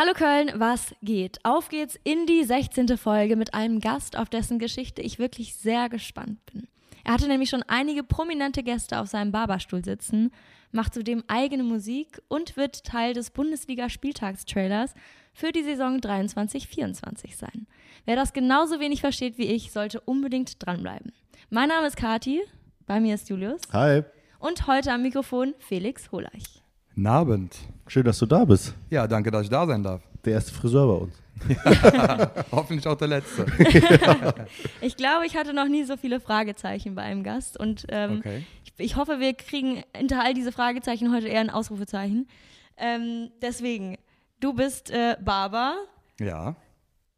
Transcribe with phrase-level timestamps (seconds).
[0.00, 1.44] Hallo Köln, was geht?
[1.44, 2.96] Auf geht's in die 16.
[2.96, 6.68] Folge mit einem Gast, auf dessen Geschichte ich wirklich sehr gespannt bin.
[7.04, 10.32] Er hatte nämlich schon einige prominente Gäste auf seinem Barberstuhl sitzen,
[10.72, 14.94] macht zudem eigene Musik und wird Teil des Bundesliga-Spieltagstrailers
[15.34, 17.66] für die Saison 23-24 sein.
[18.06, 21.12] Wer das genauso wenig versteht wie ich, sollte unbedingt dranbleiben.
[21.50, 22.40] Mein Name ist Kati,
[22.86, 23.60] bei mir ist Julius.
[23.74, 24.04] Hi.
[24.38, 26.59] Und heute am Mikrofon Felix Holeich.
[26.94, 27.56] Guten Abend.
[27.86, 28.74] Schön, dass du da bist.
[28.90, 30.02] Ja, danke, dass ich da sein darf.
[30.24, 31.14] Der erste Friseur bei uns.
[32.52, 33.46] Hoffentlich auch der letzte.
[34.82, 38.44] Ich glaube, ich hatte noch nie so viele Fragezeichen bei einem Gast und ähm, Okay.
[38.64, 42.28] ich, ich hoffe, wir kriegen hinter all diese Fragezeichen heute eher ein Ausrufezeichen.
[42.76, 43.96] Ähm, deswegen,
[44.40, 45.76] du bist äh, Barber.
[46.18, 46.56] Ja.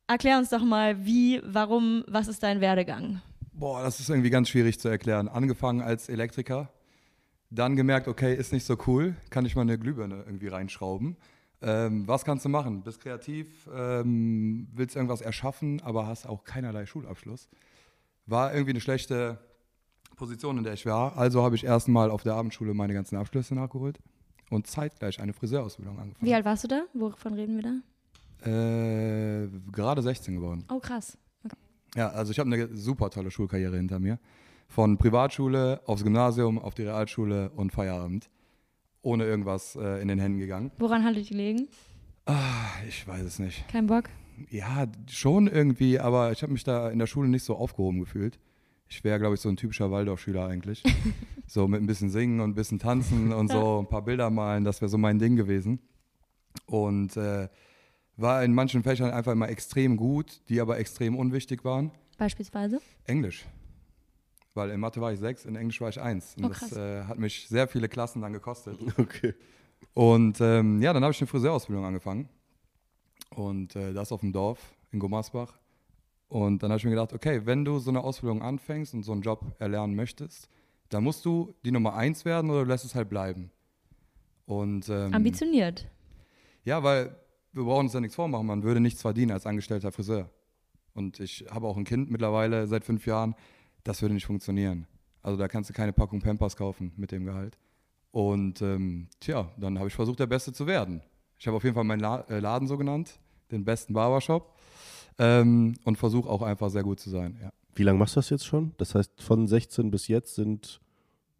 [0.07, 3.21] Erklär uns doch mal, wie, warum, was ist dein Werdegang?
[3.53, 5.29] Boah, das ist irgendwie ganz schwierig zu erklären.
[5.29, 6.69] Angefangen als Elektriker,
[7.55, 11.17] dann gemerkt, okay, ist nicht so cool, kann ich mal eine Glühbirne irgendwie reinschrauben.
[11.61, 12.83] Ähm, was kannst du machen?
[12.83, 17.49] Bist kreativ, ähm, willst irgendwas erschaffen, aber hast auch keinerlei Schulabschluss.
[18.27, 19.39] War irgendwie eine schlechte
[20.17, 21.17] Position, in der ich war.
[21.17, 24.01] Also habe ich erstmal auf der Abendschule meine ganzen Abschlüsse nachgeholt
[24.51, 26.27] und zeitgleich eine Friseurausbildung angefangen.
[26.27, 26.85] Wie alt warst du da?
[26.95, 28.49] Wovon reden wir da?
[28.49, 30.65] Äh, gerade 16 geworden.
[30.69, 31.17] Oh, krass.
[31.95, 34.19] Ja, also ich habe eine super tolle Schulkarriere hinter mir.
[34.73, 38.31] Von Privatschule aufs Gymnasium, auf die Realschule und Feierabend.
[39.03, 40.73] Ohne irgendwas äh, in den Händen gegangen.
[40.79, 41.69] Woran hat es gelegen?
[42.25, 43.69] Ah, ich weiß es nicht.
[43.69, 44.05] Kein Bock?
[44.49, 48.39] Ja, schon irgendwie, aber ich habe mich da in der Schule nicht so aufgehoben gefühlt.
[48.89, 50.83] Ich wäre, glaube ich, so ein typischer Waldorfschüler eigentlich.
[51.47, 54.65] so mit ein bisschen Singen und ein bisschen Tanzen und so ein paar Bilder malen,
[54.65, 55.81] das wäre so mein Ding gewesen.
[56.65, 57.51] Und äh,
[58.17, 61.91] war in manchen Fächern einfach immer extrem gut, die aber extrem unwichtig waren.
[62.17, 62.81] Beispielsweise?
[63.05, 63.45] Englisch.
[64.55, 66.35] Weil in Mathe war ich sechs, in Englisch war ich eins.
[66.37, 68.79] Und Oh, das äh, hat mich sehr viele Klassen dann gekostet.
[68.99, 69.35] Okay.
[69.95, 72.29] Und ähm, ja, dann habe ich eine Friseurausbildung angefangen.
[73.31, 74.59] Und äh, das auf dem Dorf
[74.93, 75.59] in Gummersbach.
[76.29, 79.13] Und dann habe ich mir gedacht, okay, wenn du so eine Ausbildung anfängst und so
[79.13, 80.49] einen Job erlernen möchtest,
[80.89, 83.51] dann musst du die Nummer eins werden oder du lässt es halt bleiben.
[84.47, 85.89] Und ähm, Ambitioniert.
[86.65, 87.17] ja, weil
[87.53, 88.47] wir brauchen uns ja nichts vormachen.
[88.47, 90.31] Man würde nichts verdienen als angestellter Friseur.
[90.95, 93.35] Und ich habe auch ein Kind mittlerweile seit fünf Jahren.
[93.85, 94.87] Das würde nicht funktionieren.
[95.23, 97.59] Also da kannst du keine Packung Pampers kaufen mit dem Gehalt.
[98.11, 101.03] Und ähm, tja, dann habe ich versucht, der Beste zu werden.
[101.39, 103.19] Ich habe auf jeden Fall meinen La äh, Laden so genannt,
[103.51, 104.55] den besten Barbershop.
[105.19, 107.37] Ähm, und versuche auch einfach sehr gut zu sein.
[107.43, 107.53] Ja.
[107.75, 108.73] Wie lange machst du das jetzt schon?
[108.79, 110.81] Das heißt, von 16 bis jetzt sind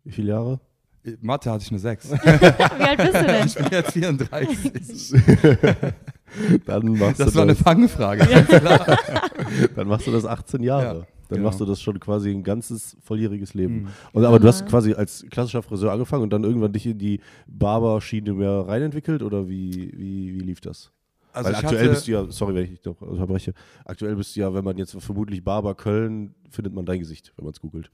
[0.05, 0.61] wie viele Jahre?
[1.05, 2.11] Äh, Mathe hatte ich eine 6.
[2.13, 3.47] Wie alt bist du denn?
[3.47, 5.13] ich bin jetzt 34.
[6.67, 8.25] Dann machst Das du war eine das, Fangfrage.
[9.77, 11.01] dann machst du das 18 Jahre.
[11.01, 11.49] Ja, dann genau.
[11.49, 13.83] machst du das schon quasi ein ganzes volljähriges Leben.
[13.83, 13.89] Mhm.
[14.13, 17.21] Und, aber du hast quasi als klassischer Friseur angefangen und dann irgendwann dich in die
[17.47, 20.91] Barberschiene mehr reinentwickelt oder wie, wie, wie lief das?
[21.33, 23.55] Also Weil aktuell hatte- bist du ja, sorry, wenn ich dich noch unterbreche,
[23.85, 27.45] aktuell bist du ja, wenn man jetzt vermutlich Barber Köln, findet man dein Gesicht, wenn
[27.45, 27.91] man es googelt.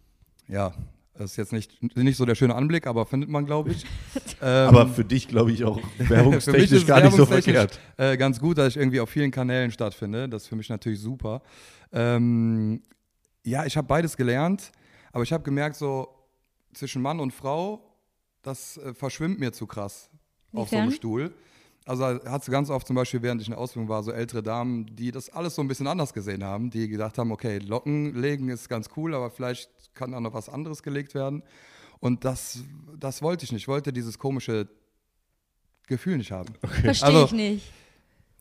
[0.49, 0.75] Ja,
[1.19, 3.85] das ist jetzt nicht, nicht so der schöne Anblick, aber findet man, glaube ich.
[4.43, 7.79] ähm, Aber für dich, glaube ich, auch für mich werbungstechnisch ist gar nicht so verkehrt.
[7.97, 10.29] Äh, ganz gut, dass ich irgendwie auf vielen Kanälen stattfinde.
[10.29, 11.43] Das ist für mich natürlich super.
[11.93, 12.83] Ähm,
[13.51, 14.73] ja, ich habe beides gelernt,
[15.13, 16.09] aber ich habe gemerkt, so
[16.75, 17.83] zwischen Mann und Frau,
[18.43, 20.11] das äh, verschwimmt mir zu krass
[20.53, 20.91] auf so einem?
[20.91, 21.35] Stuhl.
[21.85, 24.43] Also hat es ganz oft zum Beispiel, während ich in der Ausbildung war, so ältere
[24.43, 28.15] Damen, die das alles so ein bisschen anders gesehen haben, die gedacht haben, okay, Locken
[28.15, 31.43] legen ist ganz cool, aber vielleicht kann auch noch was anderes gelegt werden.
[32.01, 32.59] Und das,
[32.99, 33.63] das wollte ich nicht.
[33.63, 34.69] Ich wollte dieses komische
[35.87, 36.53] Gefühl nicht haben.
[36.83, 37.73] Verstehe Also, ich nicht.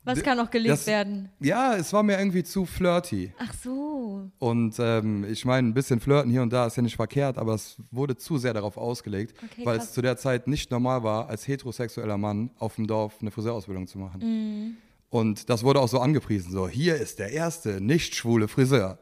[0.07, 1.29] Was kann noch gelegt das- werden?
[1.39, 3.33] Ja, es war mir irgendwie zu flirty.
[3.39, 4.29] Ach so.
[4.39, 7.53] Und ähm, ich meine, ein bisschen flirten hier und da ist ja nicht verkehrt, aber
[7.53, 9.87] es wurde zu sehr darauf ausgelegt, Okay, weil krass.
[9.89, 13.87] es zu der Zeit nicht normal war, als heterosexueller Mann auf dem Dorf eine Friseurausbildung
[13.87, 14.21] zu machen.
[14.21, 14.77] Mhm.
[15.09, 18.99] Und das wurde auch so angepriesen, so, hier ist der erste nicht schwule Friseur.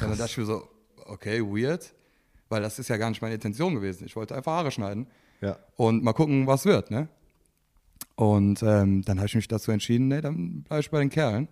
[0.00, 0.68] Und dann dachte ich mir so,
[1.06, 1.92] okay, weird,
[2.48, 4.04] weil das ist ja gar nicht meine Intention gewesen.
[4.06, 5.06] Ich wollte einfach Haare schneiden
[5.40, 5.56] Ja.
[5.76, 7.08] und mal gucken, was wird, ne?
[8.16, 11.48] Und ähm, dann habe ich mich dazu entschieden, nee, dann bleibe ich bei den Kerlen.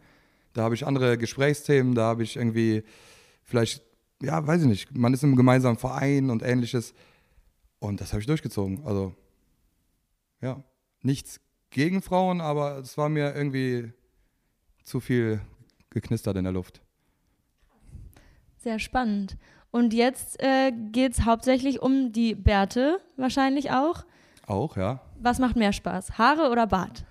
[0.55, 2.85] Da habe ich andere Gesprächsthemen, da habe ich irgendwie
[3.43, 3.83] vielleicht,
[4.23, 6.95] ja, weiß ich nicht, man ist im gemeinsamen Verein und ähnliches.
[7.81, 8.83] Und das habe ich durchgezogen.
[8.85, 9.15] Also,
[10.41, 10.63] ja,
[11.03, 11.41] nichts
[11.71, 13.93] gegen Frauen, aber es war mir irgendwie
[14.85, 15.41] zu viel
[15.91, 16.81] geknistert in der Luft.
[18.57, 19.37] Sehr spannend.
[19.71, 24.05] Und jetzt äh, geht es hauptsächlich um die Bärte, wahrscheinlich auch.
[24.47, 25.04] Auch, ja.
[25.25, 26.19] Was macht mehr Spaß?
[26.19, 27.07] Haare oder Bart?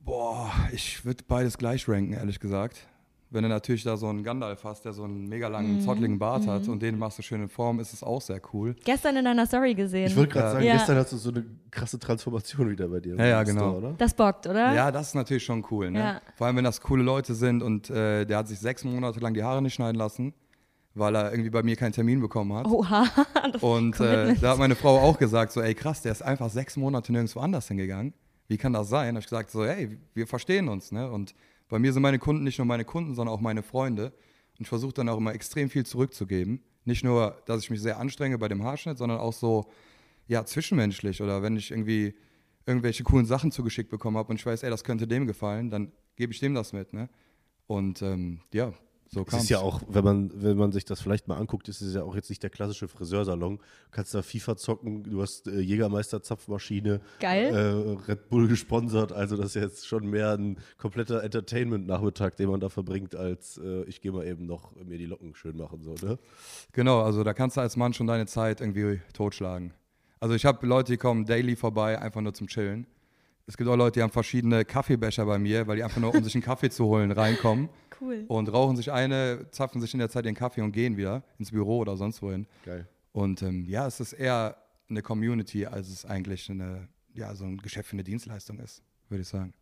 [0.00, 2.86] Boah, ich würde beides gleich ranken, ehrlich gesagt.
[3.30, 5.52] wenn du natürlich da so einen Gandalf hast, der so einen mega Mhm.
[5.52, 8.40] langen, zottligen Bart hat und den machst du schön in Form, ist es auch sehr
[8.52, 8.76] cool.
[8.84, 10.06] Gestern in deiner Story gesehen.
[10.06, 10.74] Ich wollte gerade sagen, Ja.
[10.74, 13.16] gestern hast du so eine krasse Transformation wieder bei dir.
[13.16, 13.62] Ja, ja, genau.
[13.70, 13.94] Store, oder?
[13.98, 14.72] das bockt, oder?
[14.72, 15.90] Ja, das ist natürlich schon cool.
[15.90, 15.98] Ne?
[15.98, 16.20] Ja.
[16.36, 19.34] Vor allem, wenn das coole Leute sind und äh, der hat sich sechs Monate lang
[19.34, 20.32] die Haare nicht schneiden lassen,
[20.94, 22.66] weil er irgendwie bei mir keinen Termin bekommen hat.
[22.66, 23.06] Oha.
[23.52, 26.50] das Und äh, da hat meine Frau auch gesagt, so, ey krass, der ist einfach
[26.50, 28.14] sechs Monate nirgendwo anders hingegangen.
[28.46, 29.14] Wie kann das sein?
[29.14, 30.92] Da hab ich gesagt, so, ey, wir verstehen uns.
[30.92, 31.10] Ne?
[31.10, 31.34] Und
[31.68, 34.12] bei mir sind meine Kunden nicht nur meine Kunden, sondern auch meine Freunde.
[34.58, 36.62] Und ich versuche dann auch immer extrem viel zurückzugeben.
[36.84, 39.70] Nicht nur, dass ich mich sehr anstrenge bei dem Haarschnitt, sondern auch so,
[40.28, 41.22] ja, zwischenmenschlich.
[41.22, 42.14] Oder wenn ich irgendwie
[42.66, 45.92] irgendwelche coolen Sachen zugeschickt bekommen habe und ich weiß, ey, das könnte dem gefallen, dann
[46.16, 46.92] gebe ich dem das mit.
[46.92, 47.08] Ne?
[47.66, 48.72] Und ähm, ja,
[49.14, 51.68] so Es kam ist ja auch, wenn man, wenn man sich das vielleicht mal anguckt,
[51.68, 53.56] ist es ja auch jetzt nicht der klassische Friseursalon.
[53.56, 57.54] Du kannst da FIFA zocken, du hast äh, Jägermeister-Zapfmaschine, Geil.
[57.54, 59.12] äh, Red Bull gesponsert.
[59.12, 63.84] Also das ist jetzt schon mehr ein kompletter Entertainment-Nachmittag, den man da verbringt, als äh,
[63.84, 65.82] ich gehe mal eben noch mir die Locken schön machen.
[65.82, 66.18] So, ne?
[66.72, 69.72] Genau, also da kannst du als Mann schon deine Zeit irgendwie totschlagen.
[70.20, 72.86] Also ich habe Leute, die kommen daily vorbei, einfach nur zum Chillen.
[73.46, 76.24] Es gibt auch Leute, die haben verschiedene Kaffeebecher bei mir, weil die einfach nur, um
[76.24, 77.68] sich einen Kaffee zu holen, reinkommen
[78.00, 78.24] Cool.
[78.28, 81.50] und rauchen sich eine, zapfen sich in der Zeit den Kaffee und gehen wieder ins
[81.50, 82.46] Büro oder sonst wohin.
[82.64, 82.88] Geil.
[83.12, 84.56] Und ähm, ja, es ist eher
[84.88, 89.22] eine Community, als es eigentlich eine, ja, so ein Geschäft für eine Dienstleistung ist, würde
[89.22, 89.52] ich sagen.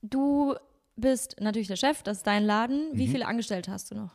[0.00, 0.54] Du
[0.96, 2.92] bist natürlich der Chef, das ist dein Laden.
[2.92, 2.98] Mhm.
[2.98, 4.10] Wie viele Angestellte hast du noch?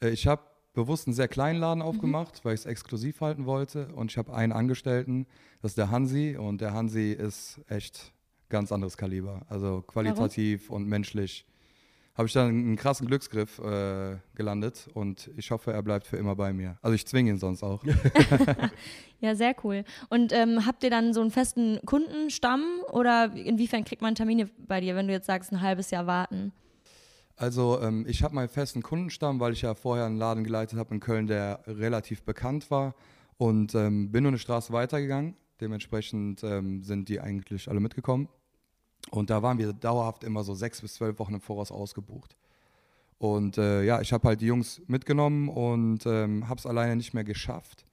[0.00, 3.88] Äh, Ich habe bewusst einen sehr kleinen Laden aufgemacht, weil ich es exklusiv halten wollte.
[3.94, 5.26] Und ich habe einen Angestellten,
[5.62, 6.36] das ist der Hansi.
[6.36, 8.12] Und der Hansi ist echt
[8.54, 9.42] ganz anderes Kaliber.
[9.48, 11.44] Also qualitativ und menschlich
[12.16, 14.88] habe ich dann einen krassen Glücksgriff äh, gelandet.
[14.94, 16.78] Und ich hoffe, er bleibt für immer bei mir.
[16.80, 17.82] Also ich zwinge ihn sonst auch.
[19.20, 19.84] Ja, sehr cool.
[20.10, 22.62] Und ähm, habt ihr dann so einen festen Kundenstamm
[22.92, 26.52] oder inwiefern kriegt man Termine bei dir, wenn du jetzt sagst, ein halbes Jahr warten?
[27.36, 30.92] Also ähm, ich habe meinen festen Kundenstamm, weil ich ja vorher einen Laden geleitet habe
[30.92, 32.94] in Köln, der relativ bekannt war
[33.38, 35.38] und ähm, bin nur eine Straße weitergegangen.
[35.58, 38.28] Dementsprechend ähm, sind die eigentlich alle mitgekommen.
[39.10, 42.36] Und da waren wir dauerhaft immer so sechs bis zwölf Wochen im Voraus ausgebucht.
[43.18, 47.14] Und äh, ja, ich habe halt die Jungs mitgenommen und ähm, habe es alleine nicht
[47.14, 47.86] mehr geschafft.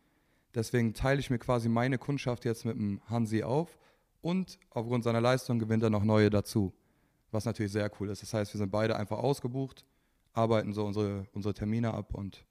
[0.53, 3.77] Deswegen teile ich mir quasi meine Kundschaft jetzt mit dem Hansi auf
[4.21, 6.73] und aufgrund seiner Leistung gewinnt er noch neue dazu.
[7.31, 8.21] Was natürlich sehr cool ist.
[8.21, 9.85] Das heißt, wir sind beide einfach ausgebucht,
[10.33, 12.45] arbeiten so unsere, unsere Termine ab und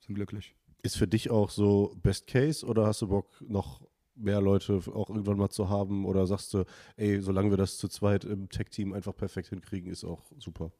[0.00, 0.54] sind glücklich.
[0.82, 3.80] Ist für dich auch so Best Case oder hast du Bock, noch
[4.20, 6.04] mehr Leute auch irgendwann mal zu haben?
[6.04, 6.64] Oder sagst du,
[6.96, 10.70] ey, solange wir das zu zweit im Tech-Team einfach perfekt hinkriegen, ist auch super?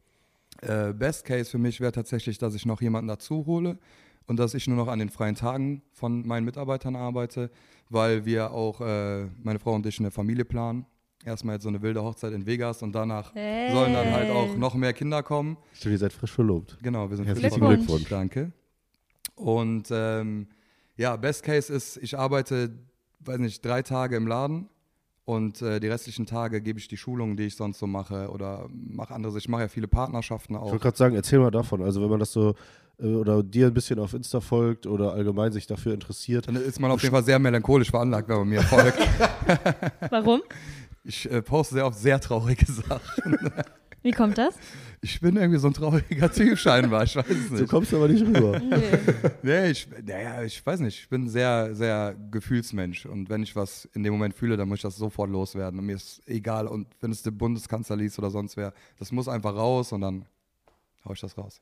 [0.62, 3.78] Äh, Best Case für mich wäre tatsächlich, dass ich noch jemanden dazu hole
[4.26, 7.50] und dass ich nur noch an den freien Tagen von meinen Mitarbeitern arbeite,
[7.88, 10.86] weil wir auch, äh, meine Frau und ich, eine Familie planen.
[11.24, 13.70] Erstmal jetzt so eine wilde Hochzeit in Vegas und danach Hey.
[13.72, 15.56] sollen dann halt auch noch mehr Kinder kommen.
[15.74, 16.78] Stimmt, ihr seid frisch verlobt.
[16.82, 17.78] Genau, wir sind Herzlichen frisch verlobt.
[17.86, 18.08] Glückwunsch.
[18.08, 18.52] Danke.
[19.34, 20.48] Und ähm,
[20.96, 22.70] ja, Best Case ist, ich arbeite,
[23.20, 24.68] weiß nicht, drei Tage im Laden
[25.24, 28.66] und äh, die restlichen Tage gebe ich die Schulungen, die ich sonst so mache oder
[28.70, 29.36] mache andere.
[29.38, 30.70] Ich mache ja viele Partnerschaften Ich auch.
[30.70, 31.82] wollte gerade sagen, erzähl mal davon.
[31.82, 32.54] Also wenn man das so
[32.98, 36.48] äh, oder dir ein bisschen auf Insta folgt oder allgemein sich dafür interessiert.
[36.48, 38.98] Dann ist man auf jeden Fall sehr melancholisch veranlagt, wenn man mir folgt.
[40.10, 40.42] Warum?
[41.04, 43.38] Ich äh, poste sehr oft sehr traurige Sachen.
[44.02, 44.56] Wie kommt das?
[45.02, 47.68] Ich bin irgendwie so ein trauriger Typ scheinbar, ich weiß es So nicht.
[47.68, 48.60] kommst du aber nicht rüber.
[48.70, 49.32] Nee.
[49.42, 51.00] Nee, ich, naja, ich weiß nicht.
[51.00, 53.06] Ich bin ein sehr, sehr Gefühlsmensch.
[53.06, 55.78] Und wenn ich was in dem Moment fühle, dann muss ich das sofort loswerden.
[55.80, 56.66] Und mir ist egal.
[56.66, 60.24] Und wenn es der Bundeskanzler liest oder sonst wer, das muss einfach raus und dann
[61.04, 61.60] hau ich das raus.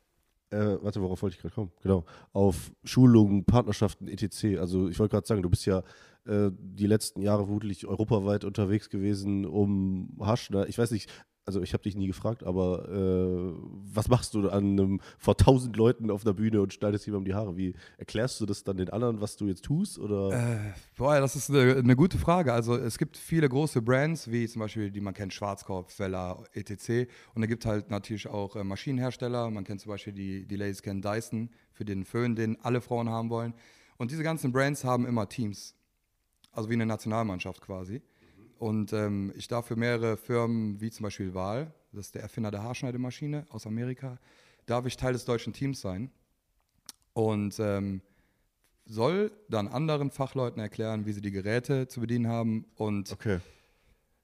[0.51, 1.73] Äh, warte, worauf wollte ich gerade kommen?
[1.83, 2.05] Genau.
[2.33, 4.59] Auf Schulungen, Partnerschaften, etc.
[4.59, 5.83] Also ich wollte gerade sagen, du bist ja
[6.27, 10.67] äh, die letzten Jahre vermutlich europaweit unterwegs gewesen, um Haschner.
[10.69, 11.11] Ich weiß nicht,
[11.49, 13.59] also ich habe dich nie gefragt, aber äh,
[13.95, 17.35] was machst du an einem, vor tausend Leuten auf der Bühne und schneidest jemandem die
[17.35, 17.57] Haare?
[17.57, 19.99] Wie erklärst du das dann den anderen, was du jetzt tust?
[19.99, 20.31] Oder?
[20.31, 22.53] Äh, boah, das ist eine, eine gute Frage.
[22.53, 27.11] Also es gibt viele große Brands, wie zum Beispiel, die man kennt, Schwarzkopf, Vella, etc.
[27.35, 29.51] Und es gibt halt natürlich auch äh, Maschinenhersteller.
[29.51, 33.09] Man kennt zum Beispiel die, die Ladies kennen Dyson für den Föhn, den alle Frauen
[33.09, 33.55] haben wollen.
[33.97, 35.75] Und diese ganzen Brands haben immer Teams.
[36.53, 38.03] Also wie eine Nationalmannschaft quasi.
[38.59, 42.51] Und ähm, ich darf für mehrere Firmen, wie zum Beispiel Wahl, das ist der Erfinder
[42.51, 44.19] der Haarschneidemaschine aus Amerika,
[44.67, 46.11] darf ich Teil des deutschen Teams sein.
[47.13, 48.03] Und ähm,
[48.85, 52.65] soll dann anderen Fachleuten erklären, wie sie die Geräte zu bedienen haben.
[52.75, 53.39] Und okay.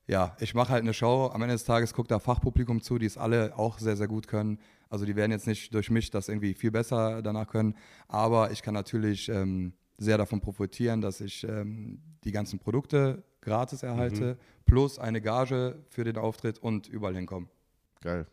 [0.07, 1.31] ja, ich mache halt eine Show.
[1.33, 4.27] Am Ende des Tages guckt da Fachpublikum zu, die es alle auch sehr, sehr gut
[4.27, 4.59] können.
[4.89, 7.77] Also die werden jetzt nicht durch mich das irgendwie viel besser danach können.
[8.09, 13.83] Aber ich kann natürlich ähm, sehr davon profitieren, dass ich ähm, die ganzen Produkte gratis
[13.83, 14.37] erhalte,
[14.67, 17.49] plus eine Gage für den Auftritt und überall hinkommen.
[18.01, 18.27] Geil.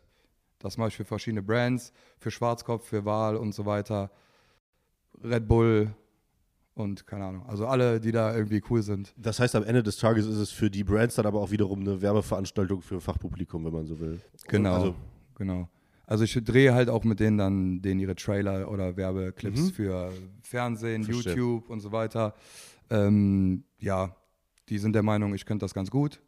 [0.58, 4.10] Das mache ich für verschiedene Brands, für Schwarzkopf, für Wahl und so weiter.
[5.22, 5.94] Red Bull
[6.74, 7.44] und keine Ahnung.
[7.46, 9.12] Also alle, die da irgendwie cool sind.
[9.16, 11.80] Das heißt, am Ende des Tages ist es für die Brands dann aber auch wiederum
[11.80, 14.20] eine Werbeveranstaltung für Fachpublikum, wenn man so will.
[14.48, 14.74] Genau.
[14.74, 14.94] Also,
[15.36, 15.68] Genau.
[16.06, 19.70] Also ich drehe halt auch mit denen dann denen ihre Trailer oder Werbeclips Mhm.
[19.70, 21.32] für Fernsehen, Verstehe.
[21.34, 22.34] YouTube und so weiter.
[22.90, 24.14] Ähm, ja,
[24.68, 26.20] die sind der Meinung, ich könnte das ganz gut.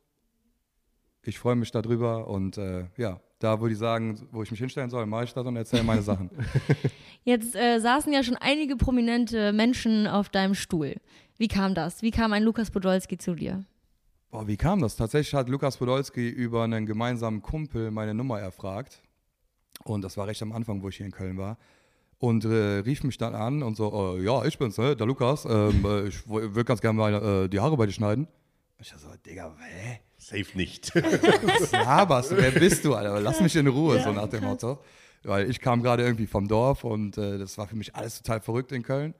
[1.22, 4.90] Ich freue mich darüber und äh, ja, da würde ich sagen, wo ich mich hinstellen
[4.90, 6.30] soll, mache ich das und erzähle meine Sachen.
[7.24, 10.96] Jetzt äh, saßen ja schon einige prominente Menschen auf deinem Stuhl.
[11.38, 12.02] Wie kam das?
[12.02, 13.64] Wie kam ein Lukas Podolski zu dir?
[14.30, 14.96] Boah, wie kam das?
[14.96, 19.00] Tatsächlich hat Lukas Podolski über einen gemeinsamen Kumpel meine Nummer erfragt.
[19.84, 21.56] Und das war recht am Anfang, wo ich hier in Köln war.
[22.18, 24.96] Und äh, rief mich dann an und so, äh, ja, ich bin's, ne?
[24.96, 25.44] der Lukas.
[25.44, 28.28] Ähm, äh, ich würde ganz gerne mal äh, die Haare bei dir schneiden.
[28.78, 30.00] Ich so, Digga, hä?
[30.24, 30.94] safe nicht.
[30.94, 32.36] Was laberst du?
[32.36, 33.20] Wer bist du, Alter?
[33.20, 34.78] Lass mich in Ruhe, so nach dem Motto.
[35.22, 38.40] Weil ich kam gerade irgendwie vom Dorf und äh, das war für mich alles total
[38.40, 39.14] verrückt in Köln.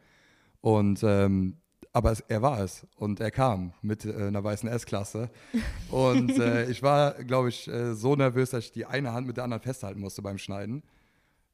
[0.60, 1.56] Und ähm,
[1.92, 5.30] aber es, er war es und er kam mit äh, einer weißen S-Klasse.
[5.90, 9.36] Und äh, ich war, glaube ich, äh, so nervös, dass ich die eine Hand mit
[9.36, 10.82] der anderen festhalten musste beim Schneiden,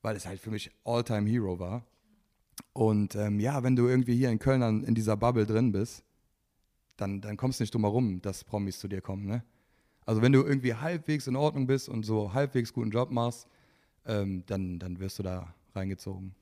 [0.02, 1.84] weil es halt für mich All-Time-Hero war.
[2.72, 6.04] Und ähm, ja, wenn du irgendwie hier in Köln dann in dieser Bubble drin bist,
[6.96, 9.26] dann, dann kommst du nicht drum herum, dass Promis zu dir kommen.
[9.26, 9.42] Ne?
[10.04, 13.46] Also wenn du irgendwie halbwegs in Ordnung bist und so halbwegs guten Job machst,
[14.06, 16.34] ähm, dann, dann wirst du da reingezogen.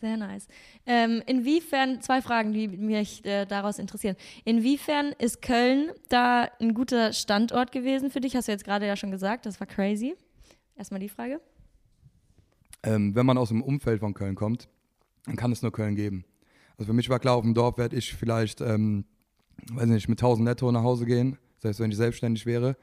[0.00, 0.48] Sehr nice.
[0.86, 4.16] Ähm, inwiefern, zwei Fragen, die mich äh, daraus interessieren.
[4.44, 8.36] Inwiefern ist Köln da ein guter Standort gewesen für dich?
[8.36, 10.14] Hast du jetzt gerade ja schon gesagt, das war crazy.
[10.76, 11.40] Erstmal die Frage.
[12.84, 14.68] Ähm, wenn man aus dem Umfeld von Köln kommt,
[15.24, 16.24] dann kann es nur Köln geben.
[16.76, 19.04] Also für mich war klar, auf dem Dorf werde ich vielleicht, ähm,
[19.72, 22.76] weiß nicht, mit 1000 netto nach Hause gehen, selbst wenn ich selbstständig wäre.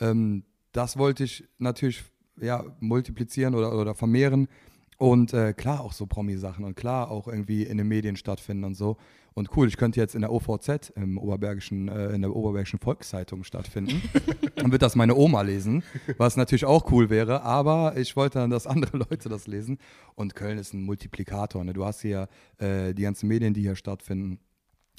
[0.00, 2.04] Ähm, das wollte ich natürlich
[2.40, 4.48] ja, multiplizieren oder, oder vermehren.
[4.96, 8.74] Und äh, klar auch so Promi-Sachen und klar auch irgendwie in den Medien stattfinden und
[8.74, 8.96] so.
[9.36, 13.42] Und cool, ich könnte jetzt in der OVZ, im Oberbergischen, äh, in der Oberbergischen Volkszeitung
[13.42, 14.00] stattfinden.
[14.54, 15.82] Dann wird das meine Oma lesen,
[16.18, 19.78] was natürlich auch cool wäre, aber ich wollte dann, dass andere Leute das lesen.
[20.14, 21.64] Und Köln ist ein Multiplikator.
[21.64, 21.72] Ne?
[21.72, 24.38] Du hast hier äh, die ganzen Medien, die hier stattfinden.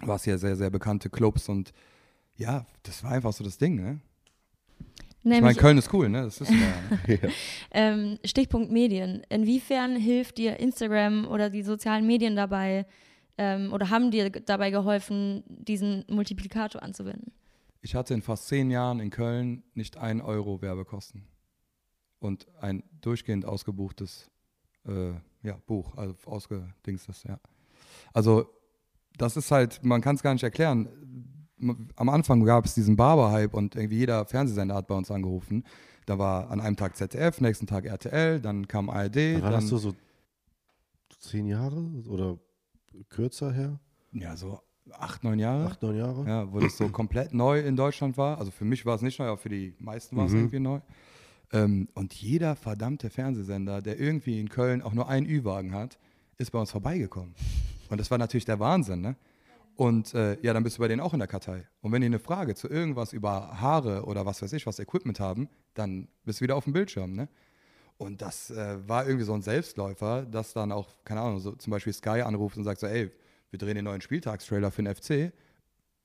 [0.02, 1.72] Du hast hier sehr, sehr bekannte Clubs und
[2.36, 4.02] ja, das war einfach so das Ding, ne?
[5.24, 6.24] Ich meine, Nämlich, Köln ist cool, ne?
[6.24, 6.52] Das ist
[7.08, 7.30] ja,
[7.72, 9.24] ähm, Stichpunkt Medien.
[9.30, 12.86] Inwiefern hilft dir Instagram oder die sozialen Medien dabei
[13.38, 17.32] ähm, oder haben dir dabei geholfen, diesen Multiplikator anzuwenden?
[17.82, 21.28] Ich hatte in fast zehn Jahren in Köln nicht ein Euro Werbekosten.
[22.20, 24.32] Und ein durchgehend ausgebuchtes
[24.88, 25.12] äh,
[25.44, 27.40] ja, Buch, also ausgedingstes, ja.
[28.14, 28.50] Also,
[29.18, 30.90] das ist halt, man kann es gar nicht erklären.
[31.96, 35.64] Am Anfang gab es diesen Barber-Hype und irgendwie jeder Fernsehsender hat bei uns angerufen.
[36.06, 39.42] Da war an einem Tag ZDF, nächsten Tag RTL, dann kam ARD.
[39.42, 39.94] War dann, das so, so
[41.20, 42.38] zehn Jahre oder
[43.10, 43.80] kürzer her?
[44.14, 44.60] Ja, so
[44.94, 45.66] acht, neun Jahre.
[45.66, 46.28] Acht, neun Jahre?
[46.28, 48.38] Ja, wo das so komplett neu in Deutschland war.
[48.40, 50.38] Also für mich war es nicht neu, aber für die meisten war es Mhm.
[50.40, 50.80] irgendwie neu.
[51.52, 55.98] Ähm, und jeder verdammte Fernsehsender, der irgendwie in Köln auch nur einen Ü-Wagen hat,
[56.38, 57.34] ist bei uns vorbeigekommen.
[57.90, 59.16] Und das war natürlich der Wahnsinn, ne?
[59.78, 61.68] Und äh, ja, dann bist du bei denen auch in der Kartei.
[61.82, 65.20] Und wenn die eine Frage zu irgendwas über Haare oder was weiß ich, was Equipment
[65.20, 67.28] haben, dann bist du wieder auf dem Bildschirm, ne?
[67.98, 71.72] Und das äh, war irgendwie so ein Selbstläufer, dass dann auch, keine Ahnung, so zum
[71.72, 73.10] Beispiel Sky anruft und sagt so, ey,
[73.52, 75.32] wir drehen den neuen Spieltagstrailer für den FC.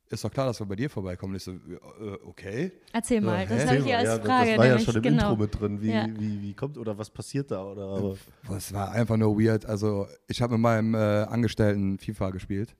[0.09, 1.32] Ist doch klar, dass wir bei dir vorbeikommen.
[1.32, 2.73] Und ich so, äh, okay.
[2.92, 3.47] Erzähl mal, hä?
[3.49, 4.50] das habe ich hier als ja, Frage.
[4.50, 5.30] das war ja schon im genau.
[5.30, 5.82] Intro mit drin.
[5.82, 6.06] Wie, Ja.
[6.09, 7.64] wie, wie kommt oder was passiert da?
[7.64, 8.16] Oder,
[8.47, 9.66] Boah, Es war einfach nur weird.
[9.66, 12.75] Also, ich habe mit meinem äh, Angestellten FIFA gespielt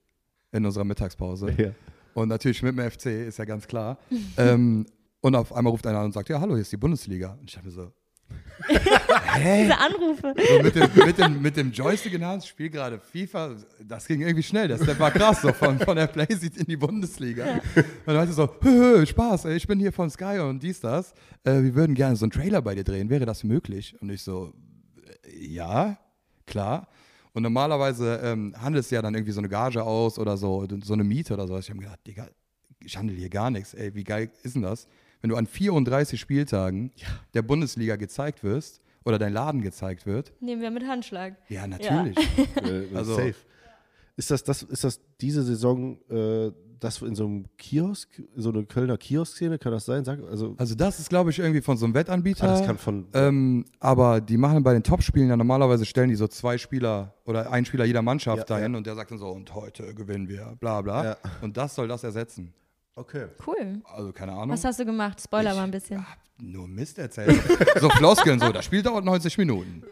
[0.51, 1.53] in unserer Mittagspause.
[1.57, 1.71] ja.
[2.13, 3.97] Und natürlich mit dem FC, ist ja ganz klar.
[4.37, 4.85] ähm,
[5.21, 7.37] und auf einmal ruft einer an und sagt, ja, hallo, hier ist die Bundesliga.
[7.39, 7.91] Und ich habe mir so?
[8.69, 10.33] Diese Anrufe.
[10.35, 13.55] So mit, dem, mit, dem, mit dem Joystick in der Hand, spiel gerade FIFA.
[13.83, 14.67] Das ging irgendwie schnell.
[14.67, 17.45] Das Step war krass, so von, von der Playseat in die Bundesliga.
[17.75, 20.79] Und dann meinte so, hö, hö, Spaß, ey, ich bin hier von Sky und dies,
[20.79, 21.13] das.
[21.43, 23.09] Äh, wir würden gerne so einen Trailer bei dir drehen.
[23.09, 23.95] Wäre das möglich?
[24.01, 24.53] Und ich so,
[25.23, 25.97] äh, ja,
[26.45, 26.87] klar.
[27.33, 30.93] Und normalerweise ähm, handelst du ja dann irgendwie so eine Gage aus oder so, so
[30.93, 31.57] eine Miete oder so.
[31.57, 32.27] Ich habe mir gedacht, Digga,
[32.83, 33.73] ich handle hier gar nichts.
[33.73, 34.87] Ey, wie geil ist denn das?
[35.21, 36.91] Wenn du an 34 Spieltagen
[37.33, 40.33] der Bundesliga gezeigt wirst oder dein Laden gezeigt wird.
[40.41, 41.35] Nehmen wir mit Handschlag.
[41.49, 42.17] Ja, natürlich.
[42.63, 43.35] Äh, Also- safe.
[44.17, 48.65] Ist das, das, ist das diese Saison, äh, das in so einem Kiosk, so eine
[48.65, 50.03] Kölner Kiosk-Szene, kann das sein?
[50.03, 52.43] Sag, also, Also das ist, glaube ich, irgendwie von so einem Wettanbieter.
[52.43, 53.07] ah, das kann von.
[53.13, 57.51] ähm, aber die machen bei den Topspielen ja normalerweise stellen die so zwei Spieler oder
[57.51, 58.77] ein Spieler jeder Mannschaft Ja, dahin ja.
[58.77, 61.03] und der sagt dann so, und heute gewinnen wir, bla bla.
[61.05, 61.17] Ja.
[61.41, 62.53] Und das soll das ersetzen.
[62.95, 63.27] Okay.
[63.45, 63.81] Cool.
[63.85, 64.49] Also keine Ahnung.
[64.49, 65.21] Was hast du gemacht?
[65.21, 66.05] Spoiler Ich- mal ein bisschen.
[66.43, 67.39] Nur Mist erzählt.
[67.79, 69.83] so Floskeln, so, das Spiel dauert 90 Minuten.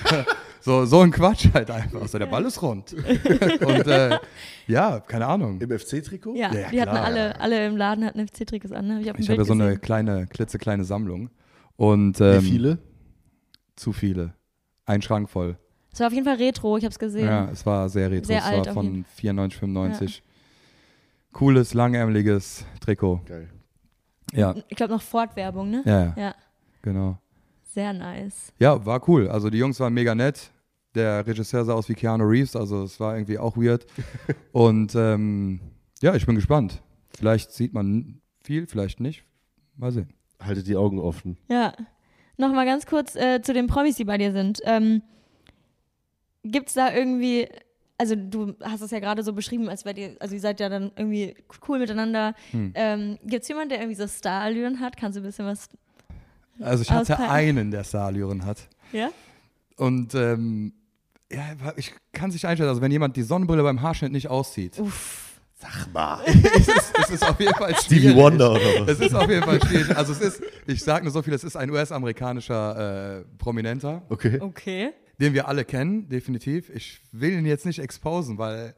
[0.60, 2.06] so, so ein Quatsch halt einfach.
[2.06, 2.92] So, der Ball ist rund.
[3.64, 4.18] Und äh,
[4.66, 5.58] ja, keine Ahnung.
[5.62, 6.36] Im FC-Trikot?
[6.36, 7.04] Ja, Ja, die hatten klar.
[7.04, 8.86] alle, alle im Laden hatten FC-Trikots an.
[8.86, 9.00] Ne?
[9.00, 11.30] Ich habe Ich habe ja so eine kleine, klitzekleine Sammlung.
[11.76, 12.78] Und ähm, Wie viele?
[13.74, 14.34] zu viele.
[14.84, 15.56] Ein Schrank voll.
[15.90, 17.26] Es war auf jeden Fall Retro, ich habe es gesehen.
[17.26, 18.26] Ja, es war sehr retro.
[18.26, 20.22] Sehr es alt war von jeden 94, 95.
[21.34, 23.20] Cooles, langärmeliges Trikot.
[23.26, 23.50] Geil.
[24.32, 25.82] Ja, Ich glaube noch Ford-Werbung, ne?
[25.84, 26.34] ja, ja, Ja,
[26.82, 27.18] genau.
[27.62, 28.52] sehr nice.
[28.58, 29.28] Ja, war cool.
[29.28, 30.50] Also die Jungs waren mega nett.
[30.94, 33.84] Der Regisseur sah aus wie Keanu Reeves, also es war irgendwie auch weird.
[34.52, 35.60] Und ähm,
[36.00, 36.82] ja, ich bin gespannt.
[37.16, 39.24] Vielleicht sieht man viel, vielleicht nicht.
[39.76, 40.12] Mal sehen.
[40.40, 41.36] Haltet die Augen offen.
[41.48, 41.72] Ja.
[42.36, 44.60] Nochmal ganz kurz äh, zu den Promis, die bei dir sind.
[44.64, 45.02] Ähm,
[46.44, 47.48] Gibt es da irgendwie,
[47.98, 50.68] also du hast es ja gerade so beschrieben, als wärt ihr, also ihr seid ja
[50.68, 51.36] dann irgendwie
[51.68, 52.34] cool miteinander.
[52.50, 52.72] Hm.
[52.74, 54.96] Ähm, Gibt es jemanden, der irgendwie so Starallüren hat?
[54.96, 55.68] Kannst du ein bisschen was,
[56.60, 57.30] Also ich hatte Auspacken.
[57.30, 58.68] einen, der Starallüren hat.
[58.92, 59.10] ja?
[59.76, 60.72] Und ähm,
[61.32, 61.42] ja,
[61.76, 65.22] ich kann sich einstellen, also wenn jemand die Sonnenbrille beim Haarschnitt nicht auszieht, Uff.
[65.56, 66.20] Sag mal.
[66.26, 68.02] es, ist, es ist auf jeden Fall schwierig.
[68.02, 68.88] Stevie Wonder oder was?
[68.90, 69.96] Es ist auf jeden Fall schwierig.
[69.96, 74.38] Also es ist, ich sage nur so viel, es ist ein US-amerikanischer äh, Prominenter, Okay.
[74.40, 74.92] Okay.
[75.20, 76.70] Den wir alle kennen, definitiv.
[76.70, 78.74] Ich will ihn jetzt nicht exposen, weil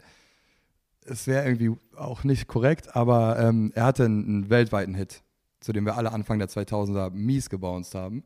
[1.05, 5.23] es wäre irgendwie auch nicht korrekt, aber ähm, er hatte einen, einen weltweiten Hit,
[5.61, 8.25] zu dem wir alle Anfang der 2000er mies gebounced haben.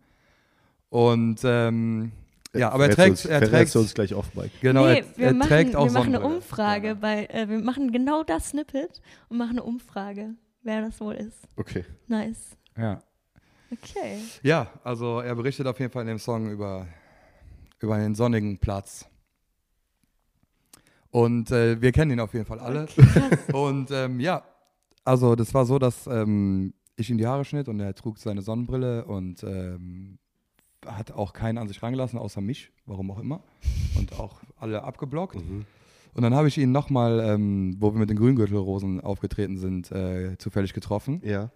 [0.89, 2.13] Und ähm,
[2.55, 4.51] ja, aber er trägt, uns, er trägt, uns gleich off, Mike.
[4.61, 6.25] genau, nee, er, wir, er machen, trägt auch wir machen eine.
[6.25, 6.95] Umfrage Ja.
[6.95, 11.47] bei, äh, wir machen genau das Snippet und machen eine Umfrage, wer das wohl ist.
[11.57, 11.85] Okay.
[12.09, 12.57] Nice.
[12.77, 13.03] Ja.
[13.73, 14.19] Okay.
[14.43, 16.89] ja, also er berichtet auf jeden Fall in dem Song über,
[17.81, 19.07] über einen sonnigen Platz.
[21.11, 22.87] Und äh, wir kennen ihn auf jeden Fall alle.
[23.53, 24.45] Und ähm, ja,
[25.05, 28.43] also das war so, dass ähm, ich ihm die Haare schnitt und er trug seine
[28.43, 30.19] Sonnenbrille und ähm,
[30.87, 33.43] hat auch keinen an sich rangelassen, außer mich, warum auch immer.
[33.99, 35.37] Und auch alle abgeblockt.
[35.37, 35.65] Mhm.
[36.13, 40.37] Und dann habe ich ihn nochmal, ähm, wo wir mit den Grüngürtelrosen aufgetreten sind, äh,
[40.39, 41.23] zufällig getroffen.
[41.25, 41.51] Ja.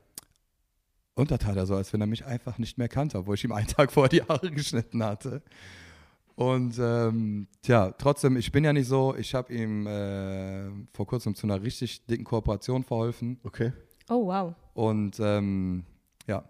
[1.14, 3.44] Und da tat er so, als wenn er mich einfach nicht mehr kannte, obwohl ich
[3.44, 5.42] ihm einen Tag vorher die Haare geschnitten hatte.
[6.36, 11.34] Und ähm, tja, trotzdem, ich bin ja nicht so, ich habe ihm äh, vor kurzem
[11.34, 13.38] zu einer richtig dicken Kooperation verholfen.
[13.44, 13.72] Okay.
[14.08, 14.54] Oh, wow.
[14.74, 15.84] Und ähm,
[16.26, 16.44] ja,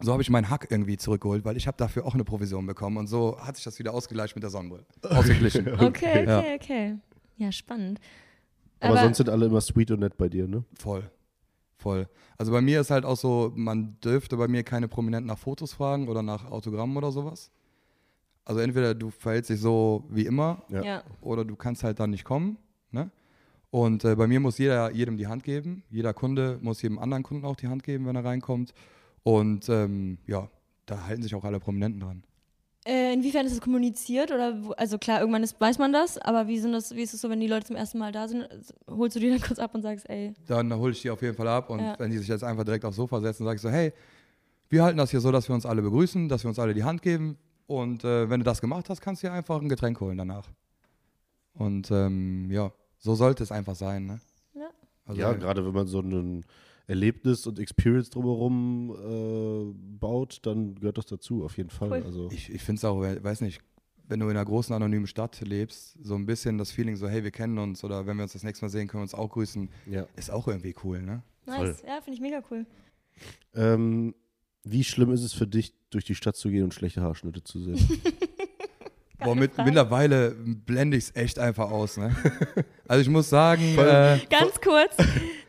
[0.00, 2.96] so habe ich meinen Hack irgendwie zurückgeholt, weil ich habe dafür auch eine Provision bekommen.
[2.98, 4.86] Und so hat sich das wieder ausgegleicht mit der Sonnenbrille.
[5.02, 5.68] Ausgeglichen.
[5.74, 6.54] Okay, okay, Ja.
[6.54, 6.96] okay.
[7.36, 8.00] Ja, spannend.
[8.80, 10.64] Aber, sonst sind alle immer sweet und nett bei dir, ne?
[10.74, 11.10] Voll.
[11.76, 12.08] Voll.
[12.38, 15.72] Also bei mir ist halt auch so, man dürfte bei mir keine Prominenten nach Fotos
[15.72, 17.50] fragen oder nach Autogrammen oder sowas.
[18.50, 20.82] Also entweder du verhältst dich so wie immer Ja.
[20.82, 21.02] ja.
[21.20, 22.56] oder du kannst halt dann nicht kommen.
[22.90, 23.08] Ne?
[23.70, 25.84] Und äh, bei mir muss jeder jedem die Hand geben.
[25.88, 28.74] Jeder Kunde muss jedem anderen Kunden auch die Hand geben, wenn er reinkommt.
[29.22, 30.48] Und ähm, ja,
[30.86, 32.24] da halten sich auch alle Prominenten dran.
[32.84, 34.32] Äh, inwiefern ist es kommuniziert?
[34.32, 37.14] Oder wo, also klar, irgendwann ist, weiß man das, aber wie, sind das, wie ist
[37.14, 38.48] es so, wenn die Leute zum ersten Mal da sind?
[38.88, 41.36] Holst du die dann kurz ab und sagst, ey, Dann hole ich die auf jeden
[41.36, 41.94] Fall ab und Ja.
[42.00, 43.92] wenn die sich jetzt einfach direkt aufs Sofa setzen, sage ich so, hey,
[44.70, 46.82] wir halten das hier so, dass wir uns alle begrüßen, dass wir uns alle die
[46.82, 47.36] Hand geben
[47.70, 50.48] und äh, wenn du das gemacht hast, kannst du dir einfach ein Getränk holen danach.
[51.54, 54.06] Und ähm, ja, so sollte es einfach sein.
[54.06, 54.20] Ne?
[54.54, 54.70] Ja.
[55.06, 56.44] Also, ja, gerade wenn man so ein
[56.88, 61.90] Erlebnis und Experience drumherum äh, baut, dann gehört das dazu, auf jeden Fall.
[61.90, 62.02] Cool.
[62.02, 63.60] Also, Ich, ich finde es auch, we- weiß nicht,
[64.08, 67.22] wenn du in einer großen anonymen Stadt lebst, so ein bisschen das Feeling so, hey,
[67.22, 69.30] wir kennen uns oder wenn wir uns das nächste Mal sehen, können wir uns auch
[69.30, 70.06] grüßen, ja.
[70.16, 71.22] ist auch irgendwie cool, ne?
[71.46, 71.82] nice.
[71.86, 72.66] Ja, finde ich mega cool.
[73.54, 74.12] Ähm,
[74.64, 77.60] wie schlimm ist es für dich, durch die Stadt zu gehen und schlechte Haarschnitte zu
[77.60, 77.78] sehen?
[79.22, 82.14] Boah, mit, mittlerweile blende ich es echt einfach aus, ne?
[82.88, 84.96] Also ich muss sagen, äh, Ganz kurz,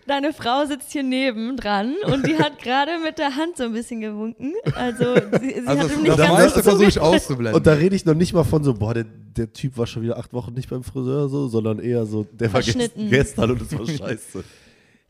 [0.06, 3.74] deine Frau sitzt hier neben dran und die hat gerade mit der Hand so ein
[3.74, 4.54] bisschen gewunken.
[4.76, 7.56] Also sie, sie also hat ihm nicht das ganz meiste versuche ich auszublenden.
[7.56, 10.04] und da rede ich noch nicht mal von so, boah, der, der Typ war schon
[10.04, 13.10] wieder acht Wochen nicht beim Friseur, so, sondern eher so, der war Verschnitten.
[13.10, 14.43] gestern, gestern und das war scheiße.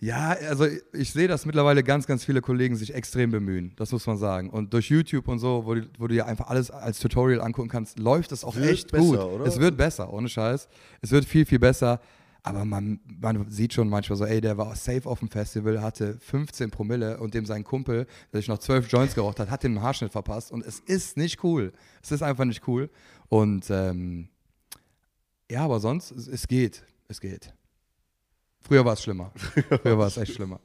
[0.04, 3.72] Ja, also ich sehe, dass mittlerweile ganz, ganz viele Kollegen sich extrem bemühen.
[3.76, 4.50] Das muss man sagen.
[4.50, 7.70] Und durch YouTube und so, wo, du- wo du ja einfach alles als Tutorial angucken
[7.70, 9.18] kannst, läuft es auch Wird echt besser, gut.
[9.20, 9.46] oder?
[9.46, 10.68] Es wird besser, ohne Scheiß.
[11.02, 12.02] Es wird viel, viel besser.
[12.42, 16.18] Aber man, man sieht schon manchmal so, ey, der war safe auf dem Festival, hatte
[16.18, 19.80] 15 Promille und dem sein Kumpel, der sich noch 12 Joints geraucht hat, hat den
[19.84, 20.52] Haarschnitt verpasst.
[20.52, 21.74] Und es ist nicht cool.
[22.02, 22.90] Es ist einfach nicht cool.
[23.30, 24.30] Und ähm,
[25.52, 26.82] ja, aber sonst, es, es geht.
[27.08, 27.54] Es geht.
[28.62, 29.32] Früher war es schlimmer.
[29.82, 30.60] Früher war es echt schlimmer.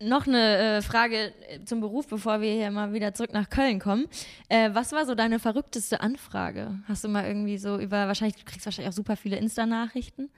[0.00, 3.78] Noch eine äh, Frage äh, zum Beruf, bevor wir hier mal wieder zurück nach Köln
[3.78, 4.06] kommen.
[4.48, 6.78] Äh, was war so deine verrückteste Anfrage?
[6.88, 10.30] Hast du mal irgendwie so über, wahrscheinlich, du kriegst wahrscheinlich auch super viele Insta-Nachrichten.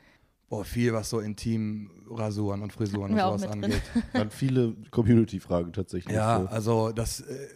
[0.48, 3.72] boah, viel, was so Intim-Rasuren und Frisuren und Wir auch sowas mit drin.
[3.72, 3.82] angeht.
[4.12, 6.14] Waren viele Community-Fragen tatsächlich.
[6.14, 6.46] Ja, So.
[6.48, 7.48] also das äh,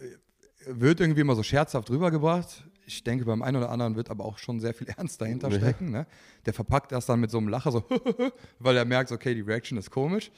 [0.67, 2.65] wird irgendwie immer so scherzhaft rübergebracht.
[2.85, 5.57] Ich denke, beim einen oder anderen wird aber auch schon sehr viel Ernst dahinter Ja.
[5.59, 5.91] stecken.
[5.91, 6.05] Ne?
[6.45, 7.83] Der verpackt das dann mit so einem Lacher, so,
[8.59, 10.31] weil er merkt, okay, die Reaction ist komisch.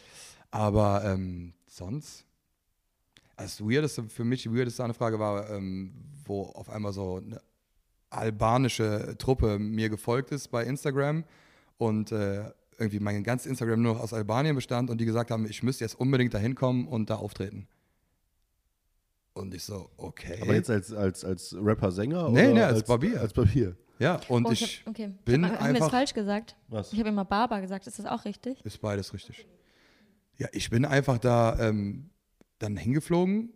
[0.51, 2.25] Aber ähm, sonst,
[3.37, 5.93] das Weirdeste, für mich die weirdeste Anfrage war, ähm,
[6.25, 7.41] wo auf einmal so eine
[8.09, 11.23] albanische Truppe mir gefolgt ist bei Instagram
[11.77, 12.43] und äh,
[12.77, 15.83] irgendwie mein ganzes Instagram nur noch aus Albanien bestand und die gesagt haben, ich müsste
[15.83, 17.67] jetzt unbedingt da hinkommen und da auftreten.
[19.33, 20.37] Und ich so, okay.
[20.41, 22.29] Aber jetzt als, als, als Rapper-Sänger?
[22.29, 23.19] Nee, oder nee, als Barbier.
[23.19, 23.75] Als Barbier.
[23.99, 25.11] ja, und Oh, ich, ich hab, okay.
[25.25, 26.55] bin ich hab, hab mir jetzt einfach- falsch gesagt.
[26.67, 26.93] Was?
[26.93, 27.87] Ich habe immer Barber gesagt.
[27.87, 28.63] Ist das auch richtig?
[28.63, 29.47] ist beides richtig.
[30.37, 32.09] Ja, ich bin einfach da ähm,
[32.59, 33.49] dann hingeflogen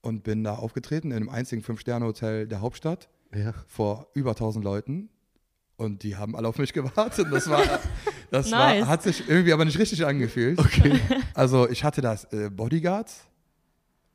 [0.00, 3.52] und bin da aufgetreten in einem einzigen Fünf-Sterne-Hotel der Hauptstadt Ja.
[3.68, 5.08] vor über 1000 Leuten
[5.76, 7.26] und die haben alle auf mich gewartet.
[7.30, 7.62] Das war,
[8.32, 8.82] das Nice.
[8.82, 10.58] war, hat sich irgendwie aber nicht richtig angefühlt.
[10.58, 10.98] Okay.
[11.34, 13.24] Also ich hatte da äh, Bodyguards.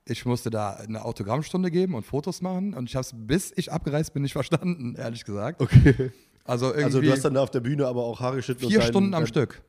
[0.10, 3.72] Ich musste da eine Autogrammstunde geben und Fotos machen und ich habe es, bis ich
[3.72, 5.62] abgereist bin, nicht verstanden, ehrlich gesagt.
[5.62, 6.12] Okay.
[6.46, 8.66] Also irgendwie Also du hast dann da auf der Bühne aber auch Haare geschnitten.
[8.66, 9.62] und vier Stunden am Stück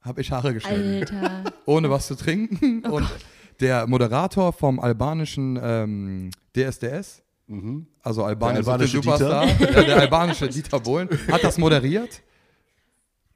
[0.00, 1.44] habe ich Haare geschnitten, Alter.
[1.66, 2.82] ohne was zu trinken.
[2.88, 3.06] Oh und
[3.60, 7.86] der Moderator vom albanischen ähm, DSDS, Mhm.
[8.02, 12.22] also Albanien Der albanische Superstar, ja, der albanische Dieter Bohlen, hat das moderiert.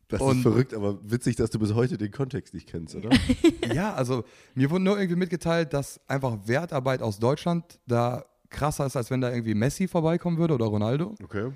[0.08, 3.10] Das Und- ist verrückt, aber witzig, dass du bis heute den Kontext nicht kennst, oder?
[3.74, 8.96] Ja, also mir wurde nur irgendwie mitgeteilt, dass einfach Wertarbeit aus Deutschland da krasser ist,
[8.96, 11.14] als wenn da irgendwie Messi vorbeikommen würde oder Ronaldo.
[11.24, 11.50] Okay.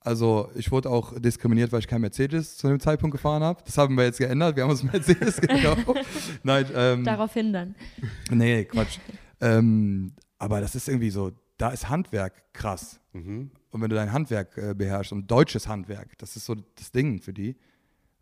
[0.00, 3.62] Also ich wurde auch diskriminiert, weil ich kein Mercedes zu dem Zeitpunkt gefahren habe.
[3.64, 4.56] Das haben wir jetzt geändert.
[4.56, 5.84] Wir haben uns Mercedes gekauft.
[6.42, 7.74] Nein, ähm, Darauf hindern.
[8.30, 8.98] nee, Quatsch.
[9.40, 12.98] ähm, aber das ist irgendwie so, da ist Handwerk krass.
[13.12, 13.50] Mhm.
[13.70, 17.20] Und wenn du dein Handwerk äh, beherrschst und deutsches Handwerk, das ist so das Ding
[17.20, 17.56] für die,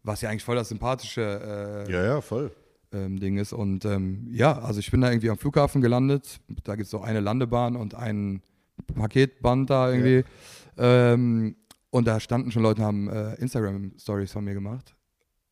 [0.03, 2.51] was ja eigentlich voll das sympathische äh, Ja, ja, voll.
[2.93, 3.53] ähm, Ding ist.
[3.53, 6.41] Und ähm, ja, also ich bin da irgendwie am Flughafen gelandet.
[6.65, 8.43] Da gibt es so eine Landebahn und ein
[8.95, 10.25] Paketband da irgendwie.
[10.79, 11.57] Ähm,
[11.91, 14.95] und da standen schon Leute, haben äh, Instagram-Stories von mir gemacht.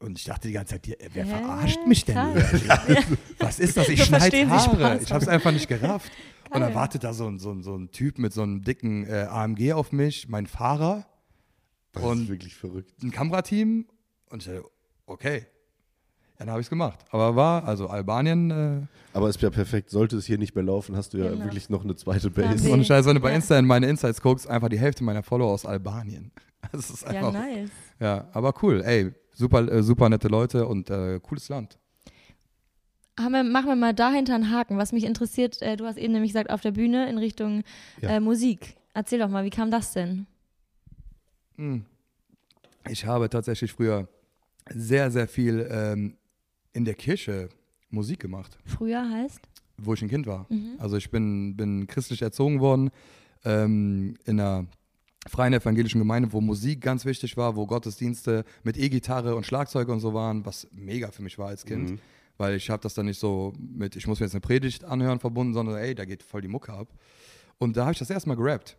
[0.01, 1.29] Und ich dachte die ganze Zeit, wer Hä?
[1.29, 2.17] verarscht mich denn?
[3.39, 3.89] Was ist das?
[3.89, 5.01] Ich So schneide Haare.
[5.03, 6.13] Ich habe es einfach nicht gerafft.
[6.51, 6.75] Und dann Geil.
[6.77, 9.73] wartet da so ein, so ein, so ein Typ mit so einem dicken äh, AMG
[9.75, 11.05] auf mich, mein Fahrer
[11.93, 13.03] Das ist Und- wirklich verrückt.
[13.03, 13.87] ein Kamerateam.
[14.31, 14.65] Und ich dachte,
[15.07, 15.47] okay.
[16.39, 17.01] Ja, dann habe ich es gemacht.
[17.11, 19.91] Aber war, also Albanien, äh, Aber ist ja perfekt.
[19.91, 21.45] Sollte es hier nicht mehr laufen, hast du ja Genau.
[21.45, 22.65] wirklich noch eine zweite Base.
[22.65, 22.71] B.
[22.73, 23.37] ohne Scheiß, wenn du bei Ja.
[23.37, 26.31] Insta in meine Insights guckst, einfach die Hälfte meiner Follower aus Albanien.
[26.73, 28.25] Das ist Ja, einfach, ja, nice.
[28.33, 28.83] aber cool.
[28.85, 31.79] Ey, super, äh, super nette Leute und äh, cooles Land.
[33.19, 34.77] Haben wir, machen wir mal dahinter einen Haken.
[34.77, 37.63] Was mich interessiert, äh, du hast eben nämlich gesagt, auf der Bühne in Richtung
[38.01, 38.11] Ja.
[38.11, 38.77] äh, Musik.
[38.93, 40.27] Erzähl doch mal, wie kam das denn?
[41.57, 41.85] Hm.
[42.89, 44.09] Ich habe tatsächlich früher
[44.75, 46.17] sehr, sehr viel ähm,
[46.73, 47.49] in der Kirche
[47.91, 49.41] Musik gemacht, Früher heißt?
[49.79, 50.47] wo ich ein Kind war.
[50.49, 50.75] Mhm.
[50.79, 52.91] Also ich bin, bin christlich erzogen worden
[53.45, 54.67] ähm, in einer
[55.27, 60.01] freien evangelischen Gemeinde, wo Musik ganz wichtig war, wo Gottesdienste mit E-Gitarre und Schlagzeug und
[60.01, 61.91] so waren, was mega für mich war als Kind.
[61.91, 61.99] Mhm.
[62.37, 65.19] Weil ich habe das dann nicht so mit, ich muss mir jetzt eine Predigt anhören
[65.19, 66.89] verbunden, sondern ey, da geht voll die Mucke ab.
[67.59, 68.77] Und da habe ich das erstmal gerappt.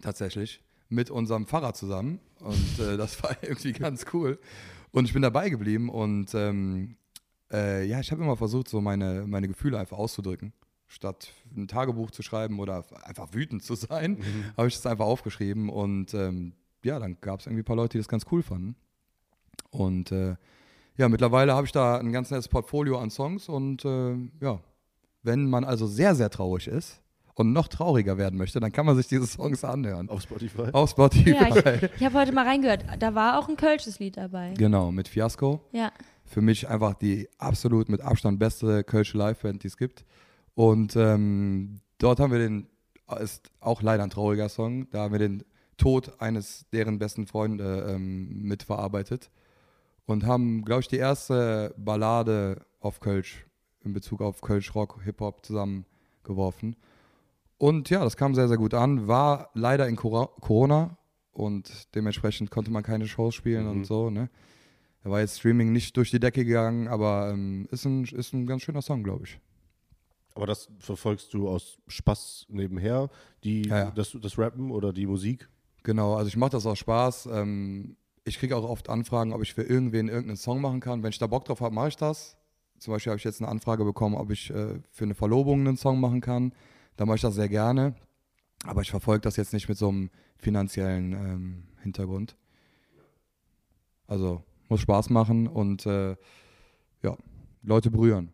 [0.00, 0.62] Tatsächlich.
[0.88, 2.20] Mit unserem Pfarrer zusammen.
[2.38, 4.38] Und äh, das war irgendwie ganz cool.
[4.90, 6.96] Und ich bin dabei geblieben und ähm,
[7.52, 10.52] äh, ja, ich habe immer versucht, so meine, meine Gefühle einfach auszudrücken.
[10.86, 14.18] Statt ein Tagebuch zu schreiben oder einfach wütend zu sein,
[14.56, 15.68] habe ich das einfach aufgeschrieben.
[15.68, 18.74] Und ähm, ja, dann gab es irgendwie ein paar Leute, die das ganz cool fanden.
[19.70, 20.36] Und äh,
[20.96, 23.48] ja, mittlerweile habe ich da ein ganz nettes Portfolio an Songs.
[23.48, 24.60] Und äh, ja,
[25.22, 27.02] wenn man also sehr, sehr traurig ist
[27.38, 30.08] und noch trauriger werden möchte, dann kann man sich diese Songs anhören.
[30.08, 30.70] Auf Spotify.
[30.72, 31.30] Auf Spotify.
[31.30, 32.84] Ja, ich, ich habe heute mal reingehört.
[32.98, 34.54] Da war auch ein kölsches Lied dabei.
[34.56, 35.60] Genau, mit Fiasco.
[35.72, 35.92] Ja.
[36.24, 40.04] Für mich einfach die absolut mit Abstand beste Kölsche Liveband, die es gibt.
[40.54, 42.66] Und ähm, dort haben wir den,
[43.20, 45.44] ist auch leider ein trauriger Song, da haben wir den
[45.76, 49.30] Tod eines deren besten Freunde ähm, mitverarbeitet
[50.06, 53.46] und haben, glaube ich, die erste Ballade auf Kölsch
[53.84, 56.74] in Bezug auf Kölsch Rock, Hip-Hop zusammengeworfen.
[57.58, 60.96] Und ja, das kam sehr, sehr gut an, war leider in Corona
[61.32, 63.70] und dementsprechend konnte man keine Shows spielen Mhm.
[63.70, 64.30] und so, ne?
[65.02, 68.46] Da war jetzt Streaming nicht durch die Decke gegangen, aber ähm, ist, ein, ist ein
[68.46, 69.40] ganz schöner Song, glaube ich.
[70.34, 73.08] Aber das verfolgst du aus Spaß nebenher,
[73.42, 73.90] die, Ja, ja.
[73.92, 75.48] Das, das Rappen oder die Musik?
[75.84, 77.28] Genau, also ich mache das aus Spaß.
[77.32, 81.02] Ähm, ich kriege auch oft Anfragen, ob ich für irgendwen irgendeinen Song machen kann.
[81.02, 82.36] Wenn ich da Bock drauf habe, mache ich das.
[82.78, 85.76] Zum Beispiel habe ich jetzt eine Anfrage bekommen, ob ich äh, für eine Verlobung einen
[85.76, 86.52] Song machen kann.
[86.98, 87.94] Da mache ich das sehr gerne.
[88.64, 92.36] Aber ich verfolge das jetzt nicht mit so einem finanziellen ähm, Hintergrund.
[94.08, 96.16] Also muss Spaß machen und äh,
[97.02, 97.16] ja,
[97.62, 98.32] Leute berühren.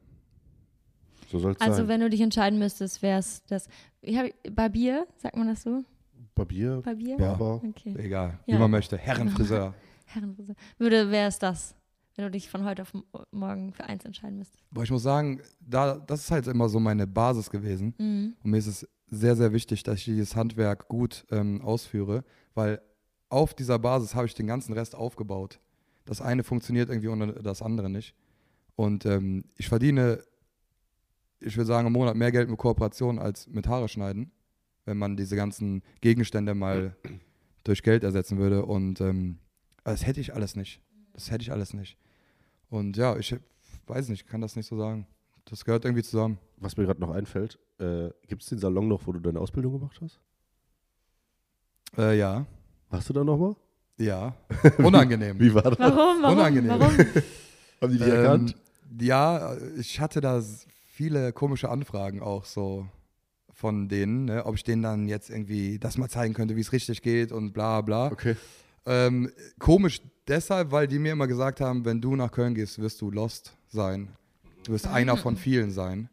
[1.30, 1.88] So soll es Also sein.
[1.88, 3.68] wenn du dich entscheiden müsstest, wäre es das.
[4.00, 5.82] Ich hab, Barbier, sagt man das so?
[6.34, 7.16] Barbier, Barbier?
[7.18, 7.38] Ja.
[7.38, 7.94] Okay.
[7.98, 8.58] Egal, wie Ja.
[8.58, 8.96] man möchte.
[8.96, 9.74] Herrenfriseur.
[10.06, 10.56] Herrenfriseur.
[10.78, 11.74] Würde, wäre es das,
[12.16, 12.92] wenn du dich von heute auf
[13.32, 14.62] morgen für eins entscheiden müsstest.
[14.70, 17.94] Aber ich muss sagen, da, das ist halt immer so meine Basis gewesen.
[17.98, 18.36] Mhm.
[18.42, 22.24] Und mir ist es sehr, sehr wichtig, dass ich dieses Handwerk gut ähm, ausführe,
[22.54, 22.80] weil
[23.28, 25.60] auf dieser Basis habe ich den ganzen Rest aufgebaut.
[26.04, 28.14] Das eine funktioniert irgendwie ohne das andere nicht.
[28.76, 30.22] Und ähm, ich verdiene,
[31.40, 34.30] ich würde sagen, im Monat mehr Geld mit Kooperation als mit Haare schneiden,
[34.84, 36.96] wenn man diese ganzen Gegenstände mal
[37.64, 38.66] durch Geld ersetzen würde.
[38.66, 39.38] Und ähm,
[39.84, 40.80] das hätte ich alles nicht.
[41.12, 41.96] Das hätte ich alles nicht.
[42.74, 43.36] Und ja, ich
[43.86, 45.06] weiß nicht, kann das nicht so sagen.
[45.44, 46.38] Das gehört irgendwie zusammen.
[46.56, 49.74] Was mir gerade noch einfällt, äh, gibt es den Salon noch, wo du deine Ausbildung
[49.74, 50.18] gemacht hast?
[51.96, 52.44] Äh, ja.
[52.90, 53.54] Warst du da nochmal?
[53.96, 54.34] Ja,
[54.78, 55.38] unangenehm.
[55.38, 55.78] Wie war das?
[55.78, 56.20] Warum?
[56.20, 56.36] Warum?
[56.38, 56.70] Unangenehm.
[56.80, 56.96] Warum?
[57.80, 58.56] Haben die dich Ähm, erkannt?
[59.00, 60.42] ja, ich hatte da
[60.86, 62.88] viele komische Anfragen auch so
[63.52, 66.72] von denen, ne, ob ich denen dann jetzt irgendwie das mal zeigen könnte, wie es
[66.72, 68.10] richtig geht und bla bla.
[68.10, 68.34] Okay.
[68.86, 73.00] Ähm, komisch deshalb, weil die mir immer gesagt haben, wenn du nach Köln gehst, wirst
[73.00, 74.08] du lost sein.
[74.64, 76.08] Du wirst einer von vielen sein.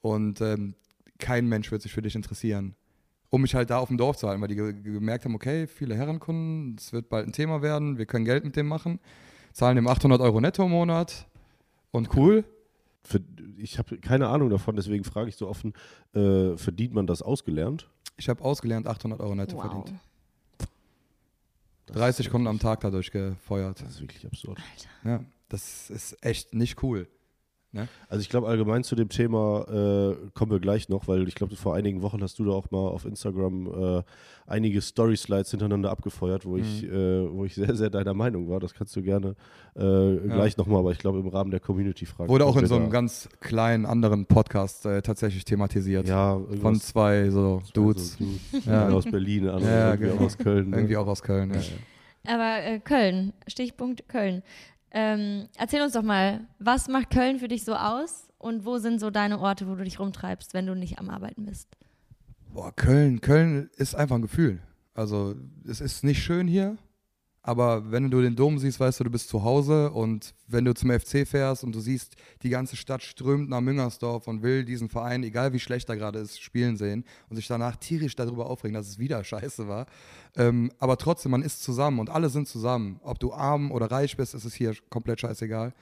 [0.00, 0.74] Und ähm,
[1.18, 2.74] kein Mensch wird sich für dich interessieren.
[3.30, 5.66] Um mich halt da auf dem Dorf zu halten, weil die ge gemerkt haben, okay,
[5.66, 9.00] viele Herrenkunden, es wird bald ein Thema werden, wir können Geld mit dem machen,
[9.52, 11.26] zahlen dem 800 Euro netto im Monat
[11.90, 12.44] und cool.
[13.02, 13.20] Für,
[13.58, 15.74] ich habe keine Ahnung davon, deswegen frage ich so offen,
[16.14, 17.90] äh, verdient man das ausgelernt?
[18.16, 19.62] Ich habe ausgelernt 800 Euro netto Wow.
[19.62, 20.00] verdient.
[21.88, 23.80] Das 30 ist Kunden am Tag dadurch gefeuert.
[23.80, 24.58] Das ist wirklich absurd.
[25.04, 27.08] Ja, das ist echt nicht cool.
[28.08, 31.54] Also ich glaube allgemein zu dem Thema äh, kommen wir gleich noch, weil ich glaube
[31.54, 34.02] vor einigen Wochen hast du da auch mal auf Instagram äh,
[34.46, 36.88] einige Story-Slides hintereinander abgefeuert, wo ich, Mhm.
[36.90, 38.58] äh, wo ich sehr, sehr deiner Meinung war.
[38.58, 39.36] Das kannst du gerne
[39.76, 42.28] äh, gleich nochmal, aber ich glaube im Rahmen der Community-Frage.
[42.30, 46.08] Wurde auch in so einem ganz kleinen anderen Podcast äh, tatsächlich thematisiert.
[46.08, 48.16] ja, Von zwei so Dudes.
[48.18, 48.66] Also, Dudes.
[48.66, 48.88] Ja.
[48.88, 50.20] Aus Berlin, andere Ja, irgendwie genau.
[50.20, 50.70] auch aus Köln.
[50.70, 50.76] Ne?
[50.76, 51.52] Irgendwie auch aus Köln.
[51.52, 52.34] Ja.
[52.34, 54.42] Aber äh, Köln, Stichpunkt Köln.
[54.90, 59.00] Ähm, erzähl uns doch mal, was macht Köln für dich so aus und wo sind
[59.00, 61.68] so deine Orte, wo du dich rumtreibst, wenn du nicht am Arbeiten bist?
[62.52, 64.60] Boah, Köln, Köln ist einfach ein Gefühl.
[64.94, 65.34] Also
[65.66, 66.76] es ist nicht schön hier,
[67.48, 70.74] aber wenn du den Dom siehst, weißt du, du bist zu Hause und wenn du
[70.74, 74.90] zum FC fährst und du siehst, die ganze Stadt strömt nach Müngersdorf und will diesen
[74.90, 78.74] Verein, egal wie schlecht er gerade ist, spielen sehen und sich danach tierisch darüber aufregen,
[78.74, 79.86] dass es wieder scheiße war.
[80.36, 83.00] Ähm, aber trotzdem, man ist zusammen und alle sind zusammen.
[83.02, 85.72] Ob du arm oder reich bist, ist es hier komplett scheißegal.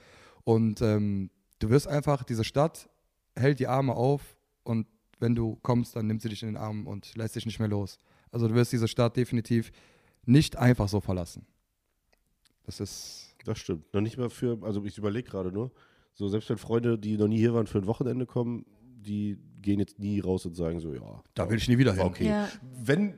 [0.45, 2.87] Und ähm, du wirst einfach, diese Stadt
[3.35, 4.21] hält die Arme auf
[4.63, 4.87] und
[5.19, 7.67] wenn du kommst, dann nimmt sie dich in den Arm und lässt dich nicht mehr
[7.67, 7.99] los.
[8.31, 9.73] Also du wirst diese Stadt definitiv
[10.25, 11.45] nicht einfach so verlassen.
[12.67, 13.91] Das ist, Das stimmt.
[13.93, 15.71] Noch nicht mal für, also ich überlege gerade nur,
[16.13, 19.79] so selbst wenn Freunde, die noch nie hier waren, für ein Wochenende kommen, die gehen
[19.79, 21.23] jetzt nie raus und sagen so, ja.
[21.33, 22.03] da will ich nie wieder hin.
[22.03, 22.27] okay.
[22.27, 22.47] Ja.
[22.83, 23.13] Wenn,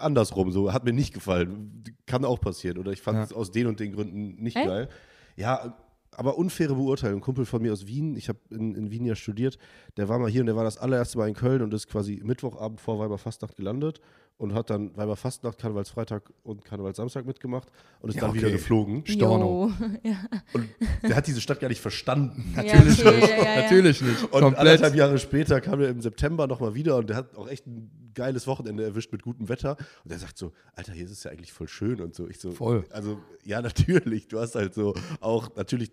[0.00, 1.82] andersrum, so, hat mir nicht gefallen.
[2.06, 2.78] Kann auch passieren.
[2.78, 3.24] Oder ich fand Ja.
[3.24, 4.66] es aus den und den Gründen nicht Echt?
[4.66, 4.88] geil.
[5.36, 5.76] Ja,
[6.14, 7.18] aber unfaire Beurteilung.
[7.18, 9.56] Ein Kumpel von mir aus Wien, ich habe in, in Wien ja studiert,
[9.96, 12.20] der war mal hier und der war das allererste Mal in Köln und ist quasi
[12.22, 14.00] Mittwochabend vor Weiberfastnacht gelandet
[14.42, 17.68] und hat dann Weiberfastnacht, Karnevalsfreitag und Karnevalsamstag mitgemacht
[18.00, 18.40] und ist Ja, dann okay.
[18.40, 19.06] wieder geflogen.
[19.06, 19.72] Storno.
[20.02, 20.16] Ja.
[20.52, 20.68] Und
[21.02, 22.52] der hat diese Stadt gar nicht verstanden.
[22.56, 23.30] Natürlich Ja, okay, nicht.
[23.30, 23.62] ja, ja, ja.
[23.62, 24.22] Natürlich nicht.
[24.24, 24.58] Und Komplett.
[24.58, 27.90] anderthalb Jahre später kam er im September nochmal wieder und der hat auch echt ein
[28.14, 29.76] geiles Wochenende erwischt mit gutem Wetter.
[30.04, 32.28] Und er sagt so, Alter, hier ist es ja eigentlich voll schön und so.
[32.28, 32.84] Ich so, Voll.
[32.90, 34.26] Also, ja, natürlich.
[34.28, 35.92] Du hast halt so auch natürlich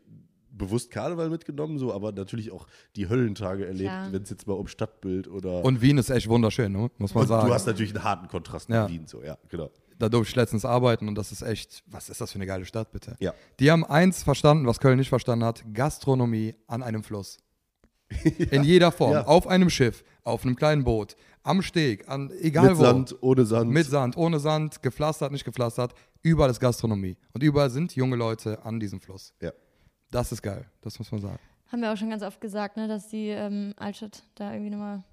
[0.60, 4.68] bewusst Karneval mitgenommen, so, aber natürlich auch die Höllentage erlebt, wenn es jetzt mal um
[4.68, 5.66] Stadtbild oder.
[5.66, 6.92] Und Wien ist echt wunderschön, ne?
[7.00, 7.48] muss man und sagen.
[7.48, 8.84] du hast natürlich einen harten Kontrast Ja.
[8.84, 9.72] mit Wien, so, ja, genau.
[9.98, 12.66] da durfte ich letztens arbeiten und das ist echt, was ist das für eine geile
[12.66, 13.16] Stadt, bitte?
[13.20, 13.34] Ja.
[13.60, 17.40] Die haben eins verstanden, was Köln nicht verstanden hat: Gastronomie an einem Fluss.
[18.52, 19.14] In jeder Form.
[19.14, 19.26] Ja.
[19.26, 22.82] Auf einem Schiff, auf einem kleinen Boot, am Steg, an egal mit wo.
[22.82, 23.72] Sand, ohne Sand.
[23.72, 25.94] Mit Sand, ohne Sand, gepflastert, nicht gepflastert.
[26.22, 27.18] Überall ist Gastronomie.
[27.34, 29.34] Und überall sind junge Leute an diesem Fluss.
[29.42, 29.52] Ja.
[30.12, 31.40] Das ist geil, das muss man sagen.
[31.72, 34.98] Haben wir auch schon ganz oft gesagt, ne, dass die ähm, Altstadt da irgendwie nochmal
[34.98, 35.04] ein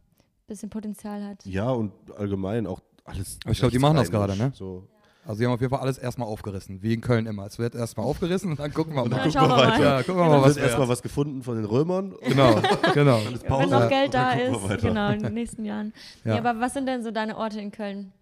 [0.46, 1.44] bisschen Potenzial hat.
[1.44, 3.38] ja, und allgemein auch alles.
[3.44, 4.52] Aber ich glaub, die machen das gerade, ne?
[4.54, 4.88] So.
[5.26, 7.46] Also die haben auf jeden Fall alles erstmal aufgerissen, wie in Köln immer.
[7.46, 9.28] Es wird erstmal aufgerissen und dann gucken wir Und dann mal.
[9.28, 9.82] Ja, gucken wir weiter.
[9.82, 12.14] Ja, gucken wir mal, Dann was wird erstmal was gefunden von den Römern.
[12.22, 12.54] Genau,
[12.94, 13.20] genau.
[13.24, 15.92] Dann Wenn noch Geld dann da ist, genau, in den nächsten Jahren.
[16.24, 16.34] Ja.
[16.36, 16.38] Ja.
[16.38, 18.12] aber was sind denn so deine Orte in Köln?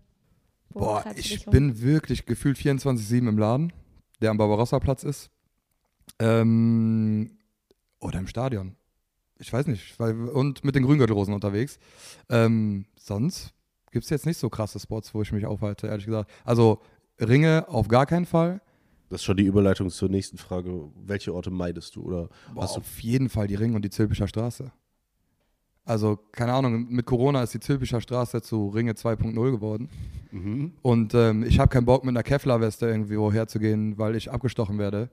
[0.71, 1.53] Wo Boah, ich rum?
[1.53, 3.73] bin wirklich gefühlt 24-7 im Laden,
[4.23, 5.31] der am Barbarossa-Platz ist.
[6.19, 7.39] Ähm,
[8.01, 8.77] oder im Stadion.
[9.39, 9.99] Ich weiß nicht.
[9.99, 11.79] Weil, und mit den Grüngürtelrosen unterwegs.
[12.29, 13.53] Ähm, sonst
[13.91, 16.31] gibt es jetzt nicht so krasse Spots, wo ich mich aufhalte, ehrlich gesagt.
[16.45, 16.81] Also
[17.21, 18.61] Ringe auf gar keinen Fall.
[19.09, 20.91] Das ist schon die Überleitung zur nächsten Frage.
[20.97, 22.03] Welche Orte meidest du?
[22.03, 24.73] Oder Boah, hast du auf jeden Fall die Ring und die Zülpicher Straße.
[25.85, 29.91] Also, keine Ahnung, mit Corona ist die Zülpicher Straße zu Ringe 2.0 geworden.
[30.31, 30.73] Mhm.
[30.81, 34.33] Und ähm, ich habe keinen Bock, mit einer Kevlar-Weste irgendwie woher zu gehen, weil ich
[34.33, 35.11] abgestochen werde.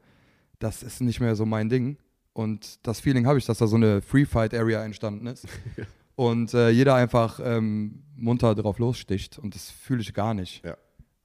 [0.61, 1.97] Das ist nicht mehr so mein Ding.
[2.33, 5.45] Und das Feeling habe ich, dass da so eine Free-Fight-Area entstanden ist.
[6.15, 9.39] Und äh, jeder einfach ähm, munter drauf lossticht.
[9.39, 10.61] Und das fühle ich gar nicht.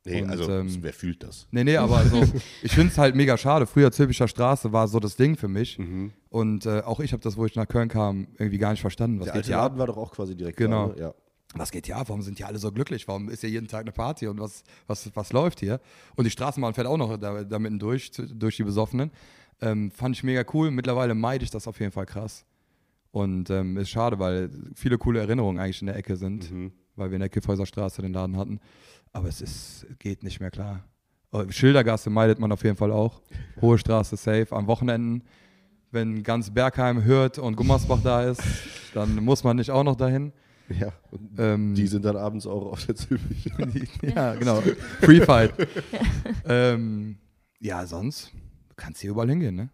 [0.07, 1.49] Nee, Und, also ähm, wer fühlt das?
[1.51, 2.23] Nee, nee, aber so,
[2.63, 3.67] ich finde es halt mega schade.
[3.67, 5.79] Früher Zülpicher Straße war so das Ding für mich.
[5.79, 6.13] Mhm.
[6.31, 9.19] Und äh, auch ich habe das, wo ich nach Köln kam, irgendwie gar nicht verstanden.
[9.19, 9.53] Was Der geht alte?
[9.53, 10.89] Laden war doch auch quasi direkt Genau.
[10.91, 11.01] da, ne?
[11.01, 11.15] Ja.
[11.59, 12.09] Was geht hier ab?
[12.09, 13.07] Warum sind hier alle so glücklich?
[13.09, 15.81] Warum ist hier jeden Tag eine Party und was, was, was läuft hier?
[16.17, 19.11] Und die Straßenbahn fährt auch noch da, da mitten durch, durch die Besoffenen.
[19.61, 20.71] Ähm, fand ich mega cool.
[20.71, 22.45] Mittlerweile meide ich das auf jeden Fall krass.
[23.11, 26.73] Und ähm, ist schade, weil viele coole Erinnerungen eigentlich in der Ecke sind, Mhm.
[26.97, 28.61] weil wir in der Kiffhäuser Straße den Laden hatten.
[29.13, 30.85] Aber es ist, geht nicht mehr klar.
[31.33, 33.23] Oh, Schildergasse meidet man auf jeden Fall auch.
[33.63, 34.49] Hohe Straße safe.
[34.51, 35.23] Am Wochenenden,
[35.91, 38.43] wenn ganz Bergheim hört und Gummersbach da ist,
[38.93, 40.33] dann muss man nicht auch noch dahin.
[40.69, 40.93] Ja.
[41.11, 43.51] Und Ähm, die sind dann abends auch auf der Zülpich.
[44.03, 44.61] ja, genau.
[45.01, 45.53] Free Fight.
[46.45, 47.17] ähm,
[47.61, 48.33] ja, sonst
[48.77, 49.71] kannst du hier überall hingehen, ne?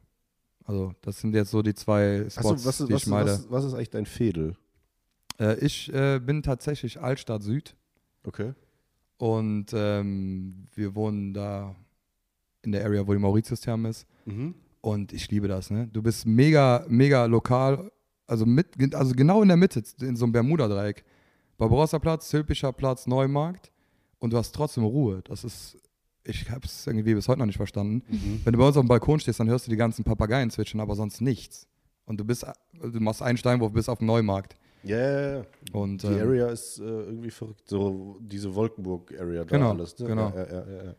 [0.65, 3.31] Also, das sind jetzt so die zwei Spots, Achso, was, ist- die was, ich meide.
[3.31, 4.57] was, was ist eigentlich dein Fädel?
[5.41, 7.75] Äh, ich äh, bin tatsächlich Altstadt Süd
[8.25, 8.53] Okay.
[9.17, 11.75] und ähm, wir wohnen da
[12.63, 14.07] in der Area, wo die Mauritius-Therme ist.
[14.25, 14.55] Mhm.
[14.81, 15.89] Und ich liebe das, ne?
[15.93, 17.91] Du bist mega, mega lokal,
[18.27, 21.05] also, mit, also genau in der Mitte, in so einem Bermuda-Dreieck.
[21.59, 23.71] Barbarossa Platz, Zülpicher Platz, Neumarkt
[24.19, 25.23] und du hast trotzdem Ruhe.
[25.25, 25.77] Das ist,
[26.25, 28.03] ich habe es irgendwie bis heute noch nicht verstanden.
[28.09, 28.41] Mhm.
[28.45, 30.81] Wenn du bei uns auf dem Balkon stehst, dann hörst du die ganzen Papageien zwitschern,
[30.81, 31.69] aber sonst nichts.
[32.05, 34.57] Und du bist, du machst einen Steinwurf bis auf den Neumarkt.
[34.83, 35.45] Ja, ja.
[35.73, 37.69] Und, Die ähm, Area ist äh, irgendwie verrückt.
[37.69, 39.97] So diese Wolkenburg-Area da Genau, alles.
[39.99, 40.07] Ne?
[40.07, 40.33] genau.
[40.35, 40.95] Ja, ja, ja, ja.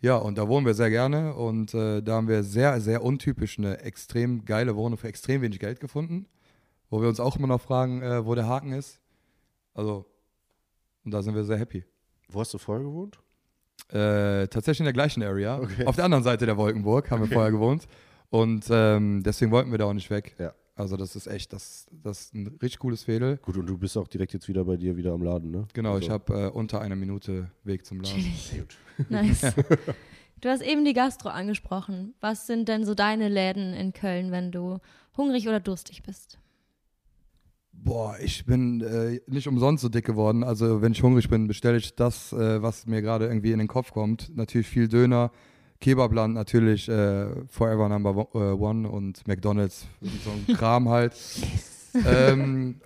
[0.00, 3.58] Ja, und da wohnen wir sehr gerne und äh, da haben wir sehr, sehr untypisch
[3.58, 6.26] eine extrem geile Wohnung für extrem wenig Geld gefunden,
[6.90, 9.00] wo wir uns auch immer noch fragen, äh, wo der Haken ist.
[9.74, 10.06] Also,
[11.04, 11.84] und da sind wir sehr happy.
[12.28, 13.18] Wo hast du vorher gewohnt?
[13.90, 15.58] Äh, tatsächlich in der gleichen Area.
[15.60, 15.86] Okay.
[15.86, 17.86] Auf der anderen Seite der Wolkenburg haben wir vorher gewohnt.
[18.30, 20.34] Und ähm, deswegen wollten wir da auch nicht weg.
[20.38, 20.52] Ja.
[20.74, 23.38] Also das ist echt, das, das ist ein richtig cooles Fädel.
[23.38, 25.66] Gut, und du bist auch direkt jetzt wieder bei dir wieder am Laden, ne?
[25.72, 28.22] Genau, Also, ich habe äh, unter einer Minute Weg zum Laden.
[28.36, 28.76] Sehr gut.
[29.08, 29.54] Nice.
[30.40, 32.14] Du hast eben die Gastro angesprochen.
[32.20, 34.78] Was sind denn so deine Läden in Köln, wenn du
[35.16, 36.38] hungrig oder durstig bist?
[37.84, 40.42] Boah, ich bin äh, nicht umsonst so dick geworden.
[40.44, 43.68] Also wenn ich hungrig bin, bestelle ich das, äh, was mir gerade irgendwie in den
[43.68, 44.34] Kopf kommt.
[44.36, 45.30] Natürlich viel Döner,
[45.80, 51.14] Kebabland natürlich äh, Forever Number äh, One und McDonald's, so ein Kram halt.
[52.06, 52.80] ähm,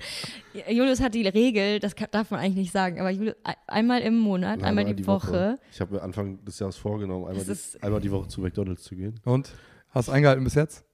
[0.52, 3.55] Ja, Julius hat die Regel, das kann, darf man eigentlich nicht sagen, aber Julius, ein-
[3.66, 5.59] einmal im Monat, einmal die, Woche.
[5.72, 8.94] Ich habe mir Anfang des Jahres vorgenommen, einmal die, einmal die Woche zu McDonalds zu
[8.94, 9.14] gehen.
[9.24, 9.50] und?
[9.90, 10.85] Hast du eingehalten bis jetzt?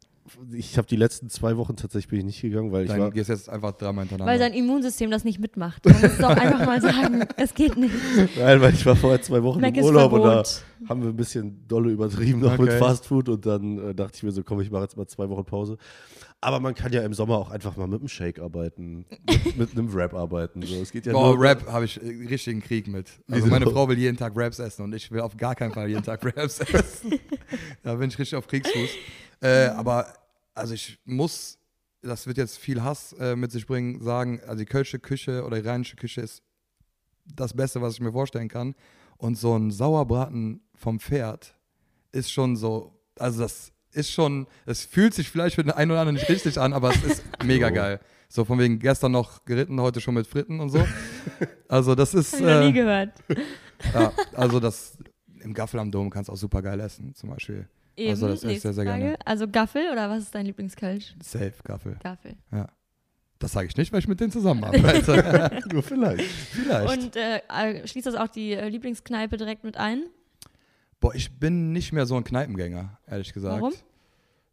[0.52, 3.10] Ich habe die letzten zwei Wochen tatsächlich bin ich nicht gegangen, weil ich Dann war.
[3.10, 4.32] gehst jetzt einfach dreimal hintereinander.
[4.32, 5.84] Weil sein Immunsystem das nicht mitmacht.
[5.84, 7.94] Man muss doch einfach mal sagen, es geht nicht.
[8.38, 10.42] Nein, weil ich war vorher zwei Wochen Mac im Urlaub und da
[10.88, 12.78] haben wir ein bisschen dolle übertrieben noch mit Okay.
[12.78, 15.28] Fast Food und dann äh, dachte ich mir so, komm, ich mache jetzt mal zwei
[15.28, 15.78] Wochen Pause.
[16.40, 19.72] Aber man kann ja im Sommer auch einfach mal mit einem Shake arbeiten, mit, mit
[19.72, 20.62] einem Wrap arbeiten.
[20.62, 20.76] So.
[20.76, 23.08] Es geht ja Boah, nur, Rap habe ich äh, richtigen Krieg mit.
[23.28, 25.88] Also meine Frau will jeden Tag Raps essen und ich will auf gar keinen Fall
[25.88, 27.18] jeden Tag Raps essen.
[27.82, 28.90] da bin ich richtig auf Kriegsfuß.
[29.40, 30.06] Äh, aber
[30.59, 31.59] also ich muss,
[32.03, 35.61] das wird jetzt viel Hass äh, mit sich bringen, sagen, also die kölsche Küche oder
[35.61, 36.42] die rheinische Küche ist
[37.25, 38.75] das Beste, was ich mir vorstellen kann.
[39.16, 41.57] Und so ein Sauerbraten vom Pferd
[42.12, 46.01] ist schon so, also das ist schon, es fühlt sich vielleicht für den einen oder
[46.01, 48.01] anderen nicht richtig an, aber es ist mega geil.
[48.29, 50.87] So von wegen gestern noch geritten, heute schon mit Fritten und so.
[51.71, 53.12] Also das ist, Hab ich noch nie äh, gehört.
[53.92, 54.97] ja, also das
[55.40, 57.68] im Gaffel am Dom kannst du auch super geil essen, zum Beispiel.
[57.98, 59.02] Eben, Also das ich nächste sehr, sehr Frage.
[59.02, 59.18] gerne.
[59.24, 61.14] Also Gaffel oder was ist dein Lieblingskölsch?
[61.22, 61.96] Safe Gaffel.
[62.02, 62.37] Gaffel.
[63.40, 65.61] Das sage ich nicht, weil ich mit denen zusammenarbeite.
[65.72, 66.24] nur vielleicht.
[66.24, 67.04] Vielleicht.
[67.04, 70.04] Und äh, äh, schließt das auch die äh, Lieblingskneipe direkt mit ein?
[71.00, 73.60] Boah, ich bin nicht mehr so ein Kneipengänger, ehrlich gesagt.
[73.60, 73.73] Warum?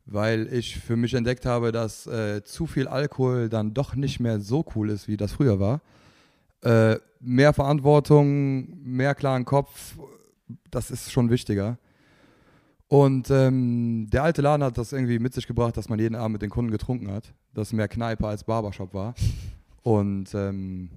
[0.05, 4.39] Weil ich für mich entdeckt habe, dass äh, zu viel Alkohol dann doch nicht mehr
[4.39, 5.81] so cool ist, wie das früher war.
[6.61, 9.95] Äh, mehr Verantwortung, mehr klaren Kopf,
[10.69, 11.79] das ist schon wichtiger.
[12.87, 16.33] Und ähm, der alte Laden hat das irgendwie mit sich gebracht, dass man jeden Abend
[16.33, 17.33] mit den Kunden getrunken hat.
[17.53, 19.15] Dass mehr Kneipe als Barbershop war.
[19.81, 20.89] Und ähm,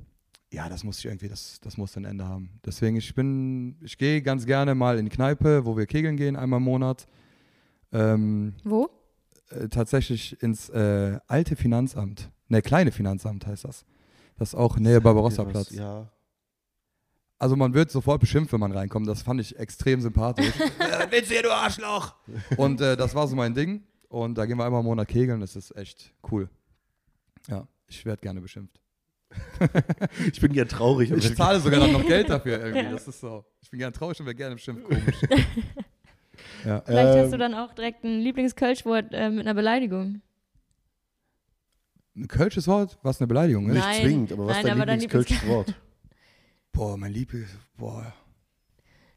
[0.51, 2.51] ja, das muss ich irgendwie, das, das muss ein Ende haben.
[2.65, 6.37] Deswegen, ich bin, ich gehe ganz gerne mal in die Kneipe, wo wir kegeln gehen,
[6.37, 7.07] einmal im Monat.
[7.93, 8.91] Ähm, Wo?
[9.51, 12.31] äh, tatsächlich ins äh, alte Finanzamt.
[12.49, 13.85] Ne, kleine Finanzamt heißt das.
[14.39, 15.71] Das ist auch Nähe Barbarossa-Platz.
[15.71, 16.09] Ja.
[17.41, 19.07] Also man wird sofort beschimpft, wenn man reinkommt.
[19.07, 20.49] Das fand ich extrem sympathisch.
[20.79, 22.15] äh, willst du hier, du Arschloch?
[22.57, 23.85] Und äh, das war so mein Ding.
[24.09, 25.41] Und da gehen wir einmal im Monat kegeln.
[25.41, 26.49] Das ist echt cool.
[27.49, 28.81] Ja, ich werde gerne beschimpft.
[30.33, 31.11] Ich bin gern traurig.
[31.11, 32.91] Ich zahle sogar dann noch Geld dafür irgendwie.
[32.91, 33.45] Das ist so.
[33.61, 34.85] Ich bin gerne traurig und werde gerne beschimpft.
[34.85, 35.21] Komisch.
[36.65, 36.81] ja.
[36.81, 40.23] Vielleicht hast Ähm, du dann auch direkt ein Lieblingskölschwort äh, mit einer Beleidigung.
[42.17, 43.75] Ein kölsches Wort, was eine Beleidigung ist?
[43.75, 45.75] Nicht Nein, zwingend, aber was nein, ist dein Lieblingskölsches Wort?
[46.79, 47.49] Boah, mein Lieblings...
[47.77, 48.15] Boah,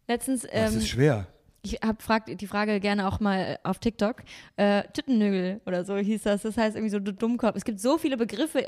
[0.08, 1.28] Letztens, das ähm, ist schwer.
[1.62, 4.24] ich hab fragt die Frage gerne auch mal auf TikTok.
[4.56, 6.42] Äh, Tüttennögel oder so hieß das.
[6.42, 7.56] Das heißt irgendwie so du Dummkopf.
[7.56, 8.66] Es gibt so viele Begriffe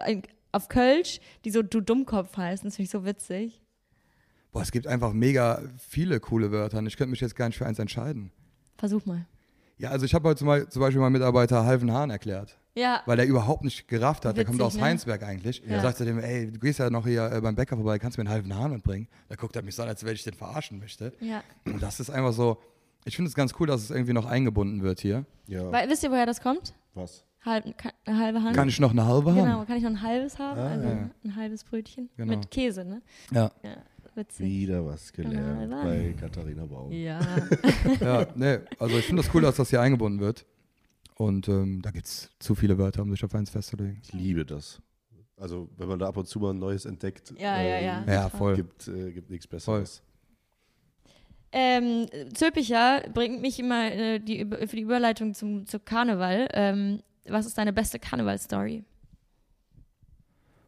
[0.51, 2.67] auf Kölsch, die so du Dummkopf heißen.
[2.67, 3.63] Das finde ich so witzig.
[4.51, 6.83] Boah, es gibt einfach mega viele coole Wörter.
[6.83, 8.31] Ich könnte mich jetzt gar nicht für eins entscheiden.
[8.77, 9.25] Versuch mal.
[9.77, 13.01] Ja, also ich habe heute zum Beispiel, zum Beispiel meinem Mitarbeiter Halven Hahn erklärt, Ja,
[13.05, 14.37] weil der überhaupt nicht gerafft hat.
[14.37, 14.81] der kommt Witzig, aus ne?
[14.83, 15.61] Heinsberg eigentlich.
[15.65, 15.75] Ja.
[15.77, 15.81] Ja.
[15.81, 18.29] Sagte dem, ey, du gehst ja noch hier äh, beim Bäcker vorbei, kannst du mir
[18.29, 19.07] einen halben Hahn mitbringen?
[19.29, 21.11] Da guckt er mich so an, als wenn ich den verarschen möchte.
[21.19, 21.43] ja.
[21.65, 22.57] Und das ist einfach so,
[23.05, 25.25] ich finde es ganz cool, dass es irgendwie noch eingebunden wird hier.
[25.47, 26.73] Ja, Weil, wisst ihr, woher das kommt?
[26.93, 27.23] was?
[27.43, 27.65] Halb,
[28.05, 28.55] eine halbe Hand.
[28.55, 29.43] Kann ich noch eine halbe haben?
[29.43, 30.57] Genau, kann ich noch ein halbes haben?
[30.61, 31.09] Ah, also ja.
[31.25, 32.09] ein halbes Brötchen.
[32.15, 32.37] Genau.
[32.37, 33.01] Mit Käse, ne?
[33.31, 33.51] Ja.
[33.63, 33.75] Ja,
[34.15, 34.45] witzig.
[34.45, 35.83] Wieder was gelernt Genau.
[35.83, 36.91] bei Katharina Baum.
[36.91, 37.19] Ja.
[38.01, 40.45] ja, nee, also ich finde das cool, dass das hier eingebunden wird.
[41.15, 43.99] Und ähm, da gibt es zu viele Wörter, um sich auf eins festzulegen.
[44.03, 44.81] Ich liebe das.
[45.37, 48.03] Also, wenn man da ab und zu mal ein neues entdeckt, Ja, ja, ja.
[48.07, 48.55] Ja, voll.
[48.55, 50.01] gibt, äh, gibt nichts Besseres.
[51.51, 56.47] Ähm, Zülpicher bringt mich immer äh, die, für die Überleitung zum, zu Karneval.
[56.53, 58.83] Ähm, was ist deine beste Karneval-Story?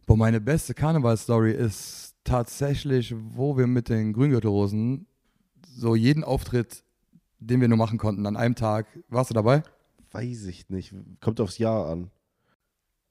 [0.06, 5.08] Boah, meine beste Karnevalstory ist tatsächlich, wo wir mit den Grüngürtelrosen
[5.66, 6.84] so jeden Auftritt,
[7.40, 8.88] den wir nur machen konnten, an einem Tag.
[9.08, 9.64] Warst du dabei?
[10.12, 10.94] Weiß ich nicht.
[11.22, 12.12] Kommt aufs Jahr an.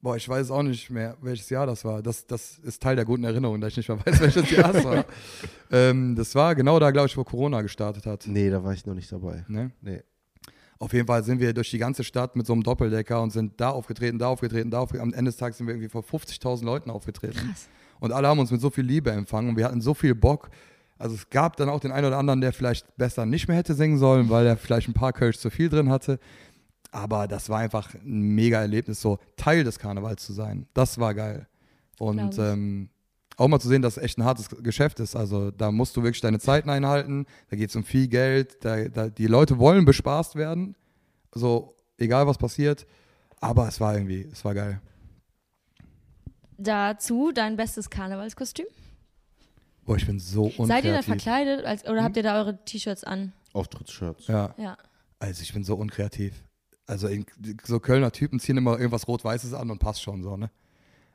[0.01, 2.03] Boah, ich weiß auch nicht mehr, welches Jahr das war.
[2.03, 4.85] Das, das ist Teil der guten Erinnerung, da ich nicht mehr weiß, welches Jahr es
[4.85, 5.07] war.
[5.71, 8.27] ähm, das war genau da, glaube ich, wo Corona gestartet hat.
[8.27, 9.47] Nee, da war ich noch nicht dabei.
[9.49, 9.71] Ne?
[9.81, 10.03] Nee.
[10.79, 13.59] Auf jeden Fall sind wir durch die ganze Stadt mit so einem Doppeldecker und sind
[13.59, 15.13] da aufgetreten, da aufgetreten, da aufgetreten.
[15.13, 17.39] Am Ende des Tages sind wir irgendwie vor 50.000 Leuten aufgetreten.
[17.39, 17.69] Krass.
[18.05, 20.51] Und alle haben uns mit so viel Liebe empfangen und wir hatten so viel Bock.
[20.99, 23.73] Also es gab dann auch den einen oder anderen, der vielleicht besser nicht mehr hätte
[23.73, 26.19] singen sollen, weil er vielleicht ein paar Kölsch zu viel drin hatte.
[26.91, 30.67] Aber das war einfach ein mega Erlebnis, so Teil des Karnevals zu sein.
[30.75, 31.47] Das war geil.
[31.99, 32.91] Und ähm,
[33.39, 35.17] auch mal zu sehen, dass es echt ein hartes Geschäft ist.
[35.17, 37.25] Also da musst du wirklich deine Zeiten einhalten.
[37.49, 38.63] Da geht es um viel Geld.
[38.67, 40.77] Da, da, die Leute wollen bespaßt werden.
[41.33, 42.87] So, egal was passiert.
[43.41, 44.83] Aber es war irgendwie, es war geil.
[46.59, 48.67] Dazu dein bestes Karnevalskostüm?
[49.85, 50.67] Boah, ich bin so unkreativ.
[50.69, 53.33] Seid ihr da verkleidet als, oder habt ihr da eure T-Shirts an?
[53.53, 54.27] Auftrittsshirts.
[54.29, 54.55] Ja.
[54.57, 54.77] Ja.
[55.19, 56.43] Also ich bin so unkreativ.
[56.87, 57.25] Also in,
[57.65, 60.51] so Kölner Typen ziehen immer irgendwas Rot-Weißes an und passt schon so, ne?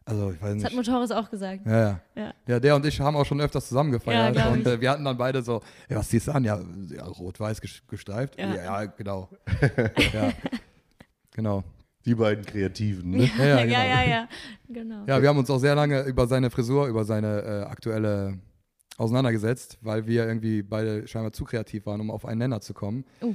[0.06, 0.88] Also ich weiß Das hat nicht.
[0.88, 1.66] Motoris auch gesagt.
[1.68, 2.00] Ja, ja.
[2.16, 2.34] Ja.
[2.48, 4.36] Ja, der und ich haben auch schon öfters zusammen gefeiert.
[4.36, 4.66] Ja, und ich.
[4.68, 6.44] äh, wir hatten dann beide so, ja, was ziehst du an?
[6.44, 6.60] Ja,
[6.90, 8.40] ja rot-weiß ges- gestreift.
[8.40, 8.48] Ja.
[8.48, 9.30] Ja, ja genau.
[10.14, 10.32] ja.
[11.32, 11.64] Genau.
[12.06, 13.30] Die beiden Kreativen, ne?
[13.38, 13.74] Ja, ja, ja, genau.
[13.84, 14.28] ja, ja.
[14.70, 15.04] Genau.
[15.08, 18.39] Ja, wir haben uns auch sehr lange über seine Frisur, über seine äh, aktuelle
[18.97, 23.06] auseinandergesetzt, weil wir irgendwie beide scheinbar zu kreativ waren, um auf einen Nenner zu kommen.
[23.22, 23.34] Oh.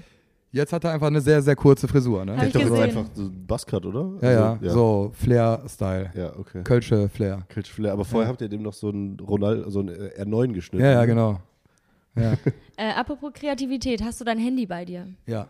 [0.53, 2.37] Jetzt hat er einfach eine sehr, sehr kurze Frisur, ne?
[2.37, 2.83] Hab ich jetzt gesehen.
[2.83, 4.13] einfach so ein Buzzcut, oder?
[4.23, 6.13] Ja, ja, Also, so Flair-Style.
[6.15, 6.63] Ja, okay.
[6.63, 7.45] Kölsche Flair.
[7.49, 7.93] Kölsch Flair.
[7.93, 8.33] Aber vorher Ja.
[8.33, 10.85] habt ihr dem noch so ein Ronald, so ein äh, R9 geschnitten.
[10.85, 11.41] Ja, ja, genau.
[12.17, 12.35] Ja,
[12.77, 15.09] Äh, apropos Kreativität, hast du dein Handy bei dir?
[15.27, 15.49] ja.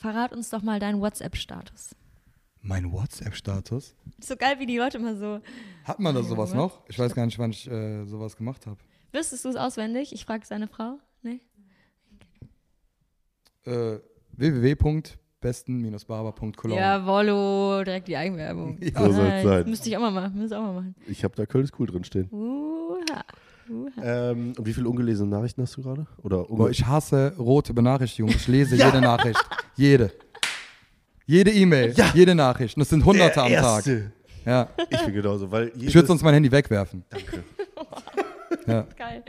[0.00, 1.96] Verrat uns doch mal deinen WhatsApp-Status.
[2.60, 3.94] Mein WhatsApp-Status?
[4.20, 5.40] So geil, wie die Leute immer so.
[5.84, 6.56] Hat man da Ja, sowas was?
[6.56, 6.80] noch?
[6.88, 8.76] Ich weiß gar nicht, wann ich äh, sowas gemacht habe.
[9.12, 10.12] Wüsstest du es auswendig?
[10.12, 10.98] Ich frage seine Frau.
[11.22, 11.40] Nee?
[13.64, 13.98] Äh,
[14.32, 16.80] www.besten-barber.cologne.
[16.80, 18.76] Jawollo, direkt die Eigenwerbung.
[18.82, 19.04] Ja.
[19.04, 19.68] So soll's sein.
[19.70, 20.36] Müsste ich auch mal machen.
[20.38, 20.94] Müsste ich auch mal machen.
[21.06, 22.28] Ich habe da Kölsch cool drin stehen.
[22.30, 23.24] Uha.
[23.70, 23.90] Uha.
[24.02, 26.06] Ähm, und wie viele ungelesene Nachrichten hast du gerade?
[26.22, 28.34] Oder Boah, ich hasse rote Benachrichtigungen.
[28.36, 29.40] Ich lese jede Nachricht.
[29.76, 30.12] Jede.
[31.28, 32.74] Jede E-Mail, jede Nachricht.
[32.76, 33.84] Und es sind hunderte am Tag.
[34.46, 34.68] Ja.
[34.88, 37.04] Ich bin genauso, weil Ich würde sonst mein Handy wegwerfen.
[37.10, 37.44] Danke.
[38.66, 38.86] Ja.
[38.96, 39.22] Geil.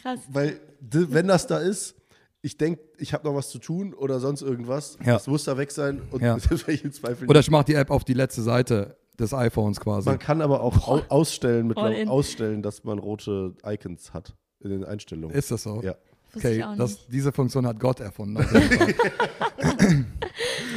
[0.00, 0.20] Krass.
[0.28, 1.96] Weil, wenn das da ist,
[2.42, 4.98] ich denke, ich habe noch was zu tun oder sonst irgendwas.
[5.04, 5.14] Ja.
[5.14, 6.34] Das muss da weg sein und Ja.
[6.84, 10.08] im Zweifel Oder ich mache die App auf die letzte Seite des iPhones quasi.
[10.08, 14.84] Man kann aber auch au ausstellen, mit ausstellen, dass man rote Icons hat in den
[14.84, 15.34] Einstellungen.
[15.36, 15.82] Ist das so?
[15.82, 15.96] Ja.
[16.36, 18.36] Wusste Okay, ich auch das, diese Funktion hat Gott erfunden.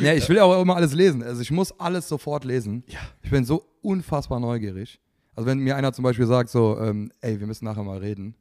[0.02, 1.24] ja, ich will auch immer alles lesen.
[1.24, 2.84] Also ich muss alles sofort lesen.
[2.88, 3.00] Ja.
[3.22, 5.00] Ich bin so unfassbar neugierig.
[5.36, 8.36] Also wenn mir einer zum Beispiel sagt so, ähm, ey, wir müssen nachher mal reden,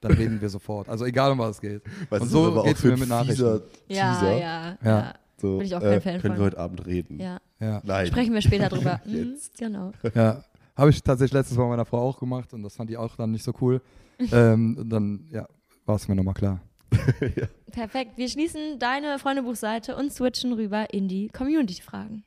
[0.00, 0.88] dann reden wir sofort.
[0.88, 1.82] Also egal um was es geht.
[2.10, 3.60] Was Und so geht's für mir mit Nachrichten.
[3.88, 4.76] Ja, ja, Ja.
[4.84, 5.14] ja.
[5.40, 6.40] So, Bin ich auch kein äh, Fan Können von.
[6.42, 7.18] wir heute Abend reden?
[7.18, 7.38] Ja.
[7.58, 8.06] Ja, Nein.
[8.06, 9.00] Sprechen wir später drüber.
[9.06, 9.58] Mhm, Jetzt.
[9.58, 9.92] genau.
[10.14, 10.44] ja.
[10.76, 13.32] Habe ich tatsächlich letztes Mal meiner Frau auch gemacht und das fand die auch dann
[13.32, 13.80] nicht so cool.
[14.32, 15.46] ähm, und dann, ja,
[15.86, 16.60] war es mir nochmal klar.
[17.20, 17.46] ja.
[17.70, 18.12] Perfekt.
[18.16, 22.24] Wir schließen deine Freundebuchseite und switchen rüber in die Community-Fragen.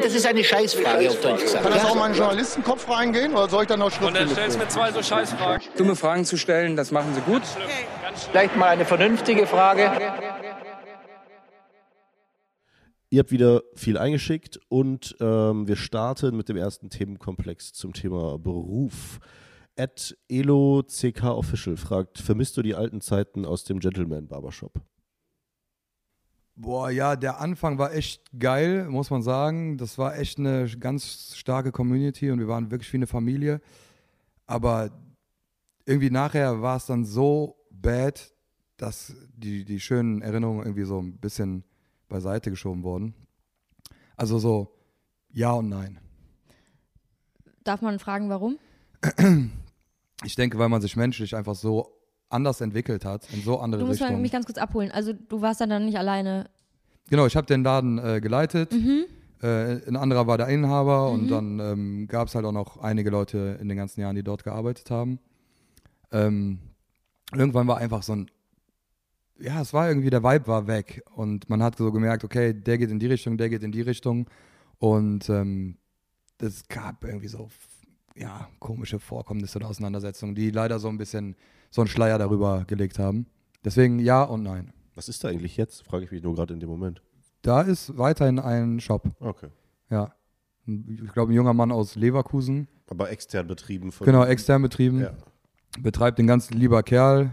[0.00, 1.64] Das ist eine Scheißfrage auf Deutsch gesagt.
[1.64, 4.28] Kann das auch mal in den Journalistenkopf reingehen oder soll ich dann noch Und dann
[4.28, 5.66] stellst du mir zwei so Scheißfragen.
[5.78, 7.42] Dumme Fragen zu stellen, das machen sie gut.
[8.30, 9.90] Vielleicht mal eine vernünftige Frage.
[13.08, 18.38] Ihr habt wieder viel eingeschickt und ähm, wir starten mit dem ersten Themenkomplex zum Thema
[18.38, 19.20] Beruf.
[19.78, 24.80] At Elo CK Official fragt, vermisst du die alten Zeiten aus dem Gentleman Barbershop?
[26.54, 29.76] Boah, ja, der Anfang war echt geil, muss man sagen.
[29.76, 33.60] Das war echt eine ganz starke Community und wir waren wirklich wie eine Familie.
[34.46, 34.90] Aber
[35.84, 38.32] irgendwie nachher war es dann so bad,
[38.78, 41.64] dass die, die schönen Erinnerungen irgendwie so ein bisschen
[42.08, 43.14] beiseite geschoben wurden.
[44.16, 44.74] Also so
[45.30, 46.00] ja und nein.
[47.64, 48.58] Darf man fragen, warum?
[50.24, 51.92] Ich denke, weil man sich menschlich einfach so
[52.28, 54.22] anders entwickelt hat, in so andere Du musst mal Richtungen.
[54.22, 54.90] mich ganz kurz abholen.
[54.90, 56.48] Also du warst dann, dann nicht alleine.
[57.08, 58.72] Genau, ich habe den Laden äh, geleitet.
[58.72, 59.04] Mhm.
[59.42, 63.10] Äh, ein anderer war der Inhaber und dann ähm, gab es halt auch noch einige
[63.10, 65.18] Leute in den ganzen Jahren, die dort gearbeitet haben.
[66.10, 66.58] Ähm,
[67.32, 68.30] irgendwann war einfach so ein,
[69.38, 72.78] ja, es war irgendwie, der Vibe war weg und man hat so gemerkt, okay, der
[72.78, 74.26] geht in die Richtung, der geht in die Richtung
[74.78, 75.76] und ähm,
[76.38, 77.48] es gab irgendwie so,
[78.16, 81.36] ja, komische Vorkommnisse oder Auseinandersetzungen, die leider so ein bisschen
[81.70, 83.26] so einen Schleier darüber gelegt haben.
[83.64, 84.72] Deswegen ja und nein.
[84.94, 85.84] Was ist da eigentlich jetzt?
[85.84, 87.02] Frage ich mich nur gerade in dem Moment.
[87.42, 89.10] Da ist weiterhin ein Shop.
[89.20, 89.48] Okay.
[89.90, 90.12] Ja.
[90.66, 92.66] Ich glaube, ein junger Mann aus Leverkusen.
[92.88, 94.04] Aber extern betrieben von.
[94.04, 95.00] Genau, extern betrieben.
[95.00, 95.12] Ja.
[95.80, 97.30] Betreibt den ganz lieber Kerl.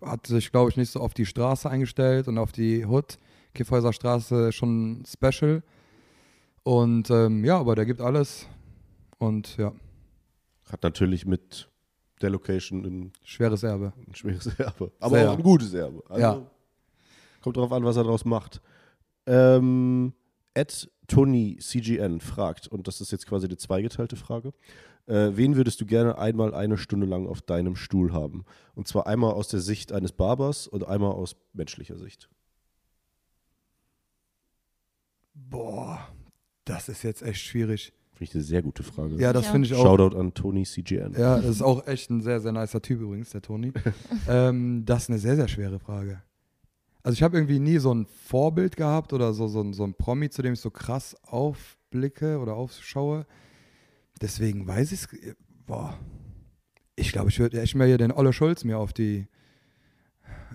[0.00, 3.18] Hat sich, glaube ich, nicht so auf die Straße eingestellt und auf die Hood.
[3.54, 5.62] Kiffhäuser Straße schon special.
[6.62, 8.46] Und ähm, ja, aber der gibt alles.
[9.18, 9.72] Und ja,
[10.70, 11.68] Hat natürlich mit
[12.20, 13.92] der Location ein, schweres Erbe.
[14.06, 14.92] ein schweres Erbe.
[15.00, 15.30] Aber Sehr.
[15.30, 16.02] auch ein gutes Erbe.
[16.08, 16.50] Also, Ja.
[17.42, 18.60] Kommt drauf an, was er daraus macht.
[19.26, 20.12] Ähm,
[20.54, 24.52] Ed Tony CGN fragt, und das ist jetzt quasi die zweigeteilte Frage,
[25.06, 28.44] äh, wen würdest du gerne einmal eine Stunde lang auf deinem Stuhl haben?
[28.74, 32.28] Und zwar einmal aus der Sicht eines Barbers und einmal aus menschlicher Sicht.
[35.34, 36.08] Boah,
[36.64, 37.92] das ist jetzt echt schwierig.
[38.16, 39.16] Finde ich eine sehr gute Frage.
[39.16, 39.52] Ja, das Ja.
[39.52, 39.82] finde ich auch.
[39.82, 41.12] Shoutout an Tony CGN.
[41.18, 43.72] Ja, das ist auch echt ein sehr, sehr nicer Typ übrigens, der Toni.
[44.28, 46.22] ähm, das ist eine sehr, sehr schwere Frage.
[47.02, 49.94] Also ich habe irgendwie nie so ein Vorbild gehabt oder so, so, ein- so ein
[49.94, 53.26] Promi, zu dem ich so krass aufblicke oder aufschaue.
[54.20, 55.08] Deswegen weiß ich es.
[55.66, 55.98] Boah.
[56.96, 59.26] Ich glaube, ich würde echt mal hier den Olle Schulz mir auf die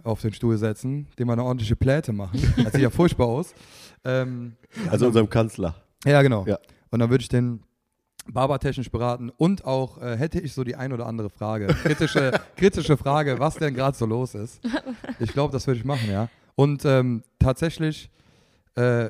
[0.04, 2.42] auf den Stuhl setzen, dem mal eine ordentliche Pläte machen.
[2.64, 3.54] Das sieht ja furchtbar aus.
[4.04, 4.54] Ähm,
[4.90, 5.76] Also unserem Kanzler.
[6.06, 6.44] ja, genau.
[6.48, 6.58] Ja.
[6.92, 7.64] Und dann würde ich den
[8.28, 12.96] barbertechnisch beraten und auch äh, hätte ich so die ein oder andere Frage, kritische, kritische
[12.98, 14.62] Frage, was denn gerade so los ist.
[15.20, 16.30] Ich glaube, das würde ich machen, ja.
[16.56, 18.12] Und ähm, tatsächlich,
[18.76, 19.10] äh,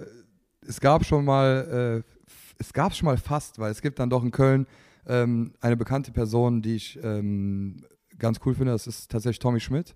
[0.66, 2.26] es gab schon mal, äh,
[2.58, 4.66] es gab schon mal fast, weil es gibt dann doch in Köln
[5.08, 7.84] ähm, eine bekannte Person, die ich ähm,
[8.18, 9.96] ganz cool finde, das ist tatsächlich Tommy Schmidt.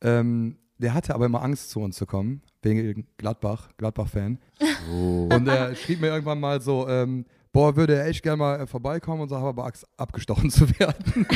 [0.00, 4.38] Ähm, der hatte aber immer Angst, zu uns zu kommen, wegen Gladbach, Gladbach-Fan.
[4.92, 5.28] Oh.
[5.32, 8.66] Und er schrieb mir irgendwann mal so, ähm, boah, würde er echt gerne mal äh,
[8.66, 11.26] vorbeikommen und so, habe aber Angst, abgestochen zu werden.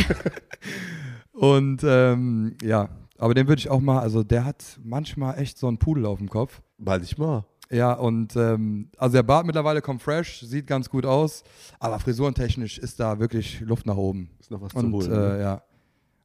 [1.32, 2.88] und ähm, ja,
[3.18, 6.18] aber den würde ich auch mal, also der hat manchmal echt so einen Pudel auf
[6.18, 6.60] dem Kopf.
[6.78, 7.44] Manchmal.
[7.70, 11.44] Ja, und ähm, also der Bart mittlerweile kommt fresh, sieht ganz gut aus,
[11.78, 14.30] aber frisurentechnisch ist da wirklich Luft nach oben.
[14.40, 15.10] Ist noch was zu Und holen.
[15.10, 15.36] ne?
[15.36, 15.62] äh, ja.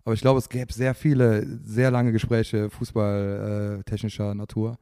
[0.05, 4.77] Aber ich glaube, es gäbe sehr viele, sehr lange Gespräche fußballtechnischer äh, technischer Natur.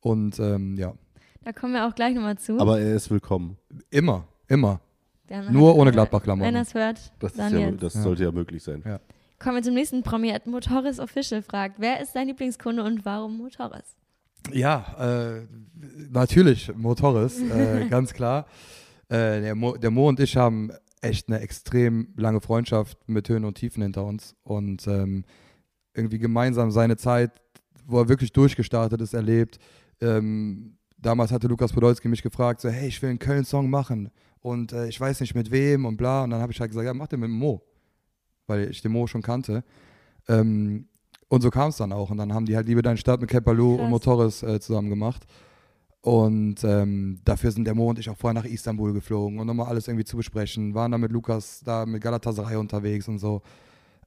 [0.00, 0.92] Und ähm, ja,
[1.44, 2.58] Da kommen wir auch gleich nochmal zu.
[2.60, 3.56] Aber er ist willkommen.
[3.90, 4.80] immer, immer.
[5.28, 6.48] Dann nur ohne Gladbach-Klamotten.
[6.48, 7.82] Wenn er es hört, Das, ist dann ja, jetzt.
[7.82, 8.02] das Ja.
[8.02, 8.82] sollte ja möglich sein.
[8.84, 8.98] Ja.
[9.38, 10.34] Kommen wir zum nächsten Promi.
[10.46, 13.94] Motoris Official fragt, wer ist dein Lieblingskunde und warum Motoris?
[14.52, 15.46] Ja, äh,
[16.10, 18.46] natürlich, Motoris, äh, ganz klar.
[19.08, 20.70] Äh, der, Mo, der Mo und ich haben
[21.02, 25.24] echt eine extrem lange Freundschaft mit Höhen und Tiefen hinter uns und ähm,
[25.94, 27.32] irgendwie gemeinsam seine Zeit,
[27.86, 29.58] wo er wirklich durchgestartet ist, erlebt.
[30.00, 34.72] Ähm, damals hatte Lukas Podolski mich gefragt, so, hey, ich will einen Köln-Song machen und
[34.72, 36.24] äh, ich weiß nicht mit wem und bla.
[36.24, 37.62] Und dann habe ich halt gesagt, ja, mach den mit Mo,
[38.46, 39.64] weil ich den Mo schon kannte.
[40.28, 40.88] Ähm,
[41.28, 42.10] und so kam es dann auch.
[42.10, 45.26] Und dann haben die halt Liebe Deine Stadt mit Kepalu und Motoris äh, zusammen gemacht.
[46.00, 49.66] Und ähm, dafür sind der Mo und ich auch vorher nach Istanbul geflogen und nochmal
[49.66, 50.74] alles irgendwie zu besprechen.
[50.74, 53.42] Waren da mit Lukas da mit Galatasaray unterwegs und so.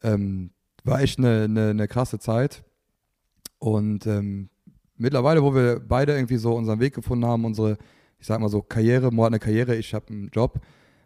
[0.02, 0.52] Ähm,
[0.84, 2.64] war echt eine, eine, eine krasse Zeit.
[3.60, 4.50] Und ähm,
[4.98, 7.78] mittlerweile, wo wir beide irgendwie so unseren Weg gefunden haben, unsere,
[8.20, 10.60] ich sag mal so, Karriere, Mo hat eine Karriere, ich habe einen Job,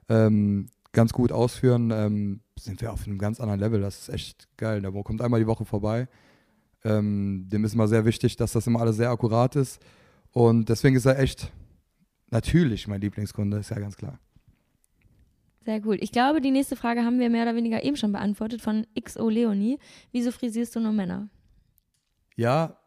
[0.07, 3.81] ähm, ganz gut ausführen, ähm, sind wir auf einem ganz anderen Level.
[3.81, 4.81] Das ist echt geil.
[4.81, 6.07] Der kommt einmal die Woche vorbei.
[6.83, 9.81] Ähm, dem ist immer sehr wichtig, dass das immer alles sehr akkurat ist.
[10.36, 11.49] Und deswegen ist er echt
[12.29, 14.19] natürlich mein Lieblingskunde, ist ja ganz klar.
[15.61, 15.99] Sehr gut.
[16.01, 19.29] Ich glaube, die nächste Frage haben wir mehr oder weniger eben schon beantwortet von XO
[19.29, 19.79] Leonie.
[20.11, 21.29] Wieso frisierst du nur Männer?
[22.36, 22.77] Ja,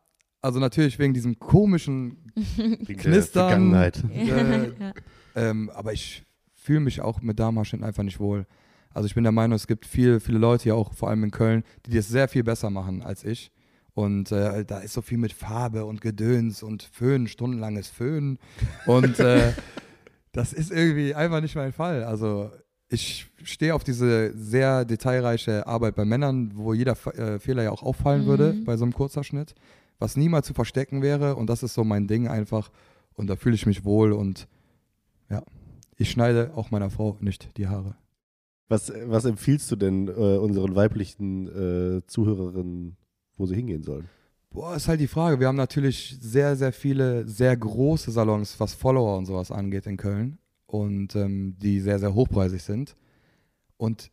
[0.43, 2.19] also natürlich wegen diesem komischen
[2.87, 3.49] Knistern.
[3.49, 4.05] Vergangenheit.
[4.13, 4.93] Äh, Ja.
[5.35, 8.47] ähm, aber ich fühle mich auch mit Damenhaarschnitten einfach nicht wohl.
[8.91, 11.31] Also ich bin der Meinung, es gibt viel, viele Leute hier auch, vor allem in
[11.31, 13.51] Köln, die das sehr viel besser machen als ich.
[13.99, 18.39] Und äh, da ist so viel mit Farbe und Gedöns und Föhn, stundenlanges Föhn.
[18.87, 19.53] Und äh,
[20.33, 22.05] das ist irgendwie einfach nicht mein Fall.
[22.05, 22.53] Also
[22.89, 27.83] ich stehe auf diese sehr detailreiche Arbeit bei Männern, wo jeder äh, Fehler ja auch
[27.83, 28.65] auffallen würde Mhm.
[28.67, 29.57] bei so einem Kurzhaarschnitt,
[29.99, 31.35] was niemals zu verstecken wäre.
[31.35, 32.71] Und das ist so mein Ding einfach.
[33.15, 34.47] Und da fühle ich mich wohl und
[35.29, 35.43] ja,
[35.97, 37.97] ich schneide auch meiner Frau nicht die Haare.
[38.69, 42.98] Was, was empfiehlst du denn äh, unseren weiblichen äh, Zuhörerinnen,
[43.39, 44.09] wo sie hingehen sollen?
[44.51, 45.41] Boah, ist halt die Frage.
[45.41, 49.97] Wir haben natürlich sehr, sehr viele, sehr große Salons, was Follower und sowas angeht in
[49.97, 50.39] Köln.
[50.67, 52.97] Und ähm, die sehr, sehr hochpreisig sind.
[53.77, 54.11] Und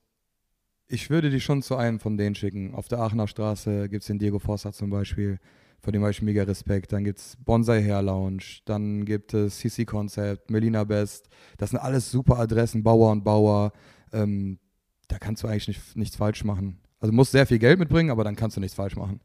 [0.88, 2.74] ich würde die schon zu einem von denen schicken.
[2.76, 5.40] Auf der Aachener Straße gibt es den Diego Fossa zum Beispiel,
[5.82, 6.94] vor dem habe ich mega Respekt.
[6.94, 11.30] Dann gibt es Bonsai Hair Lounge, dann gibt es CC Concept, Melina Best.
[11.58, 13.72] Das sind alles super Adressen, Bauer und Bauer.
[14.12, 14.60] Ähm,
[15.08, 16.80] da kannst du eigentlich nicht, nichts falsch machen.
[17.00, 19.20] Also musst sehr viel Geld mitbringen, aber dann kannst du nichts falsch machen.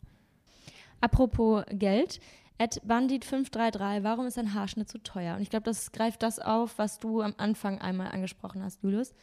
[1.01, 2.21] Apropos Geld,
[2.59, 5.37] at Bandit533, warum ist ein Haarschnitt so teuer?
[5.37, 9.15] Und ich glaube, das greift das auf, was du am Anfang einmal angesprochen hast, Julius.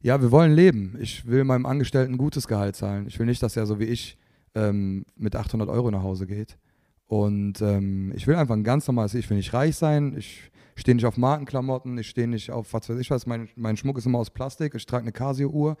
[0.00, 0.96] Ja, wir wollen leben.
[1.00, 3.06] Ich will meinem Angestellten ein gutes Gehalt zahlen.
[3.06, 4.18] Ich will nicht, dass er so wie ich
[4.56, 6.58] ähm, mit 800 Euro nach Hause geht.
[7.06, 10.96] Und ähm, ich will einfach ein ganz normales, ich will nicht reich sein, ich stehe
[10.96, 14.06] nicht auf Markenklamotten, ich stehe nicht auf, was weiß ich was, mein, mein Schmuck ist
[14.06, 15.76] immer aus Plastik, ich trage eine Casio-Uhr,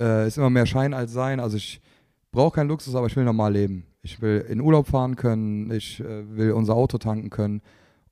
[0.00, 1.80] äh, ist immer mehr Schein als Sein, also ich
[2.32, 3.86] brauche keinen Luxus, aber ich will normal leben.
[4.02, 7.60] Ich will in Urlaub fahren können, ich äh, will unser Auto tanken können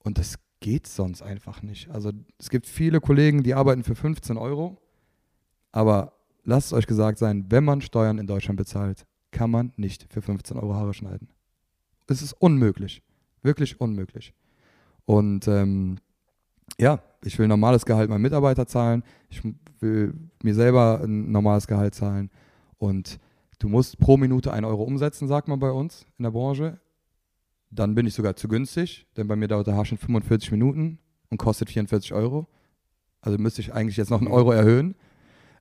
[0.05, 1.91] und das geht sonst einfach nicht.
[1.91, 4.77] Also es gibt viele Kollegen, die arbeiten für 15 Euro,
[5.73, 6.13] aber
[6.45, 10.23] lasst es euch gesagt sein, wenn man Steuern in Deutschland bezahlt, kann man nicht für
[10.23, 11.29] 15 Euro Haare schneiden.
[12.07, 13.03] Es ist unmöglich.
[13.43, 14.35] Wirklich unmöglich.
[15.05, 15.99] Und ähm,
[16.79, 19.03] ja, ich will ein normales Gehalt meinen Mitarbeiter zahlen.
[19.31, 19.43] Ich
[19.81, 22.31] will mir selber ein normales Gehalt zahlen.
[22.79, 23.19] Und
[23.59, 26.81] du musst pro Minute 1 Euro umsetzen, sagt man bei uns in der Branche.
[27.71, 30.99] Dann bin ich sogar zu günstig, denn bei mir dauert der Haarschnitt 45 Minuten
[31.31, 32.47] und kostet 44 Euro.
[33.21, 34.95] Also müsste ich eigentlich jetzt noch einen Euro erhöhen.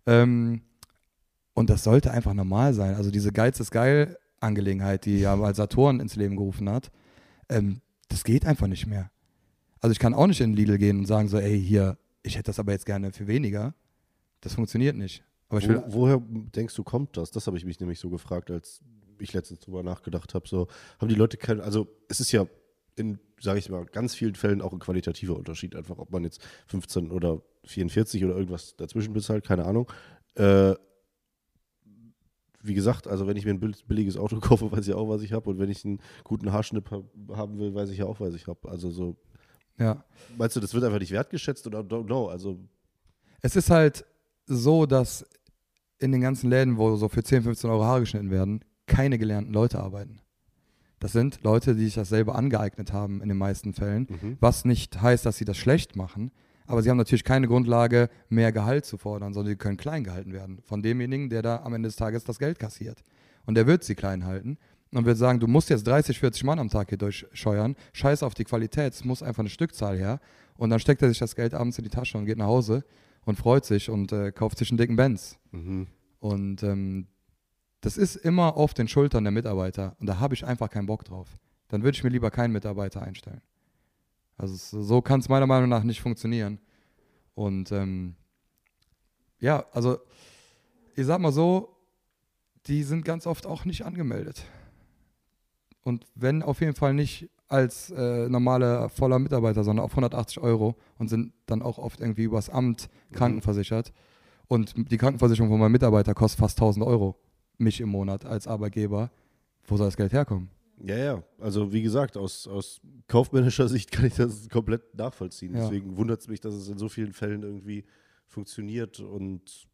[0.05, 0.62] Ähm,
[1.53, 2.95] und das sollte einfach normal sein.
[2.95, 6.91] Also diese Geiz ist geil Angelegenheit, die ja mal Saturn ins Leben gerufen hat,
[7.49, 9.10] ähm, das geht einfach nicht mehr.
[9.80, 12.36] Also ich kann auch nicht in den Lidl gehen und sagen so, ey, hier, ich
[12.36, 13.73] hätte das aber jetzt gerne für weniger.
[14.41, 15.23] Das funktioniert nicht.
[15.49, 17.32] Aber ich will, Wo, woher denkst du, kommt das?
[17.32, 18.82] Das habe ich mich nämlich so gefragt, als
[19.19, 20.47] ich letztens drüber nachgedacht habe.
[20.47, 20.67] So,
[20.99, 22.45] haben die Leute kein, also es ist ja
[22.95, 26.41] in, sage ich mal, ganz vielen Fällen auch ein qualitativer Unterschied, einfach ob man jetzt
[26.67, 29.89] 15 oder 44 oder irgendwas dazwischen bezahlt, keine Ahnung.
[30.36, 30.73] Äh,
[32.61, 35.21] wie gesagt, also wenn ich mir ein bill- billiges Auto kaufe, weiß ich auch, was
[35.21, 35.49] ich habe.
[35.49, 38.47] Und wenn ich einen guten Haarschnitt hab, haben will, weiß ich ja auch, was ich
[38.47, 38.67] habe.
[38.69, 39.15] Also so,
[39.78, 40.03] ja.
[40.38, 42.28] meinst du, das wird einfach nicht wertgeschätzt oder don't know?
[42.28, 42.59] Also
[43.41, 44.05] Es ist halt
[44.45, 45.25] so, dass
[45.99, 49.51] in den ganzen Läden, wo so für 10, 15 Euro Haare geschnitten werden, keine gelernten
[49.53, 50.19] Leute arbeiten.
[50.99, 54.38] Das sind Leute, die sich das selber angeeignet haben in den meisten Fällen, Mhm.
[54.39, 56.32] was nicht heißt, dass sie das schlecht machen,
[56.65, 60.34] aber sie haben natürlich keine Grundlage, mehr Gehalt zu fordern, sondern sie können klein gehalten
[60.34, 63.03] werden von demjenigen, der da am Ende des Tages das Geld kassiert.
[63.45, 64.57] Und der wird sie klein halten
[64.98, 68.34] und wird sagen, du musst jetzt 30, 40 Mann am Tag hier durchscheuern, scheiß auf
[68.34, 70.20] die Qualität, es muss einfach eine Stückzahl her.
[70.58, 72.84] Und dann steckt er sich das Geld abends in die Tasche und geht nach Hause
[73.24, 75.38] und freut sich und äh, kauft sich einen dicken Benz.
[75.52, 75.88] mhm.
[76.20, 77.06] Und ähm,
[77.82, 81.06] das ist immer auf den Schultern der Mitarbeiter und da habe ich einfach keinen Bock
[81.06, 81.38] drauf.
[81.68, 83.41] Dann würde ich mir lieber keinen Mitarbeiter einstellen.
[84.36, 86.60] Also so kann es meiner Meinung nach nicht funktionieren.
[87.36, 88.16] Und ähm,
[89.39, 90.00] ja, also
[90.95, 91.78] ich sag mal so,
[92.66, 94.43] die sind ganz oft auch nicht angemeldet.
[95.88, 100.76] Und wenn auf jeden Fall nicht als äh, normale voller Mitarbeiter, sondern auf 180 Euro
[100.98, 103.94] und sind dann auch oft irgendwie übers Amt krankenversichert.
[104.50, 107.16] Und die Krankenversicherung von meinem Mitarbeiter kostet fast 1000 Euro,
[107.58, 109.12] mich im Monat als Arbeitgeber.
[109.64, 110.50] Wo soll das Geld herkommen?
[110.84, 111.24] Ja, ja.
[111.40, 115.56] Also wie gesagt, aus, aus kaufmännischer Sicht kann ich das komplett nachvollziehen.
[115.56, 115.62] Ja.
[115.62, 117.86] Deswegen wundert es mich, dass es in so vielen Fällen irgendwie
[118.26, 119.70] funktioniert und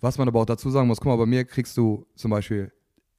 [0.00, 2.70] Was man aber auch dazu sagen muss, guck mal, bei mir kriegst du zum Beispiel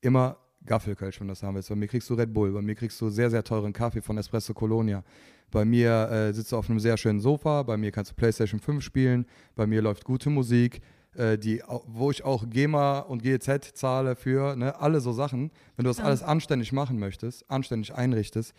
[0.02, 1.70] immer Gaffelkölsch, wenn du das haben willst.
[1.70, 4.18] Bei mir kriegst du Red Bull, bei mir kriegst du sehr, sehr teuren Kaffee von
[4.18, 5.04] Espresso Colonia.
[5.52, 8.60] Bei mir äh, sitzt du auf einem sehr schönen Sofa, bei mir kannst du PlayStation
[8.60, 10.82] 5 spielen, bei mir läuft gute Musik,
[11.16, 15.52] äh, die, wo ich auch GEMA und GEZ zahle für, ne, alle so Sachen.
[15.76, 18.54] Wenn du das alles anständig machen möchtest, anständig einrichtest,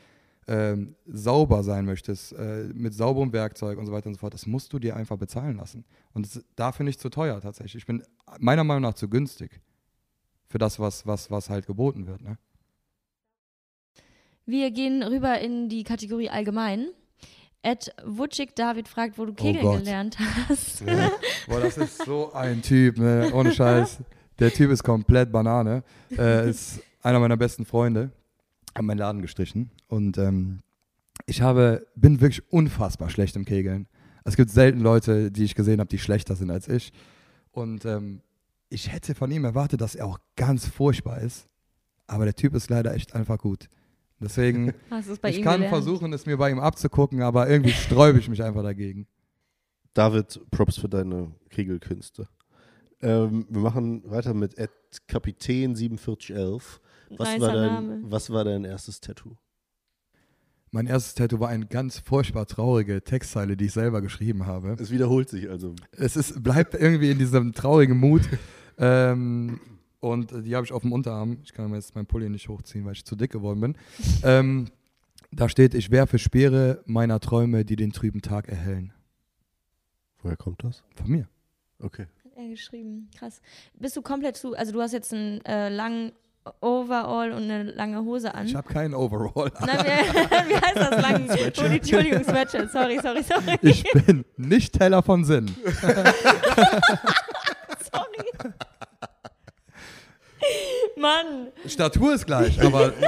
[0.46, 4.46] ähm, sauber sein möchtest, äh, mit sauberem Werkzeug und so weiter und so fort, das
[4.46, 5.84] musst du dir einfach bezahlen lassen.
[6.12, 7.82] Und das, dafür nicht zu teuer tatsächlich.
[7.82, 8.02] Ich bin
[8.38, 9.60] meiner Meinung nach zu günstig
[10.54, 12.22] für das, was, was, was halt geboten wird.
[12.22, 12.38] Ne?
[14.46, 16.90] Wir gehen rüber in die Kategorie allgemein.
[17.62, 20.16] Ed Wutschig David fragt, wo du Kegeln Oh gelernt
[20.48, 20.86] hast.
[21.48, 23.32] Boah, das ist so ein Typ, ne?
[23.34, 23.98] ohne Scheiß.
[24.38, 25.82] Der Typ ist komplett Banane.
[26.16, 28.12] Äh, ist einer meiner besten Freunde.
[28.76, 29.72] Hat meinen Laden gestrichen.
[29.88, 30.60] Und ähm,
[31.26, 33.88] ich habe, bin wirklich unfassbar schlecht im Kegeln.
[34.22, 36.92] Es gibt selten Leute, die ich gesehen habe, die schlechter sind als ich.
[37.50, 38.20] Und ähm,
[38.74, 41.48] ich hätte von ihm erwartet, dass er auch ganz furchtbar ist.
[42.06, 43.68] Aber der Typ ist leider echt einfach gut.
[44.20, 45.68] Deswegen, ich kann gelernt?
[45.68, 49.06] versuchen, es mir bei ihm abzugucken, aber irgendwie sträube ich mich einfach dagegen.
[49.94, 52.28] David, Props für deine Kegelkünste.
[53.00, 54.70] Ähm, wir machen weiter mit Ed
[55.06, 56.80] Kapitän 4711.
[57.16, 58.00] Was war, dein, Name.
[58.04, 59.36] was war dein erstes Tattoo?
[60.70, 64.76] Mein erstes Tattoo war eine ganz furchtbar traurige Textzeile, die ich selber geschrieben habe.
[64.80, 65.76] Es wiederholt sich also.
[65.92, 68.22] Es ist, bleibt irgendwie in diesem traurigen Mut.
[68.78, 69.60] ähm,
[70.00, 71.38] und die habe ich auf dem Unterarm.
[71.44, 73.76] Ich kann mir jetzt meinen Pulli nicht hochziehen, weil ich zu dick geworden bin.
[74.22, 74.68] Ähm,
[75.32, 78.92] da steht, ich werfe Speere meiner Träume, die den trüben Tag erhellen.
[80.22, 80.82] Woher kommt das?
[80.94, 81.28] Von mir.
[81.80, 82.06] Okay.
[82.24, 83.10] Hat er geschrieben.
[83.18, 83.40] Krass.
[83.74, 86.12] Bist du komplett zu, also du hast jetzt einen äh, langen
[86.60, 88.46] Overall und eine lange Hose an.
[88.46, 89.50] Ich habe keinen Overall.
[89.60, 89.84] Nein, wie,
[90.50, 91.28] wie heißt das lang?
[91.30, 92.70] Oh, Entschuldigung, Sweatshirt.
[92.70, 93.58] Sorry, sorry, sorry.
[93.62, 95.54] Ich bin nicht Teller von Sinn.
[97.94, 98.52] sorry.
[100.96, 101.48] Mann.
[101.66, 102.92] Statur ist gleich, aber.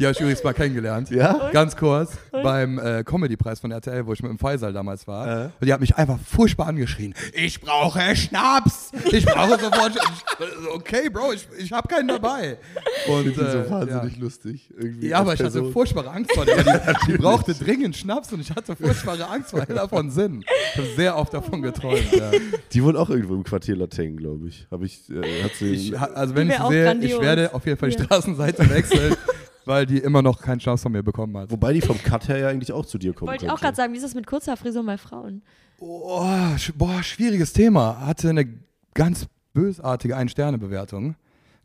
[0.00, 1.10] Die habe ich übrigens mal kennengelernt.
[1.10, 1.50] Ja?
[1.52, 5.26] Ganz kurz, beim äh, Comedy-Preis von RTL, wo ich mit dem Faisal damals war.
[5.26, 5.44] Äh.
[5.60, 7.12] Und die hat mich einfach furchtbar angeschrien.
[7.34, 8.92] Ich brauche Schnaps!
[9.12, 10.24] Ich brauche sofort Schnaps.
[10.74, 12.56] Okay, Bro, ich, ich habe keinen dabei.
[13.08, 14.22] Und, Die äh, so wahnsinnig ja.
[14.22, 14.70] lustig.
[14.74, 16.60] Irgendwie Ja, aber ich hatte furchtbare Angst vor der.
[17.06, 20.42] Die, die brauchte dringend Schnaps und ich hatte furchtbare Angst vor Hella von Sinn.
[20.72, 22.10] Ich habe sehr oft davon geträumt.
[22.12, 22.30] Ja.
[22.72, 24.66] Die wohnt auch irgendwo im Quartier Lateng, glaube ich.
[24.70, 25.72] Habe ich, äh, hat sie.
[25.72, 28.04] Ich, also wenn ich sehe, ich werde auf jeden Fall die Ja.
[28.04, 29.14] Straßenseite wechseln,
[29.70, 31.50] weil die immer noch keinen Chance von mir bekommen hat.
[31.50, 33.76] wobei die vom Cut her ja eigentlich auch zu dir kommen Wollte ich auch gerade
[33.76, 35.42] sagen, wie ist das mit kurzer Frisur bei Frauen?
[35.78, 36.20] Oh,
[36.56, 38.04] sch- boah, schwieriges Thema.
[38.04, 38.46] Hatte eine
[38.94, 41.14] ganz bösartige Ein-Sterne-Bewertung,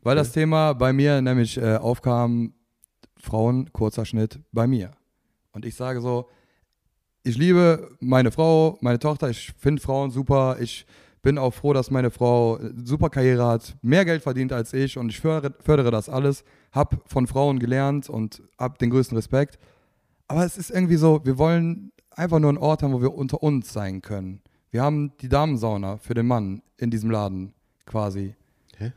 [0.02, 2.54] weil das Thema bei mir nämlich äh, aufkam,
[3.18, 4.92] Frauen, kurzer Schnitt bei mir.
[5.52, 6.28] Und ich sage so,
[7.24, 10.86] ich liebe meine Frau, meine Tochter, ich finde Frauen super, ich
[11.26, 14.96] bin auch froh, dass meine Frau äh, super Karriere hat, mehr Geld verdient als ich
[14.96, 19.58] und ich fördere, fördere das alles, habe von Frauen gelernt und habe den größten Respekt.
[20.28, 23.42] Aber es ist irgendwie so, wir wollen einfach nur einen Ort haben, wo wir unter
[23.42, 24.40] uns sein können.
[24.70, 27.54] Wir haben die Damensauna für den Mann in diesem Laden
[27.86, 28.36] quasi.
[28.76, 28.92] Hä?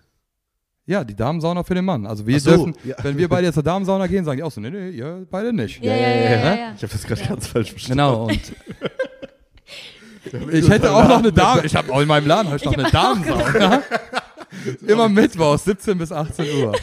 [0.85, 2.05] Ja, die Damensauna für den Mann.
[2.05, 2.95] Also wir so, dürfen, ja.
[3.01, 5.51] wenn wir beide jetzt zur Damensauna gehen, sagen die auch so, nee, nee, ihr beide
[5.51, 5.83] nicht.
[5.83, 6.73] Ja, ja, ja, ja, ja, ja.
[6.75, 7.97] Ich habe das gerade ganz falsch verstanden.
[7.97, 8.53] Genau, und
[10.51, 12.89] ich hätte auch noch eine Dame, ich habe auch in meinem Laden heute noch eine
[12.89, 13.83] Damensauna.
[14.87, 16.75] Immer Mittwochs, 17 bis 18 Uhr.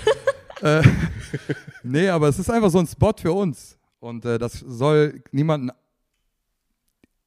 [0.63, 0.83] äh,
[1.83, 3.79] nee, aber es ist einfach so ein Spot für uns.
[3.99, 5.71] Und äh, das soll niemanden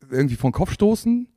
[0.10, 1.28] irgendwie vom Kopf stoßen.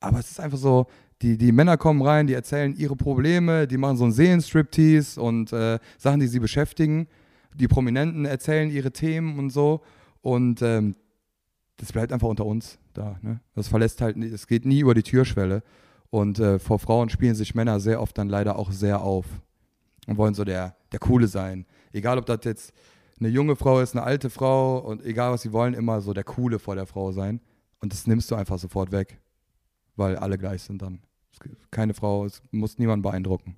[0.00, 0.86] Aber es ist einfach so,
[1.22, 5.52] die, die Männer kommen rein, die erzählen ihre Probleme, die machen so einen Seelenstriptease und
[5.52, 7.08] äh, Sachen, die sie beschäftigen.
[7.54, 9.82] Die Prominenten erzählen ihre Themen und so.
[10.20, 10.94] Und ähm,
[11.78, 13.18] das bleibt einfach unter uns da.
[13.22, 13.40] Ne?
[13.54, 15.62] Das verlässt halt, nie- es geht nie über die Türschwelle.
[16.10, 19.26] Und äh, vor Frauen spielen sich Männer sehr oft dann leider auch sehr auf
[20.06, 21.66] und wollen so der, der Coole sein.
[21.92, 22.72] Egal, ob das jetzt
[23.18, 26.24] eine junge Frau ist, eine alte Frau und egal, was sie wollen, immer so der
[26.24, 27.40] Coole vor der Frau sein.
[27.80, 29.18] Und das nimmst du einfach sofort weg,
[29.96, 31.00] weil alle gleich sind dann.
[31.32, 33.56] Es gibt keine Frau, es muss niemanden beeindrucken.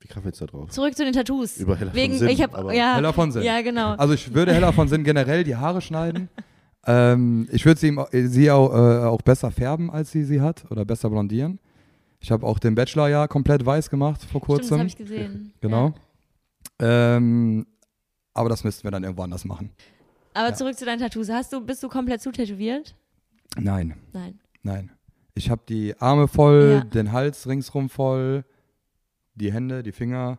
[0.00, 0.70] Wie kam jetzt da drauf?
[0.70, 1.58] Zurück zu den Tattoos.
[1.58, 3.42] Über Hella von Wegen, Sinn, ich habe aber- ja, Hella von Sinn.
[3.42, 3.94] ja genau.
[3.94, 6.28] Also ich würde Hella von Sinn generell die Haare schneiden.
[6.86, 10.70] ähm, ich würde sie, ihm- sie auch, äh, auch besser färben, als sie sie hat
[10.70, 11.58] oder besser blondieren.
[12.20, 14.78] Ich habe auch den Bachelor ja komplett weiß gemacht vor Stimmt, das kurzem.
[14.78, 15.52] habe ich gesehen.
[15.60, 15.94] genau.
[16.80, 17.16] Ja.
[17.16, 17.66] Ähm,
[18.34, 19.70] aber das müssten wir dann irgendwo anders machen.
[20.34, 20.54] Aber Ja.
[20.54, 21.28] zurück zu deinen Tattoos.
[21.28, 22.94] Hast du, bist du komplett zutätowiert?
[23.58, 24.40] Nein, Nein.
[24.62, 24.90] nein.
[25.34, 26.84] Ich habe die Arme voll, Ja.
[26.84, 28.44] den Hals ringsrum voll,
[29.34, 30.38] die Hände, die Finger.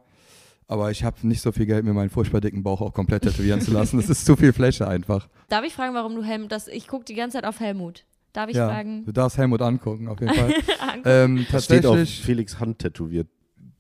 [0.68, 3.62] Aber ich habe nicht so viel Geld, mir meinen furchtbar dicken Bauch auch komplett tätowieren
[3.62, 3.98] zu lassen.
[3.98, 5.28] Das ist zu viel Fläche einfach.
[5.50, 8.06] Darf ich fragen, warum du Helmut, das, ich gucke die ganze Zeit auf Helmut.
[8.32, 9.06] Darf ich ja, fragen?
[9.06, 10.54] du darfst Helmut angucken, auf jeden Fall.
[11.06, 12.24] Ähm, Das steht auf tatsächlich.
[12.26, 13.28] Felix Hand tätowiert.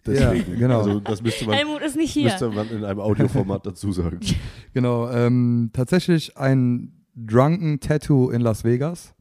[0.05, 0.57] Deswegen.
[0.57, 0.79] genau.
[0.79, 2.25] Also das müsste man, Helmut ist nicht hier.
[2.25, 4.19] müsste man in einem Audioformat dazu sagen.
[4.73, 9.13] Genau, ähm, tatsächlich ein Drunken Tattoo in Las Vegas.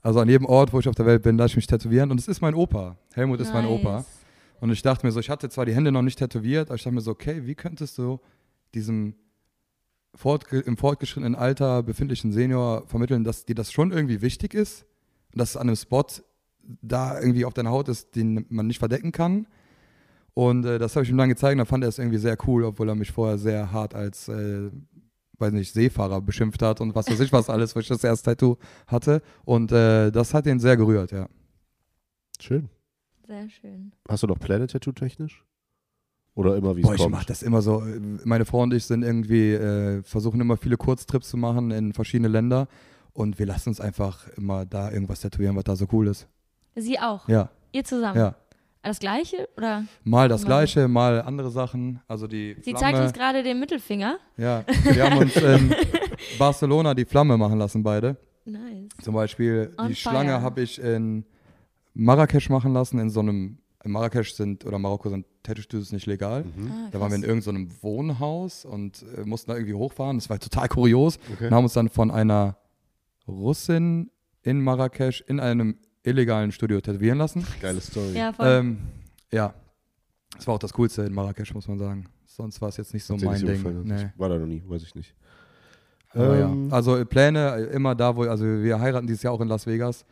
[0.00, 2.10] Also an jedem Ort, wo ich auf der Welt bin, lasse ich mich tätowieren.
[2.10, 2.96] Und es ist mein Opa.
[3.14, 4.04] Helmut ist mein Opa.
[4.60, 6.82] Und ich dachte mir so, ich hatte zwar die Hände noch nicht tätowiert, aber ich
[6.82, 8.20] dachte mir so, okay, wie könntest du
[8.74, 9.14] diesem
[10.14, 14.86] fortge im fortgeschrittenen Alter befindlichen Senior vermitteln, dass dir das schon irgendwie wichtig ist
[15.32, 16.06] und dass es an einem Spot
[16.82, 19.46] da irgendwie auf deiner Haut ist, den man nicht verdecken kann.
[20.34, 22.36] Und äh, das habe ich ihm dann gezeigt und dann fand er es irgendwie sehr
[22.46, 24.70] cool, obwohl er mich vorher sehr hart als, äh,
[25.38, 28.30] weiß nicht, Seefahrer beschimpft hat und was weiß ich was alles, wo ich das erste
[28.30, 29.22] Tattoo hatte.
[29.44, 31.28] Und äh, das hat ihn sehr gerührt, ja.
[32.40, 32.68] Schön.
[33.26, 33.92] Sehr schön.
[34.08, 35.44] Hast du noch Pläne tattoo-technisch?
[36.34, 37.12] Oder immer wie es Boah, ich kommt?
[37.12, 37.82] mache das immer so.
[38.24, 42.28] Meine Frau und ich sind irgendwie, äh, versuchen immer viele Kurztrips zu machen in verschiedene
[42.28, 42.68] Länder.
[43.14, 46.28] Und wir lassen uns einfach immer da irgendwas tätowieren, was da so cool ist.
[46.74, 47.26] Sie auch.
[47.28, 48.18] Ja, Ihr zusammen.
[48.18, 48.34] ja.
[48.82, 49.48] Das gleiche?
[49.56, 49.84] Oder?
[50.04, 50.44] Mal das.
[50.44, 52.00] Gleiche, mal andere Sachen.
[52.06, 54.18] Also die Sie Flamme, zeigt uns gerade den Mittelfinger.
[54.36, 55.74] Ja, wir haben uns in
[56.38, 58.16] Barcelona die Flamme machen lassen, beide.
[58.44, 58.92] Nice.
[59.02, 60.12] Zum Beispiel On die fire.
[60.12, 61.24] Schlange habe ich in
[61.98, 66.44] Marrakesch machen lassen, in so einem, in Marrakesch sind, oder Marokko sind Tattoo-Studios nicht legal.
[66.68, 70.18] Ah, Da waren wir in irgendeinem Wohnhaus und äh, mussten da irgendwie hochfahren.
[70.18, 71.18] Das war total kurios.
[71.32, 71.46] Okay.
[71.46, 72.56] Und haben uns dann von einer
[73.26, 74.10] Russin
[74.42, 77.44] in Marrakesch in einem illegalen Studio tätowieren lassen.
[77.60, 78.12] Geile Story.
[78.12, 78.46] Ja, voll.
[78.46, 78.78] Ähm,
[79.32, 79.54] ja,
[80.36, 82.06] das war auch das Coolste in Marrakesch, muss man sagen.
[82.26, 83.82] Sonst war es jetzt nicht so Hat mein nicht so Ding.
[83.84, 84.10] Nee.
[84.14, 85.14] Ich war da noch nie, weiß ich nicht.
[86.10, 86.76] Aber Ähm, ja.
[86.76, 90.04] Also Pläne äh, immer da, wo, also wir heiraten dieses Jahr auch in Las Vegas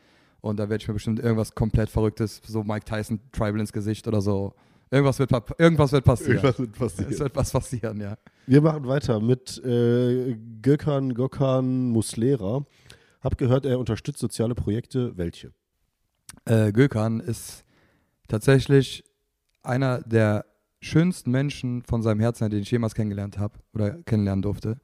[0.44, 4.06] und da werde ich mir bestimmt irgendwas komplett Verrücktes, so Mike Tyson Tribal ins Gesicht
[4.06, 4.52] oder so.
[4.90, 6.36] Irgendwas wird, irgendwas wird passieren.
[6.44, 7.18] Irgendwas wird Es passieren.
[7.18, 8.18] wird was passieren, ja.
[8.46, 12.66] Wir machen weiter mit äh, Gökhan Gökhan Muslera.
[13.22, 15.16] Hab gehört, er unterstützt soziale Projekte.
[15.16, 15.52] Welche?
[16.44, 17.64] Äh, Gökhan ist
[18.28, 19.02] tatsächlich
[19.62, 20.44] einer der
[20.80, 24.78] schönsten Menschen von seinem Herzen, den ich jemals kennengelernt habe oder kennenlernen durfte.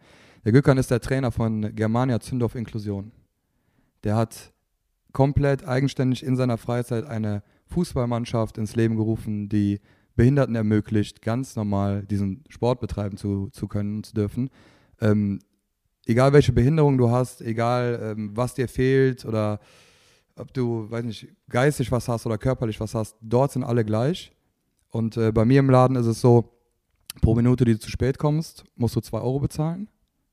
[0.46, 3.12] Der Gökhan ist der Trainer von Germania Zündorf Inklusion.
[4.04, 4.54] Der hat
[5.12, 9.80] komplett eigenständig in seiner Freizeit eine Fußballmannschaft ins Leben gerufen, die
[10.16, 14.50] Behinderten ermöglicht, ganz normal diesen Sport betreiben zu, zu können und zu dürfen.
[15.00, 15.38] Ähm,
[16.06, 19.60] egal welche Behinderung du hast, egal ähm, was dir fehlt oder
[20.36, 24.32] ob du, weiß nicht, geistig was hast oder körperlich was hast, dort sind alle gleich.
[24.90, 26.52] Und äh, bei mir im Laden ist es so,
[27.20, 29.88] pro Minute, die du zu spät kommst, musst du zwei Euro bezahlen.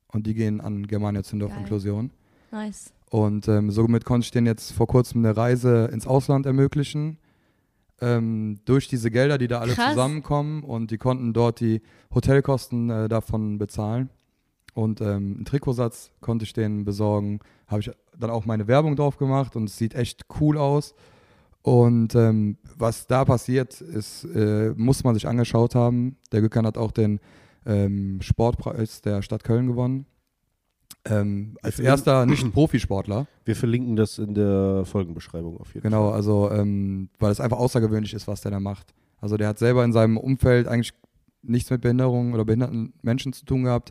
[0.08, 1.56] Und die gehen an Germania Zündorf.
[1.56, 2.10] Inklusion.
[2.50, 2.92] Nice.
[3.10, 7.18] Und ähm, somit konnte ich denen jetzt vor kurzem eine Reise ins Ausland ermöglichen.
[8.00, 9.90] Ähm, durch diese Gelder, die da alle Krass.
[9.90, 10.62] zusammenkommen.
[10.62, 11.82] Und die konnten dort die
[12.14, 14.10] Hotelkosten äh, davon bezahlen.
[14.74, 17.40] Und ähm, einen Trikotsatz konnte ich denen besorgen.
[17.66, 20.94] Habe ich dann auch meine Werbung drauf gemacht und es sieht echt cool aus.
[21.62, 26.16] Und ähm, was da passiert ist, äh, muss man sich angeschaut haben.
[26.32, 27.20] Der Gökhan hat auch den
[27.66, 30.06] ähm, Sportpreis der Stadt Köln gewonnen.
[31.04, 33.26] Ähm, als erster Nicht-Profisportler.
[33.44, 36.16] Wir verlinken das in der Folgenbeschreibung auf jeden Genau, Fall.
[36.16, 38.92] also ähm, weil es einfach außergewöhnlich ist, was der da macht.
[39.20, 40.92] Also der hat selber in seinem Umfeld eigentlich
[41.42, 43.90] nichts mit Behinderungen oder behinderten Menschen zu tun gehabt.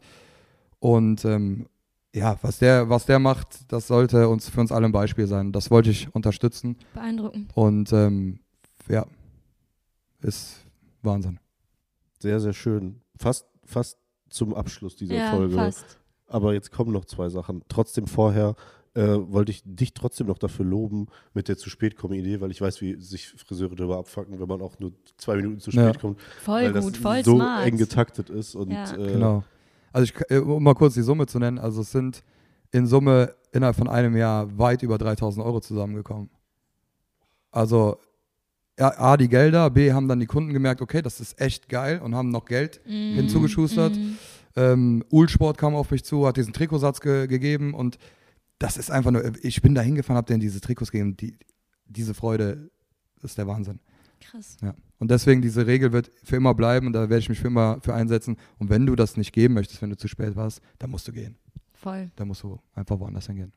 [0.80, 1.68] Und ähm,
[2.14, 5.52] ja, was der, was der macht, das sollte uns für uns alle ein Beispiel sein.
[5.52, 6.78] Das wollte ich unterstützen.
[6.94, 7.52] Beeindruckend.
[7.56, 8.40] Und ähm,
[8.90, 9.06] ja,
[10.22, 10.66] ist
[11.02, 11.40] Wahnsinn.
[12.20, 13.02] Sehr, sehr schön.
[13.18, 13.98] Fast, fast
[14.30, 15.56] zum Abschluss dieser Ja, Folge.
[15.56, 16.00] fast.
[16.28, 17.64] Aber jetzt kommen noch zwei Sachen.
[17.70, 18.56] Trotzdem vorher
[18.94, 22.52] äh, wollte ich dich trotzdem noch dafür loben mit der zu spät kommen Idee, weil
[22.52, 25.84] ich weiß, wie sich Friseure darüber abfacken, wenn man auch nur zwei Minuten zu spät
[25.84, 25.94] Ja.
[25.94, 27.66] kommt, Voll weil gut, das voll so smart.
[27.66, 28.94] eng getaktet ist und Ja.
[28.96, 29.44] äh, Genau.
[29.94, 32.24] Also ich, äh, um mal kurz die Summe zu nennen, also es sind
[32.72, 36.30] in Summe innerhalb von einem Jahr weit über 3000 Euro zusammengekommen.
[37.52, 37.98] Also
[38.80, 42.14] A, die Gelder, B, haben dann die Kunden gemerkt, okay, das ist echt geil und
[42.14, 43.16] haben noch Geld Mhm.
[43.16, 43.96] hinzugeschustert.
[43.98, 44.18] Mhm.
[44.58, 47.98] Ähm, Ulsport kam auf mich zu, hat diesen Trikotsatz ge gegeben und
[48.60, 51.38] das ist einfach nur, ich bin da hingefahren, habe denen diese Trikots gegeben, die,
[51.86, 52.70] diese Freude
[53.22, 53.80] ist der Wahnsinn.
[54.20, 54.58] Krass.
[54.64, 54.74] Ja.
[54.98, 57.80] Und deswegen, diese Regel wird für immer bleiben und da werde ich mich für immer
[57.82, 58.36] für einsetzen.
[58.58, 61.12] Und wenn du das nicht geben möchtest, wenn du zu spät warst, dann musst du
[61.12, 61.38] gehen.
[61.74, 62.10] Voll.
[62.16, 63.54] Dann musst du einfach woanders hingehen.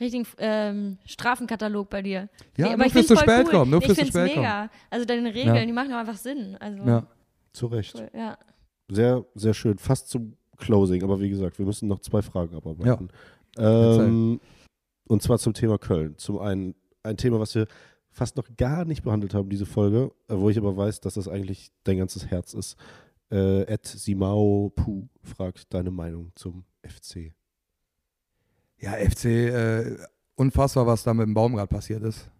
[0.00, 2.30] Richtigen ähm, Strafenkatalog bei dir.
[2.56, 3.50] Ja, Nee, nur ich zu voll spät cool.
[3.50, 4.46] kommen, nur ich fürs zu find's spät kommen.
[4.46, 4.70] mega.
[4.88, 5.66] Also deine Regeln, Ja.
[5.66, 6.56] die machen doch einfach Sinn.
[6.58, 7.06] Also Ja.
[7.52, 7.94] zu Recht.
[7.96, 8.10] cool.
[8.14, 8.38] Ja.
[8.90, 9.78] Sehr, sehr schön.
[9.78, 13.08] Fast zum Closing, aber wie gesagt, wir müssen noch zwei Fragen abarbeiten.
[13.56, 14.40] Ähm,
[15.08, 16.16] und zwar zum Thema Köln.
[16.18, 17.66] Zum einen ein Thema, was wir
[18.10, 21.28] fast noch gar nicht behandelt haben, diese Folge, äh, wo ich aber weiß, dass das
[21.28, 22.76] eigentlich dein ganzes Herz ist.
[23.30, 27.32] Äh, Ed Simao Pu fragt deine Meinung zum FC.
[28.78, 29.96] Ja, FC, äh,
[30.34, 32.30] unfassbar, was da mit dem Baum gerade passiert ist.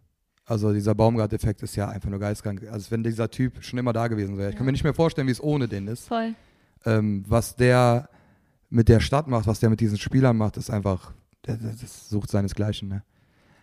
[0.51, 2.67] Also dieser Baumgart-Effekt ist ja einfach nur geistkrank.
[2.73, 4.51] Also wenn dieser Typ schon immer da gewesen wäre.
[4.51, 6.09] Ich kann mir nicht mehr vorstellen, wie es ohne den ist.
[6.09, 6.35] Voll.
[6.85, 8.09] Ähm, was der
[8.69, 11.13] mit der Stadt macht, was der mit diesen Spielern macht, ist einfach,
[11.47, 12.89] der, der, das sucht seinesgleichen.
[12.89, 13.05] Ne?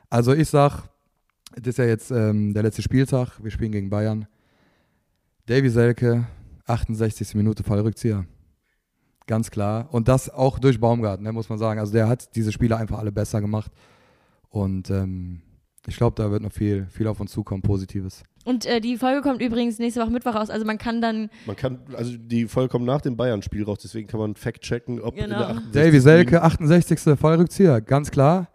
[0.10, 0.84] Also ich sag,
[1.58, 4.26] das ist ja jetzt ähm, der letzte Spieltag, wir spielen gegen Bayern.
[5.48, 6.26] Davy Selke,
[6.68, 7.36] 68.
[7.36, 8.26] Minute Fallrückzieher.
[9.26, 9.90] Ganz klar.
[9.92, 11.82] Und das auch durch Baumgarten, ne, muss man sagen.
[11.82, 13.74] Also der hat diese Spiele einfach alle besser gemacht.
[14.50, 15.42] Und ähm,
[15.88, 18.24] ich glaube, da wird noch viel, viel auf uns zukommen, Positives.
[18.46, 20.50] Und äh, die Folge kommt übrigens nächste Woche Mittwoch raus.
[20.50, 21.30] Also man kann dann.
[21.46, 25.16] Man kann, also die Folge kommt nach dem Bayern-Spiel raus, deswegen kann man fact-checken, ob
[25.16, 25.38] in Genau.
[25.40, 25.72] der 68.
[25.74, 27.00] Davy Selke, 68.
[27.20, 28.48] Fallrückzieher, ganz klar.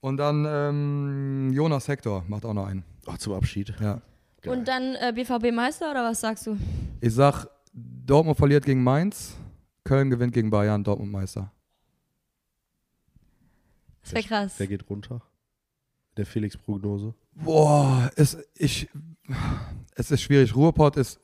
[0.00, 2.84] Und dann ähm, Jonas Hector macht auch noch einen.
[3.06, 3.72] Ach, zum Abschied.
[3.80, 4.02] Ja.
[4.42, 4.52] Geil.
[4.58, 6.56] Und dann äh, BVB Meister oder was sagst du?
[7.00, 9.36] Ich sag, Dortmund verliert gegen Mainz,
[9.84, 11.50] Köln gewinnt gegen Bayern, Dortmund Meister.
[14.02, 14.54] Das wäre krass.
[14.58, 15.22] Wer geht runter?
[16.16, 17.14] Der Felix-Prognose.
[17.34, 18.88] Boah, es, ich,
[19.94, 20.54] es ist schwierig.
[20.54, 21.18] Ruhrpott ist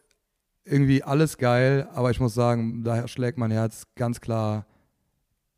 [0.64, 4.66] irgendwie alles geil, aber ich muss sagen, daher schlägt mein Herz ganz klar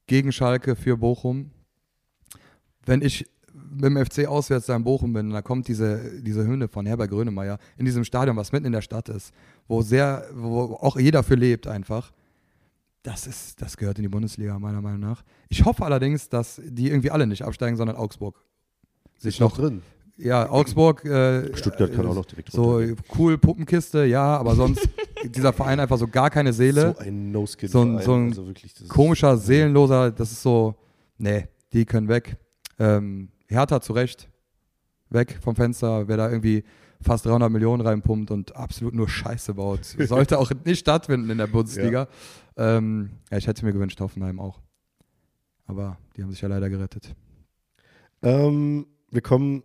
[0.07, 1.51] gegen Schalke für Bochum.
[2.85, 6.69] Wenn ich mit dem FC auswärts da in Bochum bin, da kommt diese, diese Hymne
[6.69, 9.33] von Herbert Grönemeyer in diesem Stadion, was mitten in der Stadt ist,
[9.69, 12.13] wo sehr, wo auch jeder für lebt einfach.
[13.03, 15.23] Das ist, das gehört in die Bundesliga, meiner Meinung nach.
[15.49, 18.45] Ich hoffe allerdings, dass die irgendwie alle nicht absteigen, sondern Augsburg
[19.23, 19.83] sich noch drin.
[20.17, 21.05] ja, Augsburg.
[21.05, 22.83] Äh, Stuttgart kann auch noch direkt So
[23.19, 24.89] cool, Puppenkiste, ja, aber sonst
[25.25, 26.95] dieser Verein einfach so gar keine Seele.
[26.97, 27.69] So ein No-Skin.
[27.69, 30.75] So ein- so ein also wirklich, Komischer, seelenloser, das ist so,
[31.19, 32.37] nee, die können weg.
[32.79, 34.29] Ähm, Hertha zu Recht,
[35.11, 36.65] weg vom Fenster, wer da irgendwie
[37.01, 39.85] fast 300 Millionen reinpumpt und absolut nur Scheiße baut.
[39.99, 42.09] Sollte auch nicht stattfinden in der Bundesliga.
[42.57, 44.61] Ähm, ja, ich hätte mir gewünscht, Hoffenheim auch.
[45.67, 47.15] Aber die haben sich ja leider gerettet.
[48.23, 49.63] Ähm, wir kommen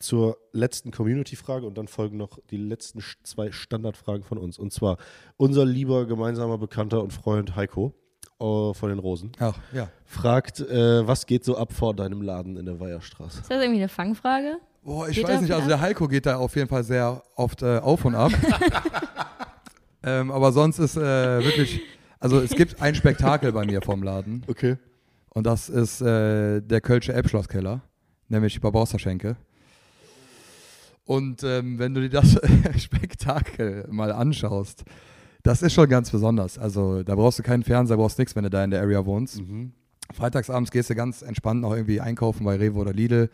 [0.00, 4.58] zur letzten Community-Frage und dann folgen noch die letzten zwei Standardfragen von uns.
[4.58, 4.98] Und zwar
[5.36, 7.94] unser lieber gemeinsamer Bekannter und Freund Heiko
[8.40, 9.88] äh, von den Rosen Ach, ja.
[10.04, 13.40] fragt, äh, was geht so ab vor deinem Laden in der Weiherstraße?
[13.40, 14.58] Ist das irgendwie eine Fangfrage?
[14.82, 15.68] Boah, ich Geht weiß nicht, also ab?
[15.68, 18.30] der Heiko geht da auf jeden Fall sehr oft äh, auf und ab.
[20.02, 21.00] ähm, aber sonst ist äh,
[21.44, 21.80] wirklich,
[22.20, 24.76] also es gibt ein Spektakel bei mir vom Laden Okay.
[25.30, 27.82] und das ist äh, der Kölsche Elbschlosskeller,
[28.28, 29.36] nämlich Barbarossa-Schenke.
[31.04, 32.38] Und ähm, wenn du dir das
[32.82, 34.84] Spektakel mal anschaust,
[35.42, 36.58] das ist schon ganz besonders.
[36.58, 39.40] Also da brauchst du keinen Fernseher, brauchst nichts, wenn du da in der Area wohnst.
[39.40, 39.72] Mhm.
[40.12, 43.30] Freitagsabends gehst du ganz entspannt noch irgendwie einkaufen bei Rewe oder Lidl,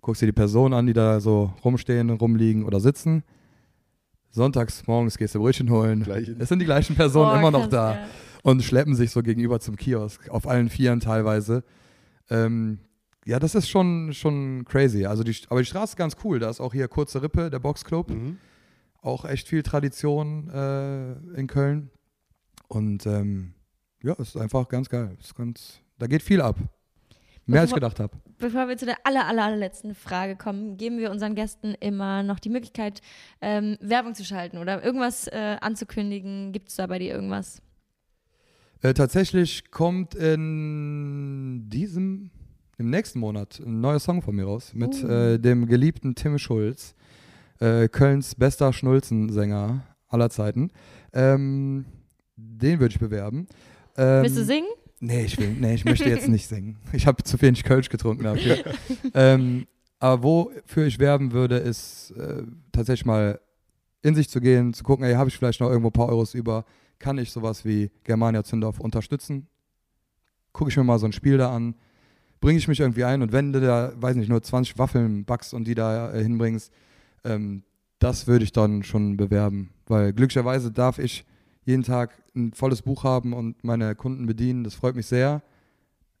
[0.00, 3.24] guckst dir die Personen an, die da so rumstehen, rumliegen oder sitzen.
[4.30, 6.02] Sonntags morgens gehst du Brötchen holen.
[6.02, 6.36] Gleiche.
[6.38, 8.06] Es sind die gleichen Personen Boah, immer noch da ja.
[8.42, 11.62] und schleppen sich so gegenüber zum Kiosk, auf allen Vieren teilweise.
[12.28, 12.80] Ähm,
[13.24, 15.06] ja, das ist schon, schon crazy.
[15.06, 16.38] Also die, aber die Straße ist ganz cool.
[16.38, 18.10] Da ist auch hier Kurze Rippe, der Boxclub.
[18.10, 18.38] Mhm.
[19.00, 21.90] Auch echt viel Tradition äh, in Köln.
[22.68, 23.54] Und ähm,
[24.02, 25.16] ja, es ist einfach ganz geil.
[25.20, 26.56] Ist ganz, da geht viel ab.
[27.46, 28.16] Mehr als ich Bevor- gedacht habe.
[28.38, 32.40] Bevor wir zu der aller, aller, allerletzten Frage kommen, geben wir unseren Gästen immer noch
[32.40, 33.00] die Möglichkeit,
[33.40, 36.52] ähm, Werbung zu schalten oder irgendwas äh, anzukündigen.
[36.52, 37.60] Gibt es da bei dir irgendwas?
[38.82, 42.30] Äh, tatsächlich kommt in diesem,
[42.78, 45.08] im nächsten Monat ein neuer Song von mir raus mit Uh.
[45.08, 46.94] äh, dem geliebten Tim Schulz,
[47.60, 50.70] äh, Kölns bester Schnulzensänger aller Zeiten.
[51.12, 51.84] Ähm,
[52.36, 53.46] den würde ich bewerben.
[53.96, 54.68] Ähm, Willst du singen?
[55.00, 56.78] Nee, ich will, nee, ich möchte jetzt nicht singen.
[56.92, 58.58] Ich habe zu wenig Kölsch getrunken dafür.
[59.14, 59.66] ähm,
[59.98, 63.40] aber wofür ich werben würde, ist äh, tatsächlich mal
[64.02, 66.34] in sich zu gehen, zu gucken, ey, habe ich vielleicht noch irgendwo ein paar Euros
[66.34, 66.64] über,
[66.98, 69.46] kann ich sowas wie Germania Zündorf unterstützen?
[70.52, 71.74] Gucke ich mir mal so ein Spiel da an,
[72.44, 75.54] bringe ich mich irgendwie ein und wenn du da, weiß nicht, nur 20 Waffeln backst
[75.54, 76.70] und die da äh, hinbringst,
[77.24, 77.62] ähm,
[77.98, 79.70] das würde ich dann schon bewerben.
[79.86, 81.24] Weil glücklicherweise darf ich
[81.64, 84.62] jeden Tag ein volles Buch haben und meine Kunden bedienen.
[84.62, 85.42] Das freut mich sehr.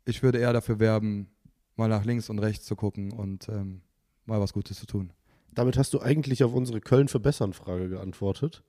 [0.06, 1.28] Ich würde eher dafür werben,
[1.76, 3.82] mal nach links und rechts zu gucken und ähm,
[4.24, 5.12] mal was Gutes zu tun.
[5.52, 8.62] Damit hast du eigentlich auf unsere Köln verbessern Frage geantwortet.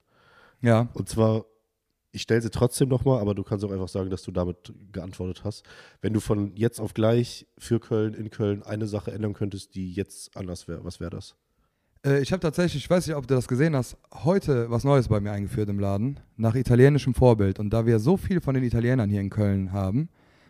[0.62, 1.46] Ja, Und zwar,
[2.16, 5.44] ich stelle sie trotzdem nochmal, aber du kannst auch einfach sagen, dass du damit geantwortet
[5.44, 5.64] hast.
[6.02, 9.94] Wenn du von jetzt auf gleich für Köln, in Köln eine Sache ändern könntest, die
[9.94, 11.36] jetzt anders wäre, was wäre das?
[12.06, 15.08] Äh, ich habe tatsächlich, ich weiß nicht, ob du das gesehen hast, heute was Neues
[15.08, 17.60] bei mir eingeführt im Laden, nach italienischem Vorbild.
[17.60, 20.10] Und da wir so viel von den Italienern hier in Köln haben,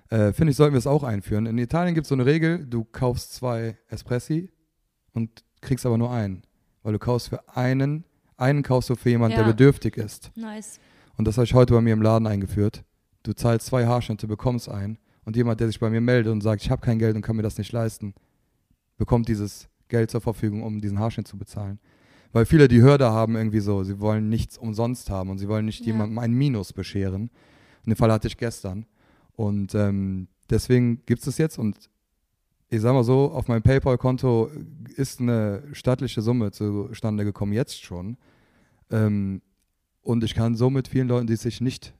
[0.09, 1.45] äh, finde ich, sollten wir es auch einführen.
[1.47, 4.49] In Italien gibt es so eine Regel, du kaufst zwei Espressi
[5.13, 6.43] und kriegst aber nur einen.
[6.83, 8.03] Weil du kaufst für einen,
[8.37, 9.51] einen kaufst du für jemanden, der Ja.
[9.51, 10.31] bedürftig ist.
[10.35, 10.79] Nice.
[11.17, 12.83] Und das habe ich heute bei mir im Laden eingeführt.
[13.23, 14.97] Du zahlst zwei Haarschnitte, bekommst einen.
[15.23, 17.35] Und jemand, der sich bei mir meldet und sagt, ich habe kein Geld und kann
[17.35, 18.13] mir das nicht leisten,
[18.97, 21.79] bekommt dieses Geld zur Verfügung, um diesen Haarschnitt zu bezahlen.
[22.31, 25.65] Weil viele die Hürde haben irgendwie so, sie wollen nichts umsonst haben und sie wollen
[25.65, 25.87] nicht Ja.
[25.87, 27.23] jemandem ein Minus bescheren.
[27.23, 28.85] Und den Fall hatte ich gestern.
[29.33, 31.89] Und ähm, deswegen gibt es das jetzt und
[32.69, 34.49] ich sag mal so, auf meinem PayPal-Konto
[34.95, 38.17] ist eine stattliche Summe zustande gekommen, jetzt schon.
[38.91, 39.41] Ähm,
[40.05, 41.93] und ich kann so mit vielen Leuten, die es sich nicht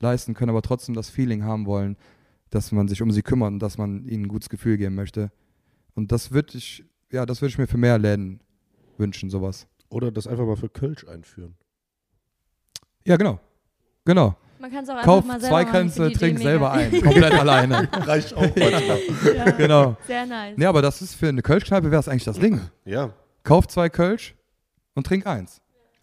[0.00, 1.96] leisten können, aber trotzdem das Feeling haben wollen,
[2.50, 5.30] dass man sich um sie kümmert und dass man ihnen ein gutes Gefühl geben möchte.
[5.94, 8.40] Und das würde ich, ja, das würde ich mir für mehr Läden
[8.98, 9.68] wünschen, sowas.
[9.88, 11.54] Oder das einfach mal für Kölsch einführen.
[13.06, 13.38] Ja, genau.
[14.04, 14.36] Genau.
[14.58, 16.90] Man kann es auch einfach Kauf mal selber zwei Kränze, trink selber ein.
[17.02, 17.88] Komplett alleine.
[17.92, 19.00] Reicht auch manchmal.
[19.36, 19.50] ja.
[19.52, 19.96] Genau.
[20.06, 20.54] Sehr nice.
[20.56, 22.60] Nee, aber das ist für eine Kölschkneipe wäre es eigentlich das Ding.
[22.84, 23.10] Ja,
[23.44, 24.34] Kauf zwei Kölsch
[24.94, 25.60] und trink eins.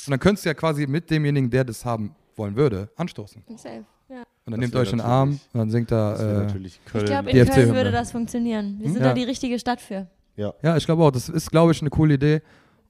[0.07, 3.43] Und dann könntest du ja quasi mit demjenigen, der das haben wollen würde, anstoßen.
[3.57, 3.83] Safe.
[4.09, 4.17] Ja.
[4.45, 6.15] Und dann Das nehmt euch in den Arm und dann singt da.
[6.15, 7.03] Äh, natürlich Köln.
[7.05, 8.77] Ich glaube, in FC Köln würde das funktionieren.
[8.79, 9.09] Wir sind Ja.
[9.09, 10.07] da die richtige Stadt für.
[10.35, 12.41] ja, ich glaube auch, das ist, glaube ich, eine coole Idee.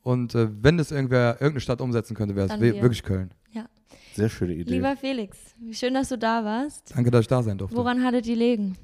[0.03, 2.73] Und äh, wenn das irgendwer, irgendeine Stadt umsetzen könnte, wäre es wir.
[2.81, 3.31] wirklich Köln.
[4.13, 4.71] Sehr schöne Idee.
[4.73, 6.93] Lieber Felix, wie schön, dass du da warst.
[6.95, 7.77] Danke, dass ich da sein durfte.
[7.77, 8.77] Woran hattet ihr liegen?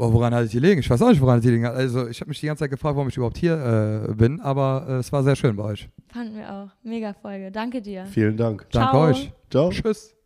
[0.00, 0.80] Boah, woran hatte ich die liegen?
[0.80, 1.66] Ich weiß auch nicht, woran ich die liegen.
[1.66, 4.86] Also ich habe mich die ganze Zeit gefragt, warum ich überhaupt hier äh, bin, aber
[4.88, 5.90] äh, es war sehr schön bei euch.
[6.08, 6.70] Fanden wir auch.
[6.82, 7.50] Mega Folge.
[7.50, 8.06] Danke dir.
[8.06, 8.66] Vielen Dank.
[8.70, 9.08] Danke Ciao.
[9.08, 9.30] euch.
[9.50, 9.68] Ciao.
[9.68, 10.16] Tschüss.